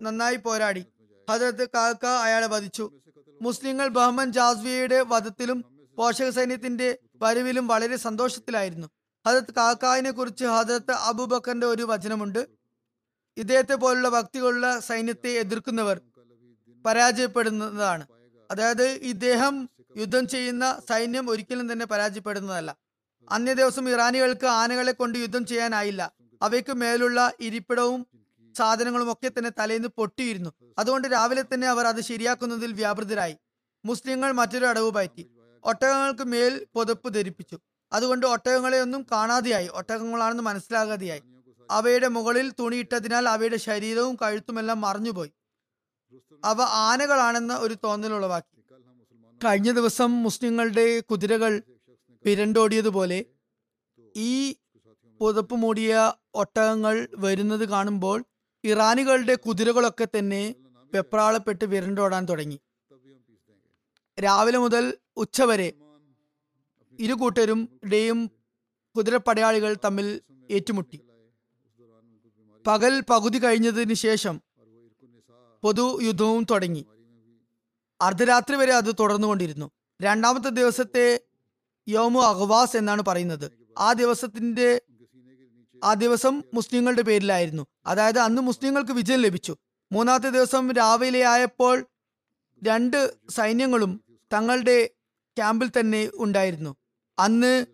നന്നായി 0.03 0.37
പോരാടി. 0.37 0.85
ഹജരത്ത് 1.31 1.69
കാക്ക 1.69 2.07
അയാളെ 2.07 2.47
വധിച്ചു. 2.47 2.93
മുസ്ലിങ്ങൾ 3.43 3.89
ബഹ്മൻ 3.89 4.33
ജാസ്വിയയുടെ 4.33 5.01
വധത്തിലും 5.01 5.65
പോഷക 5.97 6.31
സൈന്യത്തിന്റെ 6.31 6.99
വരവിലും 7.23 7.67
വളരെ 7.67 7.97
സന്തോഷത്തിലായിരുന്നു. 7.97 8.87
ഹജരത്ത് 9.27 9.55
കാക്കാവിനെ 9.55 10.11
കുറിച്ച് 10.11 10.45
ഹജരത്ത് 10.45 10.91
അബൂബക്കറിന്റെ 10.91 11.67
ഒരു 11.67 11.83
വചനമുണ്ട്. 11.83 12.49
ഇദ്ദേഹത്തെ 13.37 13.75
പോലുള്ള 13.75 14.09
ഭക്തികളുള്ള 14.09 14.81
സൈന്യത്തെ 14.81 15.29
എതിർക്കുന്നവർ 15.29 16.01
പരാജയപ്പെടുന്നതാണ്. 16.87 18.07
അതായത് 18.51 18.89
ഇദ്ദേഹം 18.89 19.69
യുദ്ധം 19.97 20.29
ചെയ്യുന്ന 20.29 20.81
സൈന്യം 20.89 21.31
ഒരിക്കലും 21.31 21.73
തന്നെ 21.73 21.87
പരാജയപ്പെടുന്നതല്ല. 21.87 22.77
അന്യ 23.31 23.53
ദിവസം 23.55 23.89
ഇറാനികൾക്ക് 23.89 24.47
ആനകളെ 24.47 24.93
കൊണ്ട് 24.93 25.19
യുദ്ധം 25.19 25.47
ചെയ്യാനായില്ല. 25.47 26.13
അവയ്ക്ക് 26.43 26.73
മേലുള്ള 26.73 27.33
ഇരിപ്പിടവും 27.41 28.07
സാധനങ്ങളും 28.57 29.13
ഒക്കെ 29.13 29.29
തന്നെ 29.29 29.51
തലേന്ന് 29.59 29.89
പൊട്ടിയിരുന്നു. 29.89 30.51
അതുകൊണ്ട് 30.79 31.09
രാവിലെ 31.09 31.43
തന്നെ 31.43 31.67
അവർ 31.67 31.87
അത് 31.87 32.01
ശരിയാക്കുന്നതിൽ 32.01 32.73
വ്യാപൃതരായി. 32.73 33.37
മുസ്ലിങ്ങൾ 33.85 34.33
മറ്റൊരു 34.33 34.67
അടവ് 34.67 34.91
പറ്റി 34.91 35.31
ഒട്ടകങ്ങൾക്ക് 35.65 36.25
മേൽ 36.25 36.67
പുതപ്പ് 36.75 37.15
ധരിപ്പിച്ചു. 37.15 37.59
അതുകൊണ്ട് 37.93 38.27
ഒട്ടകങ്ങളെ 38.27 38.81
ഒന്നും 38.81 39.07
കാണാതെയായി. 39.13 39.69
ഒട്ടകങ്ങളാണെന്ന് 39.73 40.43
മനസ്സിലാകാതെയായി. 40.43 41.23
അവയുടെ 41.77 42.09
മുകളിൽ 42.09 42.47
തുണിയിട്ടതിനാൽ 42.59 43.25
അവയുടെ 43.29 43.59
ശരീരവും 43.67 44.15
കഴുത്തുമെല്ലാം 44.23 44.79
മറഞ്ഞുപോയി. 44.81 45.33
അവ 46.45 46.61
ആനകളാണെന്ന് 46.89 47.55
ഒരു 47.65 47.75
ഉളവാക്കി. 48.13 48.57
കഴിഞ്ഞ 49.41 49.71
ദിവസം 49.73 50.11
മുസ്ലിങ്ങളുടെ 50.23 50.87
കുതിരകൾ 51.11 51.53
പിരണ്ടോടിയതുപോലെ 52.25 53.19
ഈ 54.17 54.35
പുതപ്പ് 55.21 55.55
മൂടിയ 55.55 56.13
ഒട്ടകങ്ങൾ 56.35 56.95
വരുന്നത് 57.25 57.65
കാണുമ്പോൾ 57.69 58.19
ഇറാനികളുടെ 58.65 59.35
കുതിരകളൊക്കെ 59.47 60.07
തന്നെ 60.13 60.43
വെപ്രാളപ്പെട്ട് 60.95 61.65
വിരണ്ടോടാൻ 61.73 62.23
തുടങ്ങി. 62.31 62.59
രാവിലെ 64.19 64.59
മുതൽ 64.59 64.85
ഉച്ചവരെ 65.17 65.69
ഇരു 66.99 67.15
കൂട്ടരുടെയും 67.15 68.19
കുതിരപ്പടയാളികൾ 68.95 69.73
തമ്മിൽ 69.85 70.07
ഏറ്റുമുട്ടി. 70.51 70.99
പകൽ 72.67 73.01
പകുതി 73.11 73.39
കഴിഞ്ഞതിന് 73.39 73.95
ശേഷം 73.95 74.43
പൊതു 75.63 76.03
യുദ്ധവും 76.03 76.47
തുടങ്ങി. 76.51 76.87
അർദ്ധരാത്രി 78.01 78.57
വരെ 78.57 78.73
അത് 78.73 78.95
തുടർന്നുകൊണ്ടിരുന്നു. 79.01 79.71
രണ്ടാമത്തെ 80.03 80.49
ദിവസത്തെ 80.49 81.21
യോമു 81.89 82.21
അഹ്വാസ് 82.21 82.77
എന്നാണ് 82.77 83.03
പറയുന്നത്. 83.03 83.53
ആ 83.79 83.93
ദിവസത്തിന്റെ 83.93 84.83
ആ 85.85 85.95
ദിവസം 85.95 86.43
മുസ്ലിങ്ങളുടെ 86.55 87.03
പേരിലായിരുന്നു. 87.03 87.67
അതായത് 87.87 88.19
അന്ന് 88.19 88.43
മുസ്ലിങ്ങൾക്ക് 88.43 88.93
വിജയം 88.93 89.21
ലഭിച്ചു. 89.21 89.57
മൂന്നാമത്തെ 89.93 90.29
ദിവസം 90.29 90.73
രാവിലെ 90.73 91.23
ആയപ്പോൾ 91.23 91.87
രണ്ട് 92.65 93.15
സൈന്യങ്ങളും 93.31 94.05
തങ്ങളുടെ 94.33 94.87
ക്യാമ്പിൽ 95.37 95.71
തന്നെ 95.81 96.11
ഉണ്ടായിരുന്നു. 96.15 96.77
അന്ന് 97.19 97.67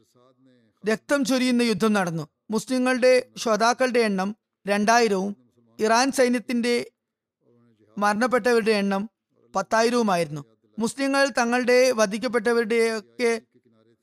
രക്തം 0.89 1.25
ചൊരിയുന്ന 1.25 1.63
യുദ്ധം 1.63 1.93
നടന്നു. 1.93 2.29
മുസ്ലിങ്ങളുടെ 2.51 3.29
ശ്രോതാക്കളുടെ 3.37 4.01
എണ്ണം 4.01 4.37
രണ്ടായിരവും 4.67 5.37
ഇറാൻ 5.79 6.13
സൈന്യത്തിന്റെ 6.13 6.91
മരണപ്പെട്ടവരുടെ 7.99 8.71
എണ്ണം 8.71 9.11
പത്തായിരവുമായിരുന്നു. 9.57 10.45
മുസ്ലിങ്ങൾ 10.79 11.29
തങ്ങളുടെ 11.39 11.91
വധിക്കപ്പെട്ടവരുടെയൊക്കെ 11.91 13.41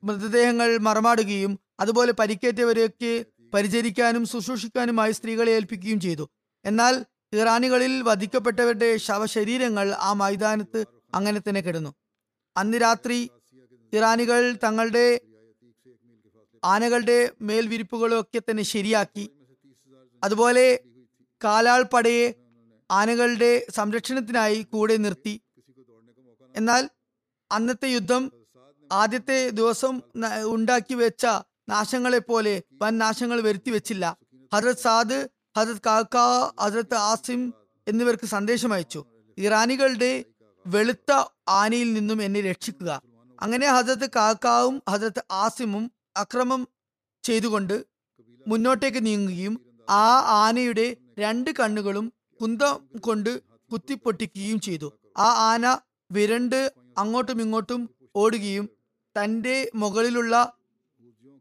മൃതദേഹങ്ങൾ 0.03 0.77
മറമാടുകയും 0.77 1.59
അതുപോലെ 1.79 2.11
പരിക്കേറ്റവരെയൊക്കെ 2.11 3.25
പരിചരിക്കാനും 3.53 4.25
ശുശ്രൂഷിക്കാനുമായി 4.25 5.11
സ്ത്രീകളെ 5.11 5.51
ഏൽപ്പിക്കുകയും 5.51 5.99
ചെയ്തു. 5.99 6.29
എന്നാൽ 6.65 7.05
ഇറാനികളിൽ 7.33 8.01
വധിക്കപ്പെട്ടവരുടെ 8.01 8.97
ശവശരീരങ്ങൾ 8.97 9.91
ആ 9.91 10.13
മൈതാനത്ത് 10.13 10.85
അങ്ങനെ 11.13 11.39
തന്നെ 11.39 11.61
കിടന്നു. 11.61 11.93
അന്ന് 12.57 12.77
രാത്രി 12.81 13.29
ഇറാനികൾ 13.93 14.57
തങ്ങളുടെ 14.63 15.19
ആനകളുടെ 16.63 17.31
മേൽവിരിപ്പുകളൊക്കെ 17.41 18.39
തന്നെ 18.39 18.63
ശരിയാക്കി. 18.63 19.25
അതുപോലെ 20.23 20.79
കാലാൾ 21.43 21.83
പടയെ 21.83 22.33
ആനകളുടെ 22.91 23.67
സംരക്ഷണത്തിനായി 23.69 24.61
കൂടെ 24.61 24.97
നിർത്തി. 24.97 25.41
എന്നാൽ 26.55 26.89
അന്നത്തെ 27.51 27.87
യുദ്ധം 27.87 28.31
ആദ്യത്തെ 28.91 29.49
ദിവസം 29.49 30.01
ഉണ്ടാക്കി 30.45 30.93
വെച്ച 30.93 31.25
നാശങ്ങളെ 31.69 32.19
പോലെ 32.19 32.63
വൻ 32.81 32.97
നാശങ്ങൾ 32.97 33.41
വരുത്തി 33.41 33.69
വെച്ചില്ല. 33.69 34.17
ഹജറത് 34.53 34.77
സാദ് 34.77 35.29
ഹജറത് 35.57 35.81
കാക്ക 35.85 36.17
ഹജറത്ത് 36.61 36.95
ആസിം 36.95 37.53
എന്നിവർക്ക് 37.87 38.25
സന്ദേശം 38.25 38.73
അയച്ചു. 38.73 39.05
ഇറാനികളുടെ 39.37 40.25
വെളുത്ത 40.67 41.11
ആനയിൽ 41.47 41.93
നിന്നും 41.93 42.21
എന്നെ 42.21 42.41
രക്ഷിക്കുക. 42.41 43.01
അങ്ങനെ 43.41 43.67
ഹജറത്ത് 43.67 44.09
കാക്കാവും 44.15 44.81
ഹജറത്ത് 44.89 45.23
ആസിമും 45.31 45.91
അക്രമം 46.17 46.67
ചെയ്തുകൊണ്ട് 47.23 47.85
മുന്നോട്ടേക്ക് 48.47 49.05
നീങ്ങുകയും 49.05 49.66
ആ 49.87 50.05
ആനയുടെ 50.43 50.87
രണ്ട് 51.19 51.49
കണ്ണുകളും 51.59 52.05
കുന്തം 52.39 52.75
കൊണ്ട് 52.99 53.31
കുത്തിപ്പൊട്ടിക്കുകയും 53.71 54.59
ചെയ്തു. 54.59 54.87
ആ 55.17 55.27
ആന 55.51 55.65
വിരണ്ട് 56.11 56.59
അങ്ങോട്ടും 56.97 57.41
ഇങ്ങോട്ടും 57.41 57.81
ഓടുകയും 58.15 58.65
തന്റെ 59.15 59.71
മുകളിലുള്ള 59.75 60.35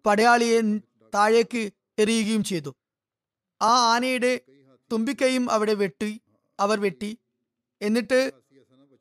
പടയാളിയെ 0.04 0.60
താഴേക്ക് 1.12 1.62
എറിയുകയും 1.98 2.42
ചെയ്തു. 2.44 2.70
ആ 3.60 3.72
ആനയുടെ 3.92 4.32
തുമ്പിക്കൈയും 4.92 5.50
അവിടെ 5.50 5.74
വെട്ടി 5.82 6.10
അവർ 6.58 6.80
വെട്ടി. 6.80 7.10
എന്നിട്ട് 7.80 8.20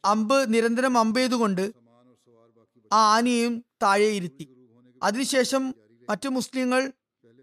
അമ്പ് 0.04 0.54
നിരന്തരം 0.54 0.98
അമ്പ് 0.98 1.20
ചെയ്തുകൊണ്ട് 1.20 1.66
ആ 2.92 3.00
ആനയെയും 3.16 3.54
താഴെ 3.84 4.10
ഇരുത്തി 4.18 4.46
അതിനുശേഷം 5.02 5.64
മറ്റു 6.10 6.28
മുസ്ലിങ്ങൾ 6.28 6.82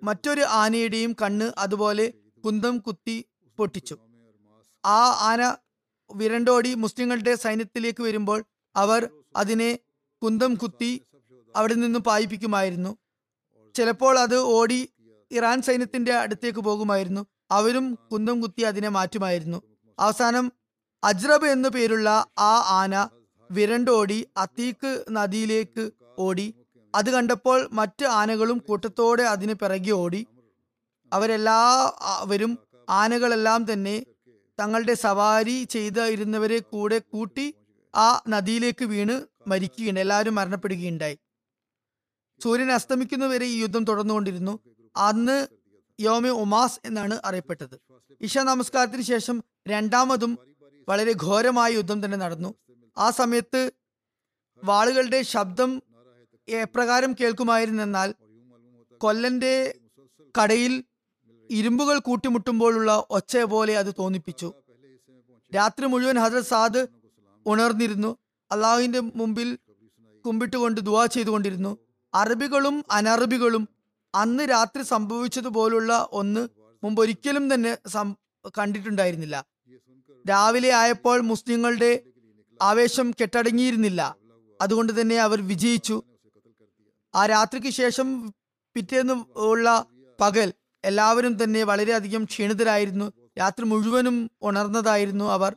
മറ്റൊരു 0.02 0.40
ആനയുടെയും 0.40 1.16
കണ്ണ് 1.22 1.52
അതുപോലെ 1.58 2.12
കുന്തം 2.44 2.78
കുത്തി 2.78 3.24
പൊട്ടിച്ചു. 3.58 3.98
ആ 4.84 5.10
ആന 5.20 5.56
വിരണ്ടോടി 6.14 6.74
മുസ്ലിങ്ങളുടെ 6.74 7.34
സൈന്യത്തിലേക്ക് 7.34 8.02
വരുമ്പോൾ 8.02 8.44
അവർ 8.76 9.08
അതിനെ 9.36 9.78
കുന്തം 10.22 10.54
കുത്തി 10.54 11.02
അവിടെ 11.56 11.74
നിന്ന് 11.74 11.98
പായിപ്പിക്കുമായിരുന്നു. 11.98 12.96
ചിലപ്പോൾ 13.74 14.18
അത് 14.18 14.36
ഓടി 14.36 14.92
ഇറാൻ 15.30 15.62
സൈന്യത്തിന്റെ 15.62 16.12
അടുത്തേക്ക് 16.12 16.58
പോകുമായിരുന്നു. 16.58 17.26
അവരും 17.50 17.98
കുന്തം 18.12 18.40
കുത്തി 18.40 18.62
അതിനെ 18.62 18.88
മാറ്റുമായിരുന്നു. 18.88 19.62
അവസാനം 19.98 20.52
അജ്രബ് 21.04 21.46
എന്നു 21.46 21.68
പേരുള്ള 21.68 22.26
ആ 22.38 22.80
ആന 22.80 23.08
വിരണ്ടോടി 23.50 24.28
അത്തീക്ക് 24.36 25.04
നദിയിലേക്ക് 25.10 25.90
ഓടി 26.18 26.54
അത് 26.94 27.10
കണ്ടപ്പോൾ 27.10 27.68
മറ്റ് 27.72 28.04
ആനകളും 28.04 28.58
കൂട്ടത്തോടെ 28.68 29.22
അതിന് 29.22 29.54
പിറകെ 29.54 29.92
ഓടി. 29.92 30.26
അവരെല്ലാവരും 31.12 32.58
ആനകളെല്ലാം 32.88 33.72
തന്നെ 33.72 33.96
തങ്ങളുടെ 34.60 34.94
സവാരി 34.94 35.64
ചെയ്ത് 35.74 36.02
ഇരുന്നവരെ 36.14 36.58
കൂടെ 36.58 36.98
കൂട്ടി 36.98 37.54
ആ 37.94 38.22
നദിയിലേക്ക് 38.28 38.84
വീണ് 38.84 39.14
മരിക്കുകയാണ് 39.50 39.98
എല്ലാവരും 39.98 40.34
മരണപ്പെടുകയുണ്ടായി. 40.34 41.16
സൂര്യൻ 42.40 42.72
അസ്തമിക്കുന്നവരെ 42.72 43.46
ഈ 43.54 43.56
യുദ്ധം 43.62 43.84
തുടർന്നുകൊണ്ടിരുന്നു. 43.84 44.54
അന്ന് 44.96 45.46
യോമി 45.98 46.28
ഉമാസ് 46.28 46.80
എന്നാണ് 46.84 47.20
അറിയപ്പെട്ടത്. 47.24 47.76
ഇഷ 48.20 48.38
നമസ്കാരത്തിന് 48.38 49.02
ശേഷം 49.02 49.36
രണ്ടാമതും 49.68 50.32
വളരെ 50.88 51.12
ഘോരമായ 51.22 51.70
യുദ്ധം 51.72 52.04
തന്നെ 52.04 52.18
നടന്നു. 52.18 52.50
ആ 52.98 53.10
സമയത്ത് 53.10 53.60
വാളുകളുടെ 54.64 55.22
ശബ്ദം 55.22 55.70
എപ്രകാരം 56.48 57.14
കേൾക്കുമായിരുന്നെന്നാൽ 57.20 58.14
കൊല്ലന്റെ 58.98 59.74
കടയിൽ 60.40 60.84
ഇരുമ്പുകൾ 61.50 61.98
കൂട്ടിമുട്ടുമ്പോഴുള്ള 61.98 63.06
ഒച്ച 63.10 63.36
പോലെ 63.36 63.78
അത് 63.78 63.94
തോന്നിപ്പിച്ചു. 63.98 64.52
രാത്രി 65.56 65.86
മുഴുവൻ 65.86 66.18
ഹജറത് 66.18 66.44
സാദ് 66.44 66.86
ഉണർന്നിരുന്നു. 67.46 68.16
അള്ളാഹുവിന്റെ 68.52 69.00
മുമ്പിൽ 69.00 69.58
കുമ്പിട്ടുകൊണ്ട് 70.26 70.80
ദുവാ 70.80 71.06
ചെയ്തുകൊണ്ടിരുന്നു. 71.06 71.78
അറബികളും 72.14 72.84
അനറബികളും 72.90 73.68
അന്ന് 74.14 74.50
രാത്രി 74.50 74.82
സംഭവിച്ചതുപോലുള്ള 74.82 76.08
ഒന്ന് 76.12 76.48
മുമ്പൊരിക്കലും 76.84 77.54
തന്നെ 77.54 77.78
കണ്ടിട്ടുണ്ടായിരുന്നില്ല. 78.58 79.44
രാവിലെ 80.30 80.70
ആയപ്പോൾ 80.70 81.20
മുസ്ലിങ്ങളുടെ 81.20 82.00
ആവേശം 82.62 83.10
കെട്ടടങ്ങിയിരുന്നില്ല. 83.10 84.16
അതുകൊണ്ട് 84.60 85.00
തന്നെ 85.00 85.16
അവർ 85.18 85.46
വിജയിച്ചു. 85.46 86.02
ആ 87.14 87.26
രാത്രിക്ക് 87.26 87.70
ശേഷം 87.70 88.34
പിറ്റേന്ന് 88.74 89.14
ഉള്ള 89.36 89.86
പകൽ 90.20 90.52
എല്ലാവരും 90.84 91.44
തന്നെ 91.44 91.62
വളരെയധികം 91.62 92.24
ക്ഷീണിതരായിരുന്നു. 92.24 93.12
രാത്രി 93.38 93.64
മുഴുവനും 93.64 94.30
ഉണർന്നതായിരുന്നു 94.42 95.24
അവർ. 95.24 95.56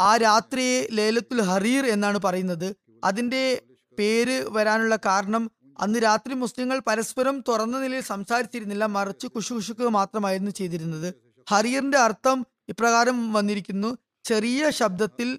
ആ 0.00 0.16
രാത്രിയെ 0.16 0.88
ലേലത്തുൽ 0.92 1.40
ഹറീർ 1.40 1.86
എന്നാണ് 1.86 2.18
പറയുന്നത്. 2.18 2.76
അതിന്റെ 3.04 3.62
പേര് 3.98 4.44
വരാനുള്ള 4.48 4.96
കാരണം 4.96 5.50
അന്ന് 5.80 5.98
രാത്രി 6.02 6.34
മുസ്ലിങ്ങൾ 6.34 6.80
പരസ്പരം 6.86 7.44
തുറന്ന 7.48 7.80
നിലയിൽ 7.80 8.02
സംസാരിച്ചിരുന്നില്ല. 8.02 8.86
മറിച്ച് 8.86 9.26
കുശുകുശുക്കുക 9.26 9.86
മാത്രമായിരുന്നു 9.88 10.50
ചെയ്തിരുന്നത്. 10.50 11.14
ഹറിയറിന്റെ 11.48 11.98
അർത്ഥം 11.98 12.46
ഇപ്രകാരം 12.68 13.32
വന്നിരിക്കുന്നു. 13.32 13.98
ചെറിയ 14.24 14.70
ശബ്ദത്തിൽ 14.70 15.38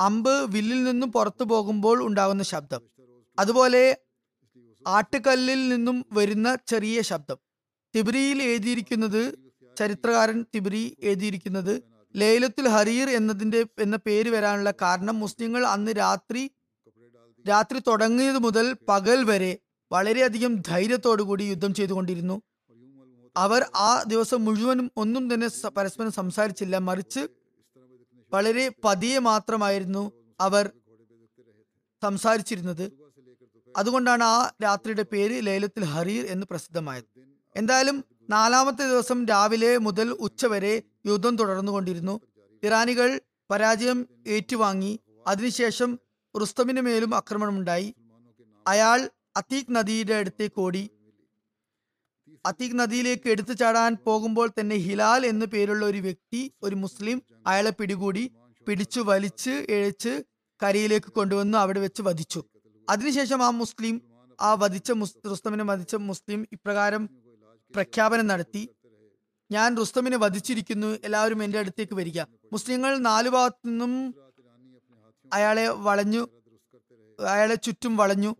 അമ്പ് 0.00 0.50
വില്ലിൽ 0.52 0.84
നിന്നും 0.84 1.12
പുറത്തു 1.12 1.44
പോകുമ്പോൾ 1.44 2.02
ഉണ്ടാകുന്ന 2.02 2.42
ശബ്ദം. 2.42 2.82
അതുപോലെ 3.38 3.96
ആട്ടുകല്ലിൽ 4.86 5.68
നിന്നും 5.68 6.06
വരുന്ന 6.12 6.56
ചെറിയ 6.66 7.02
ശബ്ദം. 7.02 7.36
തിബിരിയിൽ 7.94 8.42
എഴുതിയിരിക്കുന്നത് 8.42 9.38
ചരിത്രകാരൻ 9.78 10.44
തിബിരി 10.54 10.96
എഴുതിയിരിക്കുന്നത് 11.00 11.82
ലേലത്തുൽ 12.16 12.68
ഹരീർ 12.68 13.10
എന്നതിന്റെ 13.10 13.66
എന്ന 13.78 13.96
പേര് 13.96 14.30
വരാനുള്ള 14.30 14.70
കാരണം 14.82 15.20
മുസ്ലിങ്ങൾ 15.20 15.66
അന്ന് 15.66 15.92
രാത്രി 15.92 16.50
രാത്രി 17.48 17.78
തുടങ്ങിയത് 17.78 18.38
മുതൽ 18.38 18.76
പകൽ 18.88 19.24
വരെ 19.24 19.58
വളരെയധികം 19.92 20.62
ധൈര്യത്തോടു 20.68 21.22
കൂടി 21.22 21.42
യുദ്ധം 21.42 21.74
ചെയ്തുകൊണ്ടിരുന്നു. 21.74 22.42
അവർ 23.36 23.66
ആ 23.74 24.02
ദിവസം 24.02 24.44
മുഴുവനും 24.44 24.90
ഒന്നും 24.96 25.34
തന്നെ 25.34 25.68
പരസ്പരം 25.68 26.12
സംസാരിച്ചില്ല. 26.12 26.78
മറിച്ച് 26.78 27.28
വളരെ 28.32 28.70
പതിയെ 28.84 29.18
മാത്രമായിരുന്നു 29.18 30.12
അവർ 30.40 30.70
സംസാരിച്ചിരുന്നത്. 32.02 33.03
അതുകൊണ്ടാണ് 33.76 34.22
ആ 34.22 34.50
രാത്രിയുടെ 34.62 35.02
പേര് 35.02 35.46
ലേലത്തിൽ 35.46 35.84
ഹരീർ 35.84 36.26
എന്ന് 36.26 36.46
പ്രസിദ്ധമായത്. 36.50 37.04
എന്തായാലും 37.56 38.04
നാലാമത്തെ 38.30 38.88
ദിവസം 38.88 39.26
രാവിലെ 39.26 39.78
മുതൽ 39.78 40.08
ഉച്ചവരെ 40.08 40.82
യുദ്ധം 41.06 41.36
തുടർന്നുകൊണ്ടിരുന്നു. 41.36 42.20
ഇറാനികൾ 42.62 43.20
പരാജയം 43.50 44.06
ഏറ്റുവാങ്ങി. 44.26 45.00
അതിനുശേഷം 45.26 45.98
റുസ്തമിന് 46.40 46.80
മേലും 46.80 47.14
ആക്രമണമുണ്ടായി. 47.14 47.94
അയാൾ 48.66 49.10
അത്തീഖ് 49.36 49.66
നദിയുടെ 49.70 50.14
അടുത്തേക്ക് 50.14 50.60
ഓടി. 50.60 50.90
അത്തീഖ് 52.46 52.78
നദിയിലേക്ക് 52.78 53.28
എടുത്തു 53.30 53.52
ചാടാൻ 53.52 53.96
പോകുമ്പോൾ 54.06 54.50
തന്നെ 54.60 54.76
ഹിലാൽ 54.76 55.26
എന്നു 55.26 55.46
പേരുള്ള 55.46 55.86
ഒരു 55.86 55.98
വ്യക്തി 55.98 56.52
ഒരു 56.62 56.74
മുസ്ലിം 56.74 57.22
അയാളെ 57.46 57.70
പിടികൂടി 57.70 58.32
പിടിച്ചു 58.66 59.00
വലിച്ച് 59.00 59.50
ഇഴച്ച് 59.50 60.22
കരയിലേക്ക് 60.62 61.06
കൊണ്ടുവന്ന് 61.06 61.58
അവിടെ 61.58 61.80
വെച്ച് 61.80 62.02
വധിച്ചു. 62.02 62.44
അതിനുശേഷം 62.90 63.42
ആ 63.42 63.50
മുസ്ലിം 63.50 64.02
ആ 64.40 64.54
വധിച്ച 64.54 64.90
മുസ് 64.92 65.16
റുസ്തമിനെ 65.30 65.64
വധിച്ച 65.64 65.94
മുസ്ലിം 65.94 66.48
ഇപ്രകാരം 66.52 67.10
പ്രഖ്യാപനം 67.74 68.26
നടത്തി. 68.26 68.68
ഞാൻ 69.50 69.76
റുസ്തമിനെ 69.76 70.16
വധിച്ചിരിക്കുന്നു 70.16 70.86
എല്ലാവരും 70.86 71.44
എന്റെ 71.44 71.58
അടുത്തേക്ക് 71.58 71.94
വരിക. 71.94 72.20
മുസ്ലിങ്ങൾ 72.52 72.98
നാലു 72.98 73.30
ഭാഗത്തു 73.30 73.68
നിന്നും 73.68 74.14
അയാളെ 75.32 75.68
വളഞ്ഞു 75.68 76.28
അയാളെ 77.20 77.54
ചുറ്റും 77.54 77.96
വളഞ്ഞു. 77.96 78.36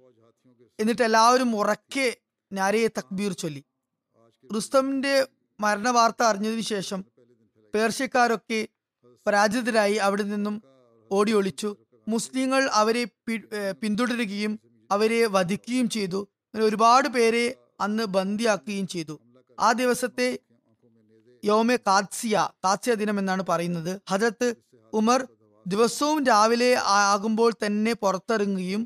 എന്നിട്ട് 0.80 1.02
എല്ലാവരും 1.02 1.56
ഉറക്കെ 1.56 2.16
നാരയെ 2.52 2.88
തക്ബീർ 2.88 3.32
ചൊല്ലി. 3.32 3.64
റുസ്തമിന്റെ 4.54 5.26
മരണ 5.60 5.88
വാർത്ത 5.88 6.22
അറിഞ്ഞതിന് 6.22 6.60
ശേഷം 6.60 7.04
പേർഷ്യക്കാരൊക്കെ 7.74 8.68
പരാജിതരായി 9.26 9.94
അവിടെ 9.94 10.22
നിന്നും 10.22 10.62
ഓടി 11.12 11.32
ഒളിച്ചു 11.32 11.76
മുസ്ലിങ്ങൾ 12.08 12.62
അവരെ 12.72 13.04
പിന്തുടരുകയും 13.82 14.52
അവരെ 14.90 15.26
വധിക്കുകയും 15.26 15.88
ചെയ്തു. 15.88 16.20
അങ്ങനെ 16.46 16.64
ഒരുപാട് 16.64 17.08
പേരെ 17.08 17.44
അന്ന് 17.80 18.04
ബന്ദിയാക്കുകയും 18.04 18.86
ചെയ്തു. 18.86 19.14
ആ 19.60 19.72
ദിവസത്തെ 19.72 20.28
യോമെ 21.42 21.76
കാത്സിയ 21.88 22.48
കാത്സിയ 22.64 22.94
ദിനം 22.94 23.18
എന്നാണ് 23.18 23.42
പറയുന്നത്. 23.48 24.00
ഹജരത്ത് 24.10 24.48
ഉമർ 24.92 25.20
ദിവസവും 25.66 26.24
രാവിലെ 26.24 26.70
ആകുമ്പോൾ 27.02 27.52
തന്നെ 27.66 27.92
പുറത്തിറങ്ങുകയും 27.92 28.82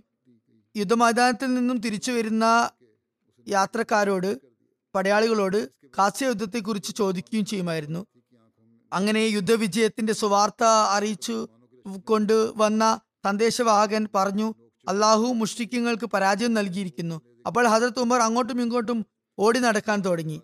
യുദ്ധമൈതാനത്തിൽ 0.76 1.54
നിന്നും 1.54 1.78
തിരിച്ചു 1.78 2.12
വരുന്ന 2.12 2.44
യാത്രക്കാരോട് 3.46 4.30
പടയാളികളോട് 4.94 5.58
കാസ്യ 5.98 6.26
യുദ്ധത്തെക്കുറിച്ച് 6.26 6.92
ചോദിക്കുകയും 6.96 7.44
ചെയ്യുമായിരുന്നു. 7.44 8.06
അങ്ങനെ 8.92 9.20
യുദ്ധവിജയത്തിന്റെ 9.20 10.12
സുവാർത്ത 10.12 10.64
അറിയിച്ചു 10.96 11.36
കൊണ്ട് 12.10 12.36
വന്ന 12.56 12.82
സന്ദേശവാഹകൻ 13.24 14.08
പറഞ്ഞു 14.14 14.54
അള്ളാഹു 14.88 15.26
മുഷ്ടിക്കുങ്ങൾക്ക് 15.26 16.06
പരാജയം 16.06 16.54
നൽകിയിരിക്കുന്നു. 16.54 17.22
അപ്പോൾ 17.46 17.66
ഹജറത്ത് 17.66 17.98
ഉമർ 17.98 18.20
അങ്ങോട്ടും 18.20 18.60
ഇങ്ങോട്ടും 18.60 19.06
ഓടി 19.38 19.58
നടക്കാൻ 19.58 20.00
തുടങ്ങി. 20.00 20.42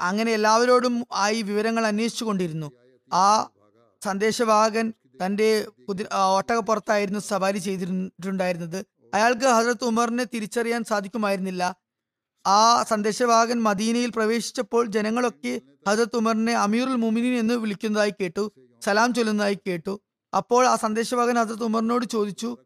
അങ്ങനെ 0.00 0.32
എല്ലാവരോടും 0.32 1.06
ആയി 1.12 1.42
വിവരങ്ങൾ 1.42 1.86
അന്വേഷിച്ചു 1.86 2.24
കൊണ്ടിരുന്നു. 2.24 2.72
ആ 3.12 3.50
സന്ദേശവാഹകൻ 4.04 4.92
തന്റെ 5.24 5.66
കുതിര 5.88 6.06
ഒട്ടകപ്പുറത്തായിരുന്നു 6.36 7.20
സവാരി 7.20 7.58
ചെയ്തിട്ടുണ്ടായിരുന്നത്. 7.58 8.86
അയാൾക്ക് 9.14 9.46
ഹജറത്ത് 9.46 9.84
ഉമറിനെ 9.84 10.24
തിരിച്ചറിയാൻ 10.24 10.84
സാധിക്കുമായിരുന്നില്ല. 10.84 11.76
ആ 12.46 12.82
സന്ദേശവാഹകൻ 12.82 13.62
മദീനയിൽ 13.62 14.10
പ്രവേശിച്ചപ്പോൾ 14.10 14.86
ജനങ്ങളൊക്കെ 14.86 15.60
ഹജറത്ത് 15.88 16.16
ഉമറിനെ 16.16 16.52
അമീറുൽ 16.52 16.96
മുമിനിൻ 16.96 17.38
എന്ന് 17.38 17.54
വിളിക്കുന്നതായി 17.54 18.10
കേട്ടു 18.10 18.52
സലാം 18.84 19.14
ചൊല്ലുന്നതായി 19.14 19.58
കേട്ടു. 19.66 20.00
അപ്പോൾ 20.34 20.66
ആ 20.66 20.76
സന്ദേശവാഹകൻ 20.76 21.36
ഹസരത്ത് 21.36 21.64
ഉമറിനോട് 21.64 22.06
ചോദിച്ചു 22.06 22.56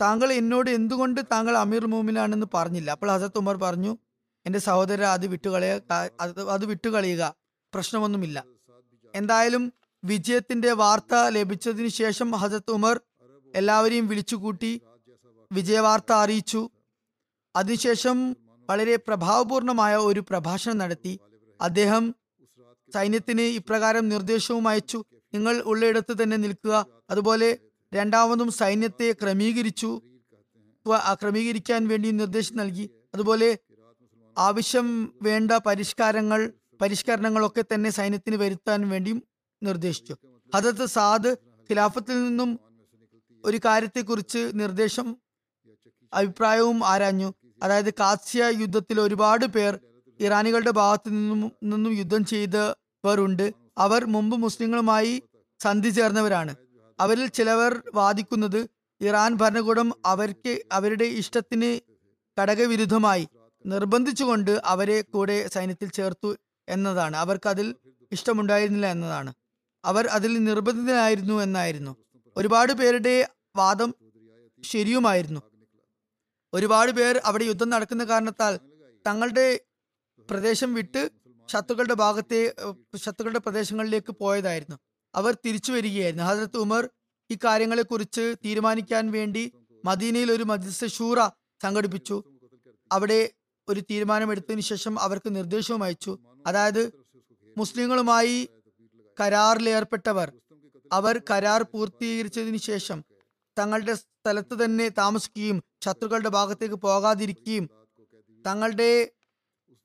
താങ്കൾ 0.00 0.32
എന്നോട് 0.32 0.70
എന്തുകൊണ്ട് 0.70 1.20
താങ്കൾ 1.32 1.56
അമീർ 1.56 1.86
മോമിനാണെന്ന് 1.86 2.46
പറഞ്ഞില്ല? 2.54 2.90
അപ്പോൾ 2.90 3.10
ഹസരത്ത് 3.14 3.38
ഉമർ 3.38 3.56
പറഞ്ഞു 3.56 3.98
എന്റെ 4.46 4.58
സഹോദര 4.58 5.02
അത് 5.02 5.26
വിട്ടുകളയ 5.26 5.80
അത് 6.54 6.64
വിട്ടുകളയുക 6.64 7.34
പ്രശ്നമൊന്നുമില്ല. 7.74 8.44
എന്തായാലും 9.14 9.72
വിജയത്തിന്റെ 10.04 10.72
വാർത്ത 10.72 11.14
ലഭിച്ചതിന് 11.28 11.88
ശേഷം 11.88 12.30
ഹസരത്ത് 12.30 12.70
ഉമർ 12.70 13.00
എല്ലാവരെയും 13.54 14.06
വിളിച്ചുകൂട്ടി 14.08 14.80
വിജയവാർത്ത 15.52 16.12
അറിയിച്ചു. 16.12 16.70
അതിനുശേഷം 17.56 18.36
വളരെ 18.70 18.96
പ്രഭാവപൂർണമായ 18.96 19.94
ഒരു 19.96 20.20
പ്രഭാഷണം 20.20 20.78
നടത്തി. 20.78 21.20
അദ്ദേഹം 21.60 22.14
സൈന്യത്തിന് 22.94 23.40
ഇപ്രകാരം 23.40 24.08
നിർദ്ദേശവും 24.08 24.68
അയച്ചു. 24.68 25.04
നിങ്ങൾ 25.34 25.60
ഉള്ളയിടത്ത് 25.60 26.22
തന്നെ 26.22 26.36
നിൽക്കുക. 26.36 26.86
അതുപോലെ 27.10 27.58
രണ്ടാമതും 27.94 28.52
സൈന്യത്തെ 28.52 29.12
ക്രമീകരിച്ചു. 29.22 30.00
ക്രമീകരിക്കാൻ 31.14 31.88
വേണ്ടി 31.88 32.10
നിർദ്ദേശം 32.10 32.56
നൽകി. 32.56 32.90
അതുപോലെ 33.14 33.58
ആവശ്യം 34.38 35.14
വേണ്ട 35.22 35.52
പരിഷ്കാരങ്ങൾ 35.52 36.52
പരിഷ്കരണങ്ങളൊക്കെ 36.80 37.64
തന്നെ 37.74 37.90
സൈന്യത്തിന് 37.90 38.36
വരുത്താൻ 38.36 38.88
വേണ്ടിയും 38.88 39.22
നിർദ്ദേശിച്ചു. 39.62 40.16
ഹദത്ത് 40.54 40.86
സാദ് 40.86 41.28
ഖിലാഫത്തിൽ 41.70 42.24
നിന്നും 42.24 42.60
ഒരു 43.44 43.60
കാര്യത്തെക്കുറിച്ച് 43.64 44.50
നിർദ്ദേശം 44.54 45.16
അഭിപ്രായവും 46.12 46.84
ആരാഞ്ഞു. 46.86 47.34
അതായത് 47.62 47.90
കാസ്യ 47.94 48.52
യുദ്ധത്തിൽ 48.60 49.00
ഒരുപാട് 49.00 49.46
പേർ 49.46 49.78
ഇറാനികളുടെ 50.20 50.70
ഭാഗത്തു 50.70 51.08
നിന്നും 51.08 51.52
നിന്നും 51.62 51.92
യുദ്ധം 51.92 52.24
ചെയ്തവർ 52.24 53.20
ഉണ്ട് 53.20 53.63
അവർ 53.76 54.04
മുമ്പ് 54.04 54.36
മുസ്ലിങ്ങളുമായി 54.36 55.22
സന്ധി 55.60 55.88
ചേർന്നവരാണ്. 55.88 56.54
അവരിൽ 57.00 57.26
ചിലവർ 57.26 57.82
വാദിക്കുന്നത് 57.94 58.60
ഇറാൻ 59.00 59.34
ഭരണകൂടം 59.34 59.92
അവർക്ക് 60.06 60.62
അവരുടെ 60.72 61.04
ഇഷ്ടത്തിന് 61.04 61.70
ഘടകവിരുദ്ധമായി 62.40 63.28
നിർബന്ധിച്ചുകൊണ്ട് 63.66 64.60
അവരെ 64.64 65.00
കൂടെ 65.00 65.48
സൈന്യത്തിൽ 65.48 65.88
ചേർത്തു 65.88 66.36
എന്നതാണ്. 66.68 67.16
അവർക്ക് 67.16 67.48
അതിൽ 67.48 67.74
ഇഷ്ടമുണ്ടായിരുന്നില്ല 68.12 68.86
എന്നതാണ്. 68.86 69.32
അവർ 69.84 70.06
അതിൽ 70.06 70.44
നിർബന്ധിതനായിരുന്നു 70.44 71.42
എന്നായിരുന്നു. 71.42 71.92
ഒരുപാട് 72.36 72.72
പേരുടെ 72.72 73.28
വാദം 73.56 73.94
ശരിയുമായിരുന്നു. 74.64 75.40
ഒരുപാട് 76.52 76.90
പേർ 76.90 77.20
അവിടെ 77.24 77.44
യുദ്ധം 77.44 77.68
നടക്കുന്ന 77.70 78.04
കാരണത്താൽ 78.04 78.54
തങ്ങളുടെ 79.06 79.60
പ്രദേശം 80.30 80.74
വിട്ട് 80.74 81.02
ശത്രുക്കളുടെ 81.52 81.94
ഭാഗത്തെ 81.94 82.54
ശത്രുക്കളുടെ 82.96 83.38
പ്രദേശങ്ങളിലേക്ക് 83.38 84.12
പോയതായിരുന്നു. 84.12 84.76
അവർ 85.14 85.32
തിരിച്ചു 85.46 85.72
വരികയായിരുന്നു. 85.72 86.24
ഹജരത്ത് 86.24 86.56
ഉമർ 86.56 86.90
ഈ 87.30 87.38
കാര്യങ്ങളെക്കുറിച്ച് 87.44 88.34
തീരുമാനിക്കാൻ 88.44 89.10
വേണ്ടി 89.10 89.52
മദീനയിൽ 89.84 90.32
ഒരു 90.32 90.42
മജ്ലിസ് 90.42 90.86
ഷൂറ 90.94 91.18
സംഘടിപ്പിച്ചു. 91.62 92.16
അവിടെ 92.92 93.30
ഒരു 93.68 93.80
തീരുമാനമെടുത്തതിന് 93.80 94.60
ശേഷം 94.60 95.00
അവർക്ക് 95.00 95.36
നിർദ്ദേശവും 95.36 95.84
അയച്ചു. 95.84 96.18
അതായത് 96.46 96.82
മുസ്ലിങ്ങളുമായി 97.58 98.48
കരാറിലേർപ്പെട്ടവർ 99.20 100.32
അവർ 100.92 101.22
കരാർ 101.30 101.62
പൂർത്തീകരിച്ചതിന് 101.62 102.56
ശേഷം 102.56 103.04
തങ്ങളുടെ 103.58 103.94
സ്ഥലത്ത് 103.94 104.64
തന്നെ 104.64 104.88
താമസിക്കുകയും 104.88 105.62
ശത്രുക്കളുടെ 105.84 106.28
ഭാഗത്തേക്ക് 106.28 106.74
പോകാതിരിക്കുകയും 106.74 107.70
തങ്ങളുടെ 108.46 108.90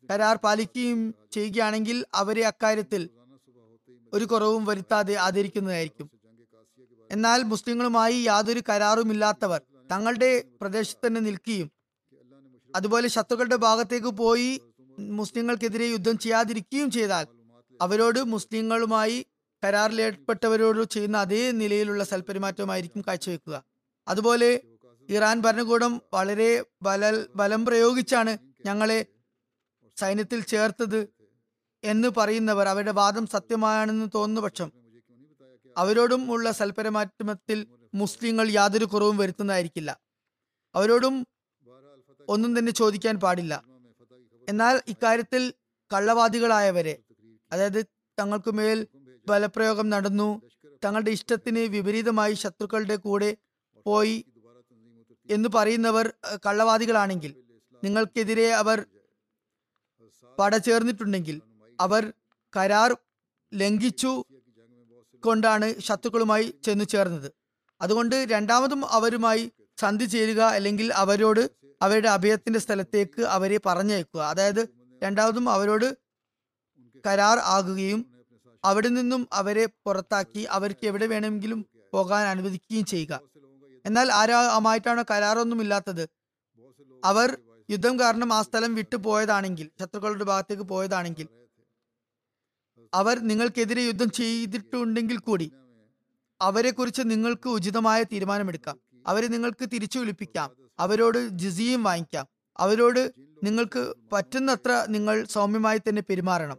കരാർ 0.10 0.36
പാലിക്കുകയും 0.36 1.00
ചെയ്യുകയാണെങ്കിൽ 1.32 2.06
അവരെ 2.14 2.44
അക്കാര്യത്തിൽ 2.46 3.10
ഒരു 4.14 4.26
കുറവും 4.26 4.66
വരുത്താതെ 4.66 5.16
ആദരിക്കുന്നതായിരിക്കും. 5.16 6.08
എന്നാൽ 7.12 7.44
മുസ്ലിങ്ങളുമായി 7.44 8.18
യാതൊരു 8.22 8.62
കരാറുമില്ലാത്തവർ 8.70 9.62
തങ്ങളുടെ 9.92 10.44
പ്രദേശത്ത് 10.62 11.08
തന്നെ 11.08 11.22
നിൽക്കുകയും 11.22 11.70
അതുപോലെ 12.76 13.08
ശത്രുക്കളുടെ 13.08 13.56
ഭാഗത്തേക്ക് 13.56 14.08
പോയി 14.08 14.62
മുസ്ലിങ്ങൾക്കെതിരെ 15.20 15.86
യുദ്ധം 15.86 16.18
ചെയ്യാതിരിക്കുകയും 16.18 16.92
ചെയ്താൽ 16.92 17.26
അവരോട് 17.82 18.20
മുസ്ലിങ്ങളുമായി 18.24 19.26
കരാറിലേർപ്പെട്ടവരോട് 19.64 20.82
ചെയ്യുന്ന 20.94 21.18
അതേ 21.18 21.52
നിലയിലുള്ള 21.52 22.04
സൽപെരുമാറ്റമായിരിക്കും 22.04 23.02
കാഴ്ചവെക്കുക. 23.08 23.64
അതുപോലെ 24.08 24.50
ഇറാൻ 25.10 25.42
ഭരണകൂടം 25.42 26.02
വളരെ 26.14 26.64
ബല 26.84 27.26
ബലം 27.36 27.66
പ്രയോഗിച്ചാണ് 27.66 28.38
ഞങ്ങളെ 28.66 29.00
സൈന്യത്തിൽ 30.02 30.40
ചേർത്തത് 30.52 31.00
എന്ന് 31.84 32.10
പറയുന്നവർ 32.18 32.68
അവരുടെ 32.68 32.94
വാദം 33.00 33.26
സത്യമാണെന്ന് 33.34 34.08
തോന്നുന്ന 34.16 34.42
പക്ഷം 34.46 34.70
അവരോടും 35.76 36.22
ഉള്ള 36.34 36.52
സൽപരമാറ്റത്തിൽ 36.52 37.60
മുസ്ലിങ്ങൾ 37.94 38.46
യാതൊരു 38.50 38.86
കുറവും 38.86 39.18
വരുത്തുന്നതായിരിക്കില്ല. 39.18 39.92
അവരോടും 40.76 41.16
ഒന്നും 42.28 42.52
തന്നെ 42.58 42.72
ചോദിക്കാൻ 42.72 43.16
പാടില്ല. 43.20 43.54
എന്നാൽ 44.48 44.76
ഇക്കാര്യത്തിൽ 44.88 45.44
കള്ളവാദികളായവരെ 45.92 46.96
അതായത് 47.52 47.82
തങ്ങൾക്ക് 48.18 48.52
മേൽ 48.58 48.80
ബലപ്രയോഗം 49.28 49.88
നടന്നു 49.94 50.30
തങ്ങളുടെ 50.84 51.12
ഇഷ്ടത്തിന് 51.18 51.62
വിപരീതമായി 51.76 52.36
ശത്രുക്കളുടെ 52.44 52.98
കൂടെ 53.06 53.30
പോയി 53.86 54.18
എന്ന് 55.30 55.50
പറയുന്നവർ 55.56 56.06
കള്ളവാദികളാണെങ്കിൽ 56.46 57.32
നിങ്ങൾക്കെതിരെ 57.84 58.48
അവർ 58.62 58.78
പടചേർന്നിട്ടുണ്ടെങ്കിൽ 60.40 61.42
അവർ 61.80 62.14
കരാർ 62.56 62.98
ലംഘിച്ചു 63.54 64.12
കൊണ്ടാണ് 65.24 65.68
ശത്രുക്കളുമായി 65.80 66.54
ചെന്നു 66.64 66.84
ചേർന്നത്. 66.84 67.30
അതുകൊണ്ട് 67.82 68.16
രണ്ടാമതും 68.32 68.82
അവരുമായി 68.86 69.52
സന്ധി 69.78 70.06
ചേരുക 70.06 70.42
അല്ലെങ്കിൽ 70.42 70.94
അവരോട് 70.94 71.50
അവരുടെ 71.82 72.10
അഭയത്തിന്റെ 72.10 72.60
സ്ഥലത്തേക്ക് 72.60 73.22
അവരെ 73.22 73.60
പറഞ്ഞയക്കുക. 73.66 74.22
അതായത് 74.22 74.62
രണ്ടാമതും 75.04 75.50
അവരോട് 75.50 75.98
കരാർ 77.06 77.38
ആകുകയും 77.56 78.00
അവിടെ 78.64 78.88
നിന്നും 78.88 79.28
അവരെ 79.34 79.66
പുറത്താക്കി 79.86 80.42
അവർക്ക് 80.50 80.86
എവിടെ 80.88 81.06
വേണമെങ്കിലും 81.06 81.66
പോകാൻ 81.94 82.28
അനുവദിക്കുകയും 82.28 82.86
ചെയ്യുക. 82.86 83.14
എന്നാൽ 83.86 84.12
ആരാമായിട്ടാണ് 84.12 85.06
കരാറൊന്നും 85.12 85.62
ഇല്ലാത്തത്. 85.62 86.04
അവർ 87.04 87.30
യുദ്ധം 87.70 88.00
കാരണം 88.00 88.34
ആ 88.34 88.42
സ്ഥലം 88.42 88.76
വിട്ടു 88.76 88.96
പോയതാണെങ്കിൽ 88.96 89.70
ശത്രുക്കളുടെ 89.82 90.24
ഭാഗത്തേക്ക് 90.24 90.64
പോയതാണെങ്കിൽ 90.64 91.28
അവർ 92.94 93.20
നിങ്ങൾക്കെതിരെ 93.20 93.82
യുദ്ധം 93.82 94.10
ചെയ്തിട്ടുണ്ടെങ്കിൽ 94.10 95.18
കൂടി 95.18 95.52
അവരെ 96.42 96.72
കുറിച്ച് 96.72 97.02
നിങ്ങൾക്ക് 97.06 97.50
ഉചിതമായ 97.50 98.04
തീരുമാനമെടുക്കാം. 98.04 98.80
അവരെ 99.08 99.28
നിങ്ങൾക്ക് 99.28 99.70
തിരിച്ചു 99.74 100.00
വിളിപ്പിക്കാം. 100.00 100.52
അവരോട് 100.80 101.28
ജിസിയും 101.28 101.84
വാങ്ങിക്കാം. 101.84 102.26
അവരോട് 102.58 103.12
നിങ്ങൾക്ക് 103.44 103.94
പറ്റുന്നത്ര 104.14 104.86
നിങ്ങൾ 104.90 105.26
സൗമ്യമായി 105.26 105.78
തന്നെ 105.78 106.04
പെരുമാറണം. 106.10 106.58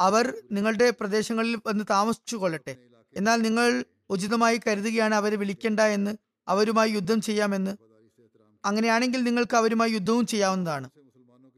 അവർ 0.00 0.34
നിങ്ങളുടെ 0.52 0.90
പ്രദേശങ്ങളിൽ 0.90 1.56
വന്ന് 1.66 1.84
താമസിച്ചു 1.90 2.36
കൊള്ളട്ടെ 2.36 2.76
എന്നാൽ 3.16 3.42
നിങ്ങൾ 3.42 3.84
ഉചിതമായി 4.10 4.60
കരുതുകയാണ് 4.66 5.14
അവരെ 5.14 5.36
വിളിക്കേണ്ട 5.36 5.80
എന്ന് 5.80 6.16
അവരുമായി 6.48 6.90
യുദ്ധം 6.90 7.20
ചെയ്യാമെന്ന്. 7.20 7.93
അങ്ങനെയാണെങ്കിൽ 8.64 9.20
നിങ്ങൾക്ക് 9.24 9.56
അവരുമായി 9.60 9.92
യുദ്ധവും 9.92 10.26
ചെയ്യാവുന്നതാണ്. 10.26 10.86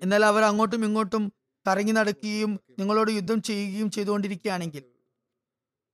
എന്നാൽ 0.03 0.25
അവർ 0.25 0.43
അങ്ങോട്ടും 0.43 0.85
ഇങ്ങോട്ടും 0.85 1.33
കറങ്ങി 1.67 1.93
നടക്കുകയും 1.93 2.53
നിങ്ങളോട് 2.79 3.11
യുദ്ധം 3.11 3.43
ചെയ്യുകയും 3.43 3.91
ചെയ്തുകൊണ്ടിരിക്കുകയാണെങ്കിൽ 3.91 4.85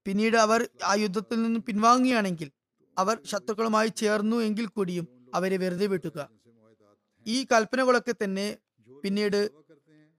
പിന്നീട് 0.07 0.37
അവർ 0.37 0.69
ആ 0.85 0.95
യുദ്ധത്തിൽ 0.95 1.43
നിന്ന് 1.43 1.61
പിൻവാങ്ങുകയാണെങ്കിൽ 1.61 2.49
അവർ 2.97 3.17
ശത്രുക്കളുമായി 3.31 3.89
ചേർന്നു 4.01 4.37
എങ്കിൽ 4.37 4.67
കൂടിയും 4.67 5.07
അവരെ 5.35 5.57
വെറുതെ 5.57 5.87
വിട്ടുക. 5.87 6.19
ഈ 7.27 7.37
കൽപ്പനകളൊക്കെ 7.53 8.15
തന്നെ 8.25 8.47
പിന്നീട് 9.05 9.39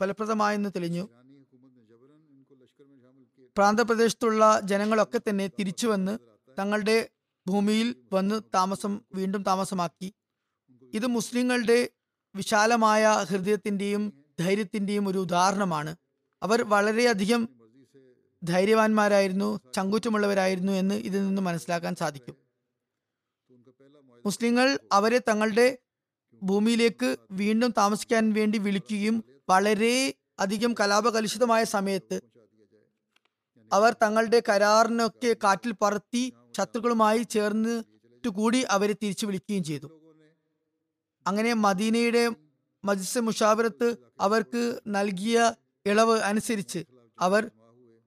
ഫലപ്രദമായെന്ന് 0.01 0.69
തെളിഞ്ഞു. 0.75 1.03
പ്രാന്തപ്രദേശത്തുള്ള 3.57 4.43
ജനങ്ങളൊക്കെ 4.63 5.19
തന്നെ 5.29 5.47
തിരിച്ചു 5.59 5.87
വന്ന് 5.87 6.13
തങ്ങളുടെ 6.59 6.97
ഭൂമിയിൽ 7.47 7.95
വന്ന് 8.13 8.35
താമസം 8.55 8.93
വീണ്ടും 9.15 9.41
താമസമാക്കി. 9.43 10.09
ഇത് 10.93 11.07
മുസ്ലിങ്ങളുടെ 11.07 11.89
വിശാലമായ 12.35 13.25
ഹൃദയത്തിന്റെയും 13.29 14.03
ധൈര്യത്തിന്റെയും 14.39 15.07
ഒരു 15.07 15.17
ഉദാഹരണമാണ്. 15.17 15.95
അവർ 16.43 16.61
വളരെയധികം 16.63 17.49
ധൈര്യവാന്മാരായിരുന്നു 18.43 19.59
ചങ്കുറ്റമുള്ളവരായിരുന്നു 19.75 20.71
എന്ന് 20.71 20.95
ഇതിൽ 20.95 21.27
നിന്ന് 21.27 21.41
മനസ്സിലാക്കാൻ 21.41 21.95
സാധിക്കും. 21.95 22.35
മുസ്ലിങ്ങൾ 24.25 24.79
അവരെ 24.91 25.19
തങ്ങളുടെ 25.19 25.77
ഭൂമിയിലേക്ക് 26.43 27.17
വീണ്ടും 27.31 27.73
താമസിക്കാൻ 27.77 28.33
വേണ്ടി 28.33 28.57
വിളിക്കുകയും 28.57 29.23
വളരെ 29.49 30.13
അധികം 30.39 30.73
കലാപകലുഷിതമായ 30.79 31.63
സമയത്ത് 31.63 32.21
അവർ 33.73 33.95
തങ്ങളുടെ 34.03 34.43
കരാറിനൊക്കെ 34.49 35.35
കാറ്റിൽ 35.43 35.73
പറത്തി 35.81 36.33
ശത്രുക്കളുമായി 36.57 37.23
ചേർന്നിട്ട് 37.23 38.27
കൂടി 38.27 38.61
അവരെ 38.69 38.93
തിരിച്ചു 38.93 39.25
വിളിക്കുകയും 39.25 39.63
ചെയ്തു. 39.63 40.02
അങ്ങനെ 41.27 41.53
മദീനയുടെ 41.53 42.23
മജിസ് 42.83 43.19
മുഷാവരത്ത് 43.19 43.87
അവർക്ക് 44.19 44.79
നൽകിയ 44.87 45.37
ഇളവ് 45.85 46.15
അനുസരിച്ച് 46.19 46.81
അവർ 47.19 47.43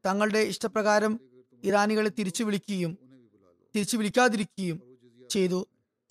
തങ്ങളുടെ 0.05 0.39
ഇഷ്ടപ്രകാരം 0.53 1.12
ഇറാനികളെ 1.62 2.11
തിരിച്ചു 2.19 2.45
വിളിക്കുകയും 2.45 2.93
തിരിച്ചു 3.75 3.97
വിളിക്കാതിരിക്കുകയും 3.97 4.79
ചെയ്തു. 5.31 5.61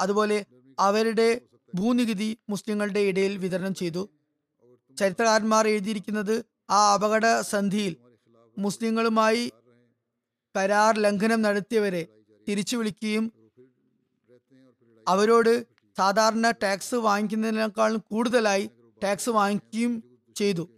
അതുപോലെ 0.01 0.45
അവരുടെ 0.80 1.41
ഭൂനികുതി 1.76 2.38
മുസ്ലിങ്ങളുടെ 2.49 2.99
ഇടയിൽ 2.99 3.38
വിതരണം 3.38 3.74
ചെയ്തു. 3.76 4.10
ചരിത്രകാരന്മാർ 4.97 5.68
എഴുതിയിരിക്കുന്നത് 5.68 6.36
ആ 6.70 6.93
അപകട 6.93 7.41
സന്ധിയിൽ 7.41 7.95
മുസ്ലിങ്ങളുമായി 8.58 9.51
കരാർ 10.56 10.93
ലംഘനം 10.97 11.41
നടത്തിയവരെ 11.41 12.03
തിരിച്ചു 12.47 12.76
വിളിക്കുകയും 12.78 13.26
അവരോട് 15.08 15.53
സാധാരണ 15.98 16.52
ടാക്സ് 16.52 16.96
വാങ്ങിക്കുന്നതിനേക്കാളും 16.96 18.04
കൂടുതലായി 18.12 18.70
ടാക്സ് 19.04 19.30
വാങ്ങിക്കുകയും 19.30 20.04
ചെയ്തു. 20.36 20.70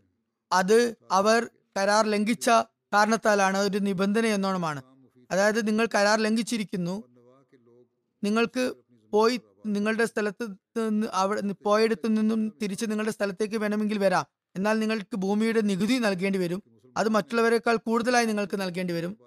അത് 0.52 0.96
അവർ 1.12 1.50
കരാർ 1.78 2.06
ലംഘിച്ച 2.06 2.50
കാരണത്താലാണ് 2.94 3.58
ഒരു 3.58 3.78
നിബന്ധന 3.78 4.26
എന്നോണമാണ്. 4.26 4.82
അതായത് 5.32 5.68
നിങ്ങൾ 5.68 5.88
കരാർ 5.96 6.20
ലംഘിച്ചിരിക്കുന്നു. 6.20 7.04
നിങ്ങൾക്ക് 8.24 8.74
പോയി 9.14 9.42
നിങ്ങളുടെ 9.66 10.06
സ്ഥലത്ത് 10.06 10.46
അവിടെ 11.14 11.42
പോയിടത്തു 11.66 12.08
നിന്നും 12.08 12.54
തിരിച്ച് 12.62 12.86
നിങ്ങളുടെ 12.86 13.12
സ്ഥലത്തേക്ക് 13.12 13.58
വേണമെങ്കിൽ 13.58 13.98
വരാം. 13.98 14.26
എന്നാൽ 14.56 14.80
നിങ്ങൾക്ക് 14.80 15.18
ഭൂമിയുടെ 15.18 15.62
നികുതി 15.62 15.98
നൽകേണ്ടി 16.00 16.40
വരും. 16.40 16.64
അത് 16.98 17.10
മറ്റുള്ളവരെക്കാൾ 17.10 17.76
കൂടുതലായി 17.76 18.26
നിങ്ങൾക്ക് 18.26 18.62
നൽകേണ്ടി 18.62 18.94
വരും. 18.94 19.18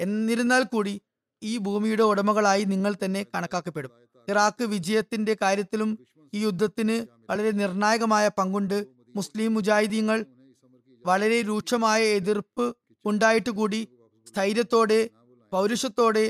എന്നിരുന്നാൽ 0.00 0.62
കൂടി 0.62 1.00
ഈ 1.42 1.58
ഭൂമിയുടെ 1.58 2.02
ഉടമകളായി 2.02 2.64
നിങ്ങൾ 2.64 2.94
തന്നെ 3.04 3.26
കണക്കാക്കപ്പെടും. 3.34 3.90
ഇറാഖ് 4.30 4.64
വിജയത്തിന്റെ 4.64 5.34
കാര്യത്തിലും 5.42 5.90
ഈ 6.34 6.40
യുദ്ധത്തിന് 6.44 6.96
വളരെ 7.30 7.50
നിർണായകമായ 7.60 8.26
പങ്കുണ്ട്. 8.38 8.78
മുസ്ലിം 9.16 9.54
മുജാഹിദീങ്ങൾ 9.54 10.18
വളരെ 11.06 11.38
രൂക്ഷമായ 11.42 12.02
എതിർപ്പ് 12.18 12.66
ഉണ്ടായിട്ട് 13.04 13.50
കൂടി 13.50 13.80
സ്ഥൈര്യത്തോടെ 14.28 15.00
പൗരുഷത്തോടെ 15.52 16.24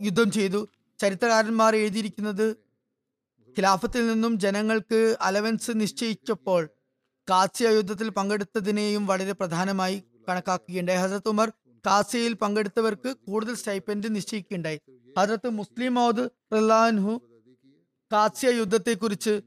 യുദ്ധം 0.00 0.30
ചെയ്തു. 0.30 0.60
ചരിത്രകാരന്മാർ 0.98 1.72
എഴുതിയിരിക്കുന്നത് 1.76 2.46
ഖിലാഫത്തിൽ 3.56 4.02
നിന്നും 4.06 4.32
ജനങ്ങൾക്ക് 4.44 5.00
അലവൻസ് 5.20 5.72
നിശ്ചയിച്ചപ്പോൾ 5.74 6.62
കാസിയ 7.28 7.68
യുദ്ധത്തിൽ 7.68 8.08
പങ്കെടുത്തതിനെയും 8.08 9.06
വളരെ 9.06 9.32
പ്രധാനമായി 9.32 9.96
കണക്കാക്കുകയുണ്ടായി. 10.28 10.98
ഹസരത് 10.98 11.28
ഉമർ 11.28 11.48
കാസിയയിൽ 11.86 12.32
പങ്കെടുത്തവർക്ക് 12.32 13.16
കൂടുതൽ 13.26 13.54
സ്റ്റൈപ്പൻഡ് 13.54 14.16
നിശ്ചയിക്കുകയുണ്ടായി. 14.16 14.80
ഹജറത്ത് 15.18 15.48
മുസ്ലിം 15.50 15.94
മൗദ് 15.94 16.28
റിലാൻഹു 16.54 17.20
കാസിയ 18.12 18.50
യുദ്ധത്തെക്കുറിച്ച് 18.50 19.40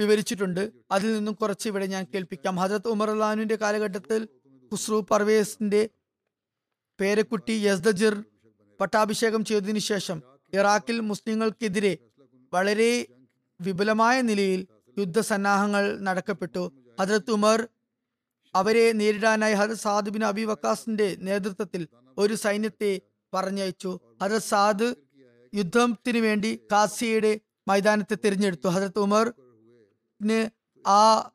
വിവരിച്ചിട്ടുണ്ട്. 0.00 0.72
അതിൽ 0.90 1.14
നിന്നും 1.14 1.34
കുറച്ച് 1.34 1.68
ഇവിടെ 1.68 1.86
ഞാൻ 1.86 2.06
കേൾപ്പിക്കാം. 2.14 2.56
ഹജറത്ത് 2.56 2.88
ഉമർ 2.88 3.10
അള്ളഹാനുവിന്റെ 3.10 3.56
കാലഘട്ടത്തിൽ 3.56 4.28
ഖുസ്രു 4.72 5.06
പർവേസിന്റെ 5.10 5.88
പേരക്കുട്ടി 7.00 7.52
യസ്ദജിർ 7.52 8.24
പട്ടാഭിഷേകം 8.80 9.44
ചെയ്തതിനു 9.44 9.78
ശേഷം 9.78 10.22
ഇറാഖിൽ 10.54 11.00
മുസ്ലിങ്ങൾക്കെതിരെ 11.00 11.98
വളരെ 12.52 13.06
വിപുലമായ 13.60 14.22
നിലയിൽ 14.22 14.66
യുദ്ധസന്നാഹങ്ങൾ 14.98 15.98
നടക്കപ്പെട്ടു. 16.00 16.72
ഹജറത്ത് 17.00 17.30
ഉമർ 17.30 17.68
അവരെ 18.54 18.92
നേരിടാനായി 18.92 19.54
ഹജരത് 19.54 19.76
സാദ് 19.76 20.10
ബിൻ 20.10 20.24
അബി 20.24 20.44
വക്കാസിന്റെ 20.44 21.16
നേതൃത്വത്തിൽ 21.20 21.86
ഒരു 22.18 22.34
സൈന്യത്തെ 22.34 23.00
പറഞ്ഞയച്ചു. 23.34 24.00
ഹജരത് 24.22 24.42
സാദ് 24.42 24.94
യുദ്ധത്തിന് 25.54 26.18
വേണ്ടി 26.18 26.60
കാസിയയുടെ 26.72 27.40
മൈതാനത്തെ 27.68 28.16
തിരഞ്ഞെടുത്തു. 28.24 28.68
ഹജരത് 28.68 28.98
ഉമറിന് 28.98 30.40
ആ 30.86 31.30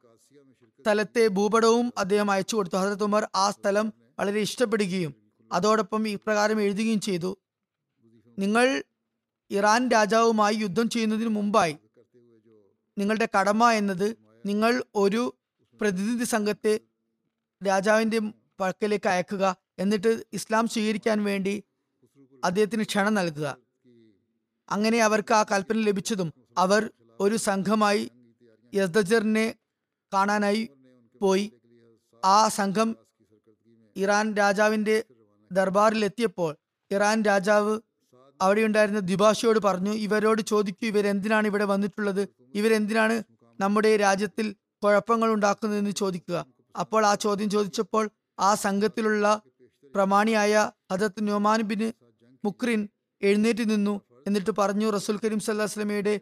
സ്ഥലത്തെ 0.79 1.27
ഭൂപടവും 1.27 1.93
അദ്ദേഹം 1.97 2.31
അയച്ചു 2.31 2.55
കൊടുത്തു. 2.55 2.77
ഹജരത് 2.77 3.03
ഉമർ 3.03 3.27
ആ 3.35 3.51
സ്ഥലം 3.51 3.93
വളരെ 4.19 4.39
ഇഷ്ടപ്പെടുകയും 4.39 5.11
അതോടൊപ്പം 5.51 6.07
ഇപ്രകാരം 6.07 6.61
എഴുതുകയും 6.61 6.99
ചെയ്തു. 6.99 7.31
നിങ്ങൾ 8.37 8.83
ഇറാൻ 9.51 9.89
രാജാവുമായി 9.89 10.55
യുദ്ധം 10.55 10.89
ചെയ്യുന്നതിന് 10.89 11.29
മുമ്പായി 11.29 11.75
നിങ്ങളുടെ 12.97 13.27
കടമ 13.37 13.71
എന്നത് 13.71 14.07
നിങ്ങൾ 14.45 14.83
ഒരു 14.95 15.23
പ്രതിനിധി 15.81 16.23
സംഘത്തെ 16.23 16.73
രാജാവിന്റെ 17.67 18.19
പക്കലേക്ക് 18.59 19.09
അയക്കുക. 19.09 19.55
എന്നിട്ട് 19.79 20.23
ഇസ്ലാം 20.33 20.67
സ്വീകരിക്കാൻ 20.67 21.23
വേണ്ടി 21.23 21.63
അദ്ദേഹത്തിന് 22.43 22.83
ക്ഷണം 22.83 23.13
നൽകുക. 23.13 23.57
അങ്ങനെ 24.71 24.97
അവർക്ക് 24.99 25.33
ആ 25.33 25.45
കൽപ്പന 25.51 25.77
ലഭിച്ചതും 25.77 26.33
അവർ 26.57 26.91
ഒരു 27.19 27.35
സംഘമായി 27.35 28.11
യസ്ദജറിനെ 28.73 29.55
കാണാനായി 30.13 30.69
പോയി. 31.21 31.45
ആ 32.25 32.47
സംഘം 32.47 32.97
ഇറാൻ 33.95 34.35
രാജാവിന്റെ 34.35 35.03
ദർബാറിൽ 35.51 36.05
എത്തിയപ്പോൾ 36.05 36.57
ഇറാൻ 36.91 37.21
രാജാവ് 37.21 37.79
അവിടെ 38.41 38.61
ഉണ്ടായിരുന്ന 38.61 38.99
ദ്വിഭാഷയോട് 38.99 39.59
പറഞ്ഞു 39.59 39.91
ഇവരോട് 39.91 40.41
ചോദിക്കൂ 40.41 40.87
ഇവരെന്തിനാണ് 40.87 41.47
ഇവിടെ 41.47 41.65
വന്നിട്ടുള്ളത്? 41.65 42.27
ഇവരെന്തിനാണ് 42.55 43.23
നമ്മുടെ 43.59 43.97
രാജ്യത്തിൽ 43.97 44.55
കുഴപ്പങ്ങൾ 44.83 45.33
ഉണ്ടാക്കുന്നതെന്ന് 45.33 45.91
ചോദിക്കുക. 45.91 46.45
അപ്പോൾ 46.79 47.05
ആ 47.05 47.15
ചോദ്യം 47.15 47.49
ചോദിച്ചപ്പോൾ 47.49 48.09
ആ 48.39 48.55
സംഘത്തിലുള്ള 48.55 49.41
പ്രമാണിയായ 49.95 50.71
ഹജത് 50.91 51.21
നുമാൻ 51.21 51.61
ബിൻ 51.61 51.93
മുക്രിൻ 52.45 52.87
എഴുന്നേറ്റ് 53.21 53.69
നിന്നു. 53.69 54.01
എന്നിട്ട് 54.27 54.51
പറഞ്ഞു 54.57 54.89
റസൂൽ 54.89 55.19
കരീം 55.23 55.39
സല്ലാ 55.39 55.63
വസ്ലമയുടെ 55.63 56.21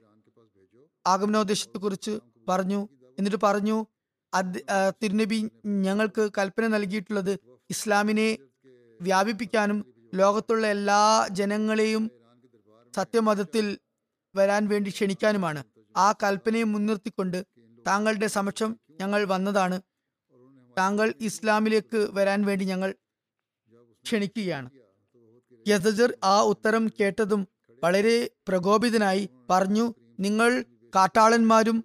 ആഗമനോദ്ദേശത്തെ 1.07 1.77
കുറിച്ച് 1.77 2.19
പറഞ്ഞു. 2.49 2.89
എന്നിട്ട് 3.19 3.39
പറഞ്ഞു 3.43 3.85
അത് 4.33 4.57
തിരുനബി 5.03 5.49
ഞങ്ങൾക്ക് 5.65 6.29
കൽപ്പന 6.37 6.67
നൽകിയിട്ടുള്ളത് 6.67 7.39
ഇസ്ലാമിനെ 7.69 8.37
വ്യാപിപ്പിക്കാനും 9.01 9.93
ലോകത്തുള്ള 10.15 10.67
എല്ലാ 10.67 11.27
ജനങ്ങളെയും 11.31 12.11
സത്യമതത്തിൽ 12.95 13.77
വരാൻ 14.35 14.67
വേണ്ടി 14.67 14.89
ക്ഷണിക്കാനുമാണ്. 14.89 15.63
ആ 15.97 16.11
കൽപ്പനയെ 16.23 16.63
മുൻനിർത്തിക്കൊണ്ട് 16.63 17.45
താങ്കളുടെ 17.87 18.27
സമക്ഷം 18.27 18.79
ഞങ്ങൾ 19.01 19.23
വന്നതാണ്. 19.23 19.77
താങ്കൾ 20.77 21.13
ഇസ്ലാമിലേക്ക് 21.21 22.07
വരാൻ 22.11 22.45
വേണ്ടി 22.45 22.65
ഞങ്ങൾ 22.65 22.95
ക്ഷണിക്കുകയാണ്. 24.05 24.69
യസജർ 25.67 26.17
ആ 26.23 26.41
ഉത്തരം 26.41 26.87
കേട്ടതും 26.87 27.47
വളരെ 27.83 28.29
പ്രകോപിതനായി 28.47 29.29
പറഞ്ഞു 29.49 29.93
നിങ്ങൾ 30.19 30.63
കാട്ടാളന്മാരും 30.95 31.83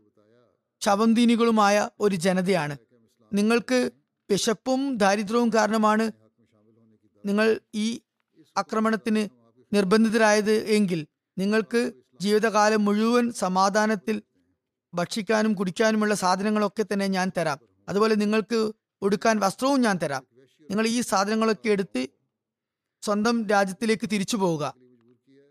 ശവന്തീനികളുമായ 0.80 1.90
ഒരു 2.01 2.16
ജനതയാണ്. 2.16 2.76
നിങ്ങൾക്ക് 3.32 3.90
വിശപ്പും 4.30 4.97
ദാരിദ്ര്യവും 4.97 5.51
കാരണമാണ് 5.55 6.12
നിങ്ങൾ 7.26 7.61
ഈ 7.74 8.01
ആക്രമണത്തിന് 8.57 9.28
നിർബന്ധിതരായത് 9.74 10.53
എങ്കിൽ 10.53 11.07
നിങ്ങൾക്ക് 11.38 11.93
ജീവിതകാലം 12.20 12.84
മുഴുവൻ 12.84 13.32
സമാധാനത്തിൽ 13.32 14.22
ഭക്ഷിക്കാനും 14.95 15.53
കുടിക്കാനുമുള്ള 15.55 16.14
സാധനങ്ങളൊക്കെ 16.14 16.84
തന്നെ 16.93 17.07
ഞാൻ 17.07 17.30
തരാം. 17.38 17.59
അതുപോലെ 17.88 18.14
നിങ്ങൾക്ക് 18.14 18.72
ഉടുക്കാൻ 19.03 19.38
വസ്ത്രവും 19.38 19.80
ഞാൻ 19.80 19.98
തരാം. 20.03 20.24
നിങ്ങൾ 20.70 20.86
ഈ 20.86 21.00
സാധനങ്ങളൊക്കെ 21.00 21.68
എടുത്ത് 21.68 22.09
സ്വന്തം 23.03 23.48
രാജ്യത്തിലേക്ക് 23.48 24.07
തിരിച്ചു 24.11 24.36
പോവുക. 24.36 24.64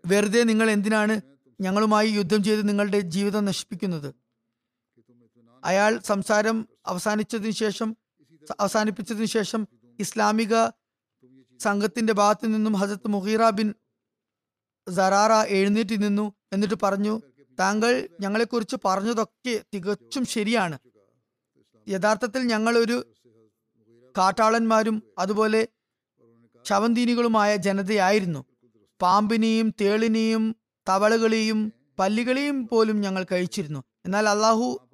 വെറുതെ 0.06 0.42
നിങ്ങൾ 0.42 0.70
എന്തിനാണ് 0.70 1.20
ഞങ്ങളുമായി 1.60 2.08
യുദ്ധം 2.10 2.44
ചെയ്ത് 2.44 2.68
നിങ്ങളുടെ 2.68 3.00
ജീവിതം 3.00 3.44
നശിപ്പിക്കുന്നത്? 3.44 4.14
അയാൾ 5.64 5.98
സംസാരം 5.98 6.68
അവസാനിച്ചതിന് 6.86 7.50
ശേഷം 7.50 7.96
അവസാനിപ്പിച്ചതിന് 8.60 9.24
ശേഷം 9.24 9.66
ഇസ്ലാമിക 9.98 10.54
സംഘത്തിന്റെ 11.60 12.12
ഭാഗത്തു 12.12 12.46
നിന്നും 12.46 12.72
ഹസത്ത് 12.72 13.08
മുഹീറ 13.08 13.50
ബിൻ 13.50 13.74
സറാറ 14.90 15.32
എഴുന്നേറ്റ് 15.32 16.02
നിന്നു 16.02 16.32
എന്നിട്ട് 16.52 16.74
പറഞ്ഞു 16.82 17.20
താങ്കൾ 17.60 18.08
ഞങ്ങളെക്കുറിച്ച് 18.20 18.76
പറഞ്ഞതൊക്കെ 18.84 19.64
തികച്ചും 19.74 20.24
ശരിയാണ്. 20.24 20.78
യഥാർത്ഥത്തിൽ 21.88 22.42
ഞങ്ങൾ 22.42 22.78
ഒരു 22.78 22.96
കാട്ടാളന്മാരും 24.18 25.02
അതുപോലെ 25.18 25.68
ശവന്തീനികളുമായ 26.68 27.56
ജനതയായിരുന്നു. 27.56 28.44
പാമ്പിനെയും 29.02 29.74
തേളിനെയും 29.80 30.56
തവളകളെയും 30.88 31.72
പല്ലികളെയും 31.98 32.68
പോലും 32.68 33.00
ഞങ്ങൾ 33.00 33.26
കഴിച്ചിരുന്നു. 33.32 33.84
എന്നാൽ 34.04 34.28
അള്ളാഹു 34.28 34.88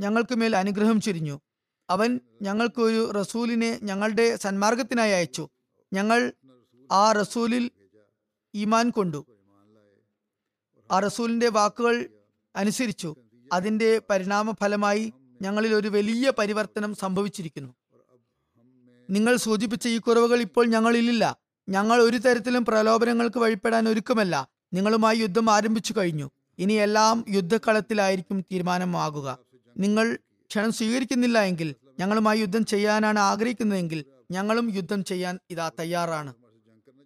ഞങ്ങൾക്ക് 0.00 0.34
മേൽ 0.34 0.56
അനുഗ്രഹം 0.56 1.00
ചൊരിഞ്ഞു. 1.00 1.40
അവൻ 1.90 2.20
ഞങ്ങൾക്കൊരു 2.42 3.10
റസൂലിനെ 3.10 3.80
ഞങ്ങളുടെ 3.82 4.36
സന്മാർഗത്തിനായി 4.36 5.12
അയച്ചു. 5.12 5.48
ഞങ്ങൾ 5.92 6.32
ആ 6.92 7.12
റസൂലിൽ 7.12 7.70
ഈമാൻ 8.54 8.90
കൊണ്ടു. 8.90 9.26
ആ 10.92 10.98
റസൂലിന്റെ 10.98 11.48
വാക്കുകൾ 11.48 12.10
അനുസരിച്ചു. 12.56 13.14
അതിന്റെ 13.52 14.00
പരിണാമ 14.10 14.52
ഫലമായി 14.52 15.12
ഞങ്ങളിൽ 15.42 15.74
ഒരു 15.74 15.88
വലിയ 15.88 16.32
പരിവർത്തനം 16.38 16.94
സംഭവിച്ചിരിക്കുന്നു. 16.94 17.74
നിങ്ങൾ 19.10 19.36
സൂചിപ്പിച്ച 19.36 19.88
ഈ 19.88 19.98
കുറവുകൾ 19.98 20.40
ഇപ്പോൾ 20.40 20.66
ഞങ്ങളിലില്ല. 20.66 21.36
ഞങ്ങൾ 21.68 22.02
ഒരു 22.02 22.16
തരത്തിലും 22.16 22.64
പ്രലോഭനങ്ങൾക്ക് 22.64 23.38
വഴിപ്പെടാൻ 23.38 23.88
ഒരുക്കമല്ല. 23.88 24.48
നിങ്ങളുമായി 24.74 25.18
യുദ്ധം 25.18 25.50
ആരംഭിച്ചു 25.50 25.94
കഴിഞ്ഞു. 25.96 26.30
ഇനി 26.58 26.72
എല്ലാം 26.72 27.24
യുദ്ധക്കളത്തിലായിരിക്കും 27.28 28.40
തീരുമാനമാകുക. 28.40 29.38
നിങ്ങൾ 29.78 30.18
ക്ഷണം 30.48 30.72
സ്വീകരിക്കുന്നില്ല 30.72 31.42
എങ്കിൽ 31.42 31.74
ഞങ്ങളുമായി 32.00 32.40
യുദ്ധം 32.40 32.64
ചെയ്യാനാണ് 32.64 33.18
ആഗ്രഹിക്കുന്നതെങ്കിൽ 33.18 34.04
ഞങ്ങളും 34.30 34.74
യുദ്ധം 34.74 35.04
ചെയ്യാൻ 35.04 35.38
ഇതാ 35.50 35.70
തയ്യാറാണ്. 35.80 36.34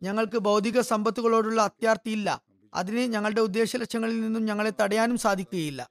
ഞങ്ങൾക്ക് 0.03 0.39
ഭൗതിക 0.39 0.81
സമ്പത്തുകളോടുള്ള 0.81 1.63
അത്യാർത്ഥിയില്ല. 1.63 2.43
അതിന് 2.75 2.99
ഞങ്ങളുടെ 2.99 3.41
ഉദ്ദേശ 3.41 3.77
ലക്ഷ്യങ്ങളിൽ 3.77 4.21
നിന്നും 4.21 4.45
ഞങ്ങളെ 4.45 4.73
തടയാനും 4.81 5.19
സാധിക്കുകയില്ല. 5.19 5.91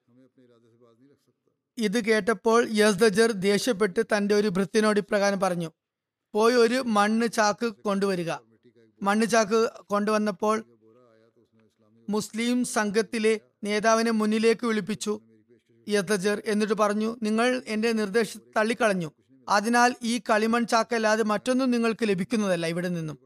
ഇത് 1.77 2.05
കേട്ടപ്പോൾ 2.05 2.67
യസ്ദജർ 2.71 3.31
ദേഷ്യപ്പെട്ട് 3.31 4.03
തന്റെ 4.17 4.35
ഒരു 4.35 4.47
ഭൃത്തിനോട് 4.47 4.99
ഇപ്രകാരം 4.99 5.39
പറഞ്ഞു 5.39 5.71
പോയി 6.35 6.55
ഒരു 6.63 6.77
മണ്ണ് 6.97 7.27
ചാക്ക് 7.37 7.67
കൊണ്ടുവരിക. 7.87 8.31
മണ്ണ് 9.01 9.25
ചാക്ക് 9.33 9.59
കൊണ്ടുവന്നപ്പോൾ 9.91 10.57
മുസ്ലിം 12.07 12.57
സംഘത്തിലെ 12.75 13.33
നേതാവിനെ 13.67 14.11
മുന്നിലേക്ക് 14.11 14.65
വിളിപ്പിച്ചു. 14.69 15.13
യഥജർ 15.87 16.37
എന്നിട്ട് 16.51 16.75
പറഞ്ഞു 16.81 17.09
നിങ്ങൾ 17.25 17.47
എന്റെ 17.73 17.89
നിർദ്ദേശം 17.99 18.41
തള്ളിക്കളഞ്ഞു. 18.57 19.09
അതിനാൽ 19.47 19.91
ഈ 20.11 20.13
കളിമൺ 20.29 20.63
ചാക്കല്ലാതെ 20.73 21.23
മറ്റൊന്നും 21.31 21.71
നിങ്ങൾക്ക് 21.71 22.05
ലഭിക്കുന്നതല്ല 22.11 22.65
ഇവിടെ 22.73 22.89
നിന്നും. 22.97 23.17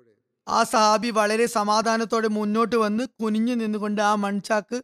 ആ 0.48 0.60
സഹാബി 0.74 1.10
വളരെ 1.20 1.46
സമാധാനത്തോടെ 1.58 2.30
മുന്നോട്ട് 2.38 2.78
വന്ന് 2.86 3.04
കുനിഞ്ഞു 3.22 3.54
നിന്നുകൊണ്ട് 3.54 4.02
ആ 4.12 4.14
മൺചാക്ക് 4.24 4.78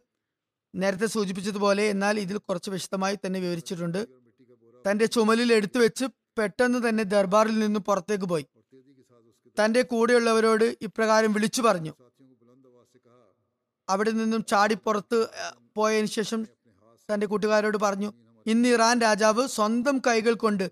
നേരത്തെ 0.74 1.08
സൂചിപ്പിച്ചതുപോലെ 1.14 1.84
എന്നാൽ 1.94 2.14
ഇതിൽ 2.24 2.36
കുറച്ച് 2.38 2.70
വിശദമായി 2.70 3.16
തന്നെ 3.24 3.38
വിവരിച്ചിട്ടുണ്ട്. 3.40 4.00
തന്റെ 4.84 5.06
ചുമലിൽ 5.14 5.50
എടുത്തു 5.58 5.78
വെച്ച് 5.84 6.06
പെട്ടെന്ന് 6.38 6.88
തന്നെ 6.88 7.04
ദർബാറിൽ 7.04 7.58
നിന്ന് 7.58 7.80
പുറത്തേക്ക് 7.80 8.24
പോയി. 8.24 8.46
തന്റെ 9.60 9.82
കൂടെയുള്ളവരോട് 9.82 10.76
ഇപ്രകാരം 10.82 11.32
വിളിച്ചു 11.32 11.62
പറഞ്ഞു. 11.62 11.92
അവിടെ 13.88 14.10
നിന്നും 14.10 14.44
ചാടി 14.44 14.74
പുറത്ത് 14.74 15.28
പോയതിനു 15.76 16.06
ശേഷം 16.06 16.46
തന്റെ 17.12 17.26
കൂട്ടുകാരോട് 17.26 17.78
പറഞ്ഞു 17.78 18.12
ഇന്ന് 18.46 18.68
ഇറാൻ 18.68 19.00
രാജാവ് 19.00 19.48
സ്വന്തം 19.48 19.98
കൈകൾ 19.98 20.34
കൊണ്ട് 20.34 20.70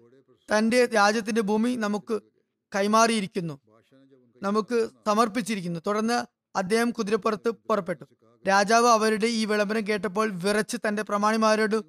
തന്റെ 0.59 0.87
രാജ്യത്തിന്റെ 0.87 1.41
ഭൂമി 1.41 1.75
നമുക്ക് 1.75 2.23
കൈമാറിയിരിക്കുന്നു. 2.75 3.61
നമുക്ക് 4.43 4.89
സമർപ്പിച്ചിരിക്കുന്നു. 5.07 5.81
തുടർന്ന് 5.87 6.27
അദ്ദേഹം 6.57 6.91
കുതിരപ്പുറത്ത് 6.91 7.51
പുറപ്പെട്ടു. 7.51 8.05
രാജാവ് 8.49 8.87
അവരുടെ 8.87 9.27
ഈ 9.27 9.45
വിളംബരം 9.45 9.87
കേട്ടപ്പോൾ 9.89 10.31
വിറച്ച് 10.31 10.77
തന്റെ 10.89 11.03
പ്രമാണിമാരോട് 11.03 11.83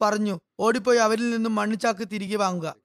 പറഞ്ഞു 0.00 0.40
ഓടിപ്പോയി 0.60 0.98
അവരിൽ 0.98 1.30
നിന്നും 1.30 1.54
മണ്ണിച്ചാക്ക് 1.54 2.08
തിരികെ 2.12 2.36
വാങ്ങുക. 2.36 2.81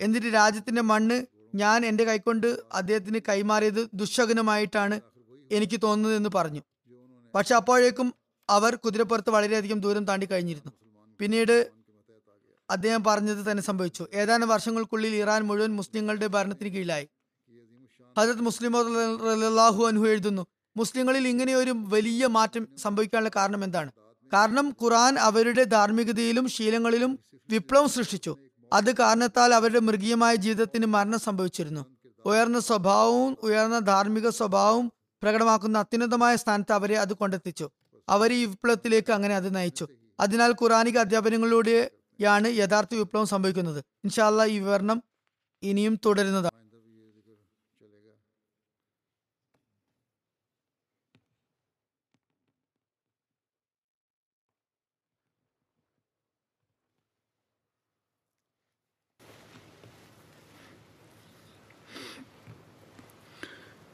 എന്നിട്ട് 0.00 0.26
രാജ്യത്തിന്റെ 0.26 0.82
മണ്ണ് 0.82 1.26
ഞാൻ 1.54 1.86
എന്റെ 1.86 2.04
കൈക്കൊണ്ട് 2.04 2.60
അദ്ദേഹത്തിന് 2.72 3.20
കൈമാറിയത് 3.28 3.88
ദുശകനമായിട്ടാണ് 3.94 5.00
എനിക്ക് 5.52 5.80
തോന്നുന്നത് 5.82 6.16
എന്ന് 6.16 6.30
പറഞ്ഞു. 6.34 6.60
പക്ഷെ 7.34 7.54
അപ്പോഴേക്കും 7.54 8.14
അവർ 8.50 8.74
കുതിരപ്പുറത്ത് 8.74 9.30
വളരെയധികം 9.30 9.80
ദൂരം 9.80 10.04
താണ്ടി 10.06 10.26
കഴിഞ്ഞിരുന്നു. 10.26 10.72
പിന്നീട് 11.20 11.70
അദ്ദേഹം 12.70 13.04
പറഞ്ഞത് 13.04 13.50
തന്നെ 13.50 13.62
സംഭവിച്ചു. 13.62 14.06
ഏതാനും 14.14 14.48
വർഷങ്ങൾക്കുള്ളിൽ 14.48 15.14
ഇറാൻ 15.14 15.42
മുഴുവൻ 15.42 15.76
മുസ്ലിങ്ങളുടെ 15.76 16.26
ഭരണത്തിന് 16.26 16.68
കീഴിലായി. 16.68 17.08
ഹജത് 18.18 18.40
മുസ്ലിം 18.40 18.72
റലാഹു 19.42 20.06
എഴുതുന്നു 20.08 20.46
മുസ്ലിങ്ങളിൽ 20.76 21.28
ഇങ്ങനെ 21.28 21.54
ഒരു 21.54 21.74
വലിയ 21.76 22.26
മാറ്റം 22.26 22.68
സംഭവിക്കാനുള്ള 22.76 23.30
കാരണം 23.36 23.64
എന്താണ്? 23.64 23.92
കാരണം 24.32 24.76
ഖുറാൻ 24.82 25.18
അവരുടെ 25.18 25.64
ധാർമ്മികതയിലും 25.64 26.48
ശീലങ്ങളിലും 26.48 27.18
വിപ്ലവം 27.50 27.88
സൃഷ്ടിച്ചു. 27.88 28.36
അത് 28.72 28.96
കാരണത്താൽ 28.96 29.54
അവരുടെ 29.54 29.78
മൃഗീയമായ 29.78 30.34
ജീവിതത്തിന് 30.34 30.86
മരണം 30.86 31.18
സംഭവിച്ചിരുന്നു. 31.18 31.86
ഉയർന്ന 32.26 32.60
സ്വഭാവവും 32.60 33.36
ഉയർന്ന 33.42 33.78
ധാർമ്മിക 33.78 34.28
സ്വഭാവവും 34.28 34.92
പ്രകടമാക്കുന്ന 35.22 35.78
അത്യുന്നതമായ 35.78 36.36
സ്ഥാനത്ത് 36.36 36.72
അവരെ 36.72 36.98
അത് 36.98 37.12
കൊണ്ടെത്തിച്ചു. 37.12 37.70
അവർ 38.08 38.32
ഈ 38.32 38.44
വിപ്ലവത്തിലേക്ക് 38.44 39.12
അങ്ങനെ 39.12 39.36
അത് 39.36 39.54
നയിച്ചു. 39.54 39.88
അതിനാൽ 40.20 40.52
ഖുറാനിക 40.52 40.98
അധ്യാപനങ്ങളിലൂടെയാണ് 40.98 42.48
യഥാർത്ഥ 42.48 42.94
വിപ്ലവം 42.94 43.26
സംഭവിക്കുന്നത്. 43.26 43.84
ഇൻഷാല്ല 44.04 44.44
ഈ 44.44 44.58
വിവരണം 44.58 45.02
ഇനിയും 45.62 46.00
തുടരുന്നതാണ്. 46.06 46.63